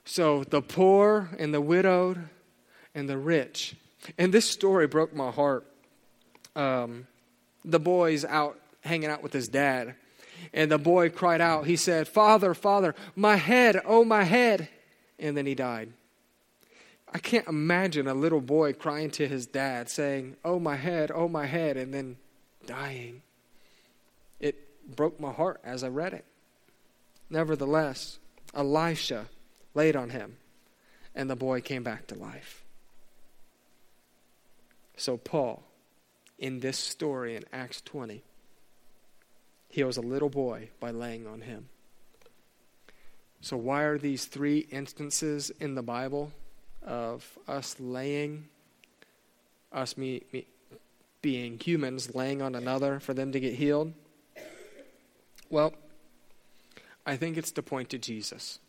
So 0.05 0.45
the 0.45 0.63
poor 0.63 1.31
and 1.39 1.55
the 1.55 1.61
widowed 1.61 2.29
and 2.95 3.09
the 3.09 3.19
rich. 3.19 3.75
And 4.19 4.33
this 4.33 4.49
story 4.49 4.87
broke 4.87 5.15
my 5.15 5.31
heart. 5.31 5.67
Um, 6.55 7.07
the 7.65 7.79
boy's 7.79 8.25
out 8.25 8.59
hanging 8.81 9.09
out 9.09 9.23
with 9.23 9.33
his 9.33 9.49
dad. 9.49 9.95
And 10.53 10.71
the 10.71 10.79
boy 10.79 11.11
cried 11.11 11.41
out. 11.41 11.67
He 11.67 11.77
said, 11.77 12.09
Father, 12.09 12.55
Father, 12.55 12.95
my 13.15 13.37
head, 13.37 13.81
oh, 13.85 14.05
my 14.05 14.25
head. 14.25 14.69
And 15.19 15.37
then 15.37 15.47
he 15.47 15.55
died. 15.55 15.93
I 17.15 17.19
can't 17.19 17.47
imagine 17.47 18.09
a 18.09 18.15
little 18.15 18.41
boy 18.41 18.73
crying 18.73 19.11
to 19.13 19.29
his 19.29 19.47
dad, 19.47 19.91
saying, 19.91 20.37
Oh, 20.45 20.59
my 20.59 20.77
head, 20.77 21.11
oh, 21.15 21.29
my 21.29 21.47
head, 21.47 21.77
and 21.77 21.93
then 21.93 22.17
dying. 22.65 23.23
It 24.41 24.97
broke 24.97 25.21
my 25.21 25.33
heart 25.33 25.61
as 25.63 25.85
I 25.85 25.89
read 25.89 26.15
it. 26.15 26.25
Nevertheless, 27.29 28.19
Elisha 28.55 29.27
laid 29.75 29.95
on 29.95 30.11
him, 30.11 30.37
and 31.15 31.29
the 31.29 31.37
boy 31.37 31.61
came 31.61 31.83
back 31.83 32.07
to 32.09 32.15
life. 32.15 32.65
So, 34.97 35.17
Paul, 35.17 35.63
in 36.39 36.61
this 36.61 36.79
story 36.79 37.37
in 37.37 37.45
Acts 37.53 37.81
20, 37.83 38.23
heals 39.73 39.97
a 39.97 40.03
little 40.03 40.29
boy 40.29 40.69
by 40.79 40.91
laying 40.91 41.27
on 41.27 41.41
him. 41.41 41.67
So, 43.41 43.57
why 43.57 43.83
are 43.83 43.99
these 43.99 44.27
three 44.27 44.59
instances 44.71 45.51
in 45.59 45.75
the 45.75 45.83
Bible 45.83 46.31
of 46.83 47.39
us 47.49 47.77
laying, 47.81 48.49
us 49.73 49.97
me, 49.97 50.23
me, 50.31 50.47
being 51.23 51.59
humans, 51.59 52.15
laying 52.15 52.43
on 52.43 52.55
another 52.55 53.01
for 53.01 53.15
them 53.15 53.33
to 53.33 53.41
get 53.41 53.55
healed? 53.55 53.95
Well, 55.49 55.73
I 57.07 57.17
think 57.17 57.39
it's 57.39 57.51
to 57.53 57.63
point 57.63 57.89
to 57.91 57.99
Jesus. 57.99 58.61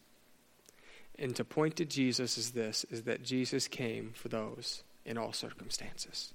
And 1.20 1.36
to 1.36 1.44
point 1.44 1.76
to 1.76 1.86
Jesus 1.86 2.38
is 2.38 2.52
this 2.52 2.86
is 2.86 3.04
that 3.04 3.24
Jesus 3.24 3.68
came 3.68 4.14
for 4.16 4.30
those 4.30 4.84
in 5.06 5.18
all 5.18 5.34
circumstances. 5.34 6.34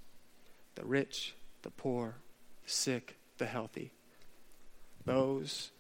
The 0.75 0.85
rich, 0.85 1.35
the 1.63 1.71
poor, 1.71 2.17
the 2.65 2.71
sick, 2.71 3.17
the 3.39 3.47
healthy 3.47 3.93
those 5.09 5.71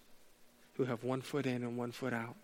who 0.74 0.84
have 0.84 1.04
one 1.04 1.20
foot 1.20 1.46
in 1.46 1.62
and 1.62 1.76
one 1.76 1.92
foot 1.92 2.12
out. 2.12 2.36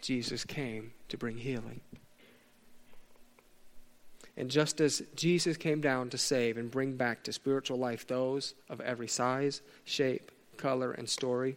Jesus 0.00 0.44
came 0.44 0.92
to 1.08 1.18
bring 1.18 1.36
healing. 1.36 1.80
And 4.36 4.50
just 4.50 4.80
as 4.80 5.02
Jesus 5.14 5.56
came 5.56 5.80
down 5.80 6.10
to 6.10 6.18
save 6.18 6.56
and 6.56 6.70
bring 6.70 6.96
back 6.96 7.24
to 7.24 7.32
spiritual 7.32 7.78
life 7.78 8.06
those 8.06 8.54
of 8.68 8.80
every 8.80 9.08
size, 9.08 9.62
shape, 9.84 10.30
color, 10.56 10.92
and 10.92 11.08
story, 11.08 11.56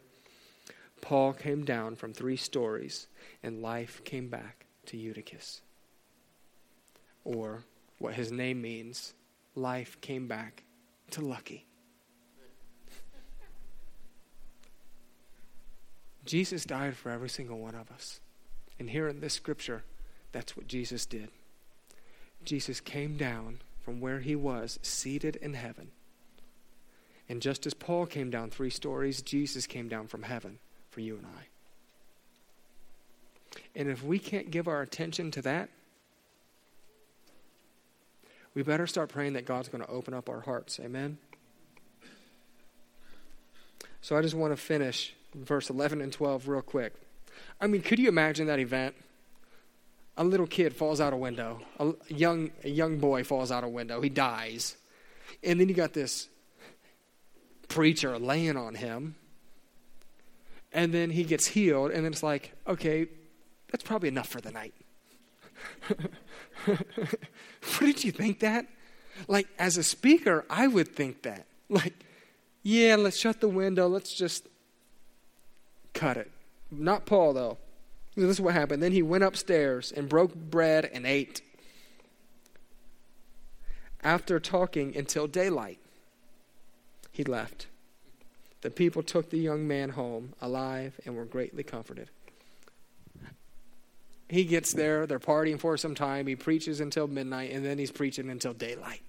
Paul 1.02 1.34
came 1.34 1.66
down 1.66 1.96
from 1.96 2.14
three 2.14 2.38
stories 2.38 3.08
and 3.44 3.62
life 3.62 4.02
came 4.04 4.30
back 4.30 4.66
to 4.88 4.98
Eutychus. 4.98 5.62
Or 7.24 7.64
what 8.00 8.16
his 8.16 8.32
name 8.32 8.62
means, 8.62 9.14
life 9.56 10.00
came 10.02 10.28
back 10.28 10.64
to 11.12 11.22
Lucky. 11.22 11.69
Jesus 16.30 16.64
died 16.64 16.96
for 16.96 17.10
every 17.10 17.28
single 17.28 17.58
one 17.58 17.74
of 17.74 17.90
us. 17.90 18.20
And 18.78 18.88
here 18.88 19.08
in 19.08 19.20
this 19.20 19.34
scripture, 19.34 19.82
that's 20.32 20.56
what 20.56 20.68
Jesus 20.68 21.08
did. 21.08 21.30
Jesus 22.46 22.80
came 22.80 23.18
down 23.18 23.62
from 23.82 24.00
where 24.00 24.20
he 24.20 24.36
was, 24.36 24.78
seated 24.84 25.38
in 25.38 25.56
heaven. 25.56 25.90
And 27.28 27.42
just 27.42 27.66
as 27.66 27.74
Paul 27.74 28.06
came 28.06 28.30
down 28.30 28.52
three 28.52 28.70
stories, 28.70 29.24
Jesus 29.24 29.66
came 29.66 29.88
down 29.88 30.06
from 30.06 30.22
heaven 30.22 30.60
for 30.92 31.02
you 31.02 31.16
and 31.16 31.26
I. 31.26 31.48
And 33.76 33.90
if 33.90 34.04
we 34.04 34.20
can't 34.20 34.52
give 34.52 34.68
our 34.68 34.84
attention 34.84 35.32
to 35.32 35.42
that, 35.42 35.72
we 38.54 38.62
better 38.62 38.86
start 38.86 39.10
praying 39.10 39.34
that 39.34 39.48
God's 39.48 39.70
going 39.70 39.84
to 39.84 39.90
open 39.90 40.14
up 40.14 40.30
our 40.30 40.42
hearts. 40.42 40.80
Amen? 40.80 41.18
So 44.02 44.16
I 44.16 44.22
just 44.22 44.36
want 44.36 44.54
to 44.54 44.58
finish 44.58 45.16
verse 45.34 45.70
11 45.70 46.02
and 46.02 46.12
12 46.12 46.48
real 46.48 46.62
quick. 46.62 46.94
I 47.62 47.68
mean, 47.68 47.82
could 47.82 48.00
you 48.00 48.10
imagine 48.10 48.48
that 48.48 48.60
event? 48.60 48.96
A 50.18 50.24
little 50.24 50.48
kid 50.48 50.76
falls 50.76 51.00
out 51.00 51.14
a 51.14 51.18
window. 51.18 51.62
A 51.80 51.94
young, 52.10 52.52
a 52.64 52.70
young 52.70 52.98
boy 52.98 53.24
falls 53.24 53.52
out 53.52 53.64
a 53.64 53.70
window. 53.70 54.02
He 54.02 54.10
dies. 54.10 54.76
And 55.44 55.60
then 55.60 55.70
you 55.70 55.76
got 55.76 55.94
this 55.94 56.28
preacher 57.70 58.18
laying 58.20 58.58
on 58.58 58.76
him. 58.76 59.16
And 60.74 60.94
then 60.94 61.10
he 61.10 61.24
gets 61.24 61.48
healed. 61.48 61.92
And 61.92 62.04
then 62.04 62.12
it's 62.12 62.24
like, 62.24 62.54
okay, 62.68 63.08
that's 63.72 63.84
probably 63.84 64.10
enough 64.10 64.28
for 64.28 64.42
the 64.42 64.52
night. 64.52 64.74
Wouldn't 66.68 68.04
you 68.04 68.12
think 68.12 68.40
that? 68.40 68.66
Like, 69.28 69.48
as 69.58 69.78
a 69.78 69.84
speaker, 69.84 70.46
I 70.50 70.68
would 70.68 70.96
think 70.96 71.24
that. 71.24 71.46
Like, 71.70 71.94
yeah, 72.64 72.96
let's 72.96 73.18
shut 73.18 73.42
the 73.42 73.48
window. 73.48 73.88
Let's 73.88 74.14
just 74.14 74.49
cut 76.00 76.18
it. 76.18 76.32
Not 76.72 77.06
Paul, 77.06 77.34
though. 77.34 77.58
This 78.16 78.30
is 78.30 78.42
what 78.42 78.54
happened. 78.54 78.82
Then 78.82 78.94
he 78.94 79.02
went 79.02 79.24
upstairs 79.24 79.92
and 79.92 80.08
broke 80.08 80.34
bread 80.34 80.90
and 80.94 81.06
ate. 81.06 81.42
After 84.02 84.40
talking 84.40 84.96
until 84.96 85.28
daylight, 85.28 85.80
he 87.12 87.24
left. 87.24 87.68
The 88.62 88.72
people 88.72 89.04
took 89.04 89.30
the 89.30 89.38
young 89.40 89.68
man 89.68 89.90
home 89.90 90.34
alive 90.42 91.00
and 91.06 91.16
were 91.16 91.26
greatly 91.26 91.64
comforted. 91.64 92.10
He 94.30 94.46
gets 94.46 94.74
there, 94.74 95.08
they're 95.08 95.20
partying 95.20 95.60
for 95.60 95.76
some 95.76 95.96
time, 95.96 96.28
he 96.28 96.36
preaches 96.36 96.80
until 96.80 97.08
midnight, 97.08 97.52
and 97.52 97.66
then 97.66 97.78
he's 97.78 97.92
preaching 97.92 98.30
until 98.30 98.54
daylight. 98.54 99.02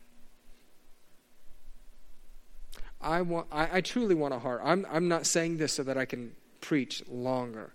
I 3.00 3.22
want 3.22 3.46
I, 3.52 3.78
I 3.78 3.80
truly 3.80 4.14
want 4.14 4.34
a 4.34 4.38
heart. 4.38 4.60
I'm 4.64 4.86
I'm 4.90 5.08
not 5.08 5.26
saying 5.26 5.58
this 5.58 5.72
so 5.72 5.82
that 5.84 5.96
I 5.96 6.04
can 6.04 6.32
preach 6.60 7.02
longer. 7.08 7.74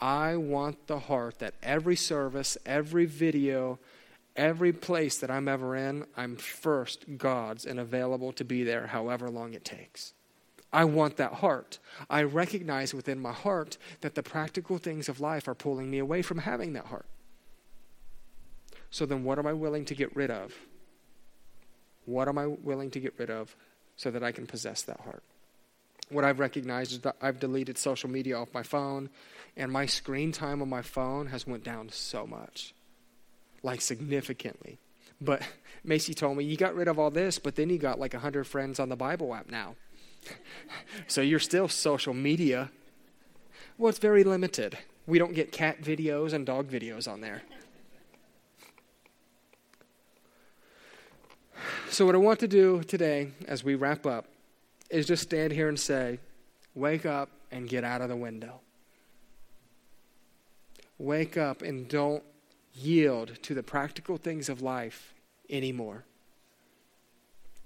I 0.00 0.36
want 0.36 0.86
the 0.86 0.98
heart 1.00 1.38
that 1.38 1.54
every 1.62 1.96
service, 1.96 2.58
every 2.66 3.06
video, 3.06 3.78
every 4.34 4.72
place 4.72 5.18
that 5.18 5.30
I'm 5.30 5.48
ever 5.48 5.74
in, 5.74 6.04
I'm 6.16 6.36
first 6.36 7.16
God's 7.16 7.64
and 7.64 7.80
available 7.80 8.32
to 8.34 8.44
be 8.44 8.62
there 8.62 8.88
however 8.88 9.30
long 9.30 9.54
it 9.54 9.64
takes. 9.64 10.12
I 10.72 10.84
want 10.84 11.16
that 11.16 11.34
heart. 11.34 11.78
I 12.10 12.22
recognize 12.22 12.92
within 12.92 13.18
my 13.18 13.32
heart 13.32 13.78
that 14.02 14.14
the 14.14 14.22
practical 14.22 14.78
things 14.78 15.08
of 15.08 15.20
life 15.20 15.48
are 15.48 15.54
pulling 15.54 15.90
me 15.90 15.98
away 15.98 16.22
from 16.22 16.38
having 16.38 16.74
that 16.74 16.86
heart. 16.86 17.06
So 18.90 19.06
then, 19.06 19.24
what 19.24 19.38
am 19.38 19.46
I 19.46 19.52
willing 19.52 19.84
to 19.86 19.94
get 19.94 20.14
rid 20.14 20.30
of? 20.30 20.54
What 22.04 22.28
am 22.28 22.38
I 22.38 22.46
willing 22.46 22.90
to 22.92 23.00
get 23.00 23.14
rid 23.18 23.30
of 23.30 23.56
so 23.96 24.10
that 24.10 24.22
I 24.22 24.32
can 24.32 24.46
possess 24.46 24.82
that 24.82 25.00
heart? 25.00 25.22
What 26.08 26.24
I've 26.24 26.38
recognized 26.38 26.92
is 26.92 27.00
that 27.00 27.16
I've 27.20 27.40
deleted 27.40 27.78
social 27.78 28.08
media 28.08 28.38
off 28.38 28.54
my 28.54 28.62
phone, 28.62 29.10
and 29.56 29.72
my 29.72 29.86
screen 29.86 30.32
time 30.32 30.62
on 30.62 30.68
my 30.68 30.82
phone 30.82 31.26
has 31.28 31.46
went 31.46 31.64
down 31.64 31.88
so 31.90 32.26
much, 32.26 32.74
like 33.62 33.80
significantly. 33.80 34.78
But 35.20 35.42
Macy 35.84 36.14
told 36.14 36.36
me 36.36 36.44
you 36.44 36.56
got 36.56 36.74
rid 36.74 36.88
of 36.88 36.98
all 36.98 37.10
this, 37.10 37.38
but 37.38 37.56
then 37.56 37.70
you 37.70 37.78
got 37.78 37.98
like 37.98 38.14
hundred 38.14 38.44
friends 38.46 38.78
on 38.78 38.88
the 38.88 38.96
Bible 38.96 39.34
app 39.34 39.50
now, 39.50 39.74
so 41.06 41.20
you're 41.20 41.40
still 41.40 41.68
social 41.68 42.14
media. 42.14 42.70
Well, 43.78 43.90
it's 43.90 43.98
very 43.98 44.24
limited. 44.24 44.78
We 45.06 45.18
don't 45.18 45.34
get 45.34 45.52
cat 45.52 45.82
videos 45.82 46.32
and 46.32 46.46
dog 46.46 46.68
videos 46.68 47.10
on 47.10 47.20
there. 47.20 47.42
So, 51.88 52.04
what 52.04 52.14
I 52.14 52.18
want 52.18 52.40
to 52.40 52.48
do 52.48 52.82
today 52.82 53.30
as 53.48 53.64
we 53.64 53.74
wrap 53.74 54.04
up 54.04 54.26
is 54.90 55.06
just 55.06 55.22
stand 55.22 55.52
here 55.52 55.68
and 55.68 55.78
say, 55.78 56.18
Wake 56.74 57.06
up 57.06 57.30
and 57.50 57.68
get 57.68 57.84
out 57.84 58.00
of 58.02 58.08
the 58.08 58.16
window. 58.16 58.60
Wake 60.98 61.36
up 61.36 61.62
and 61.62 61.88
don't 61.88 62.22
yield 62.74 63.42
to 63.42 63.54
the 63.54 63.62
practical 63.62 64.16
things 64.18 64.48
of 64.48 64.60
life 64.60 65.14
anymore. 65.48 66.04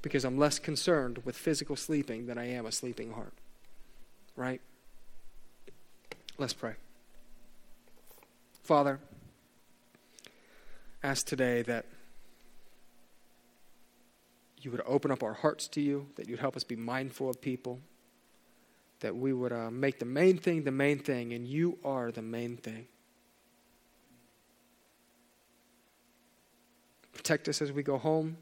Because 0.02 0.24
I'm 0.24 0.38
less 0.38 0.58
concerned 0.58 1.22
with 1.24 1.36
physical 1.36 1.76
sleeping 1.76 2.26
than 2.26 2.38
I 2.38 2.48
am 2.48 2.66
a 2.66 2.72
sleeping 2.72 3.12
heart. 3.12 3.34
Right? 4.36 4.60
Let's 6.38 6.54
pray. 6.54 6.74
Father, 8.62 9.00
ask 11.02 11.26
today 11.26 11.62
that 11.62 11.84
you 14.60 14.70
would 14.70 14.82
open 14.86 15.10
up 15.10 15.22
our 15.22 15.32
hearts 15.32 15.68
to 15.68 15.80
you, 15.80 16.08
that 16.16 16.28
you'd 16.28 16.40
help 16.40 16.56
us 16.56 16.64
be 16.64 16.76
mindful 16.76 17.28
of 17.28 17.40
people, 17.40 17.80
that 19.00 19.16
we 19.16 19.32
would 19.32 19.52
uh, 19.52 19.70
make 19.70 19.98
the 19.98 20.04
main 20.04 20.38
thing 20.38 20.64
the 20.64 20.70
main 20.70 20.98
thing, 20.98 21.32
and 21.32 21.46
you 21.46 21.78
are 21.84 22.10
the 22.10 22.22
main 22.22 22.56
thing. 22.56 22.86
Protect 27.12 27.48
us 27.48 27.60
as 27.60 27.72
we 27.72 27.82
go 27.82 27.98
home. 27.98 28.36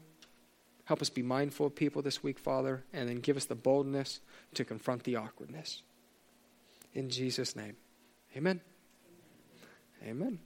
Help 0.85 1.01
us 1.01 1.09
be 1.09 1.21
mindful 1.21 1.67
of 1.67 1.75
people 1.75 2.01
this 2.01 2.23
week, 2.23 2.39
Father, 2.39 2.83
and 2.93 3.07
then 3.07 3.19
give 3.19 3.37
us 3.37 3.45
the 3.45 3.55
boldness 3.55 4.21
to 4.55 4.65
confront 4.65 5.03
the 5.03 5.15
awkwardness. 5.15 5.83
In 6.93 7.09
Jesus' 7.09 7.55
name, 7.55 7.75
amen. 8.35 8.61
Amen. 10.03 10.39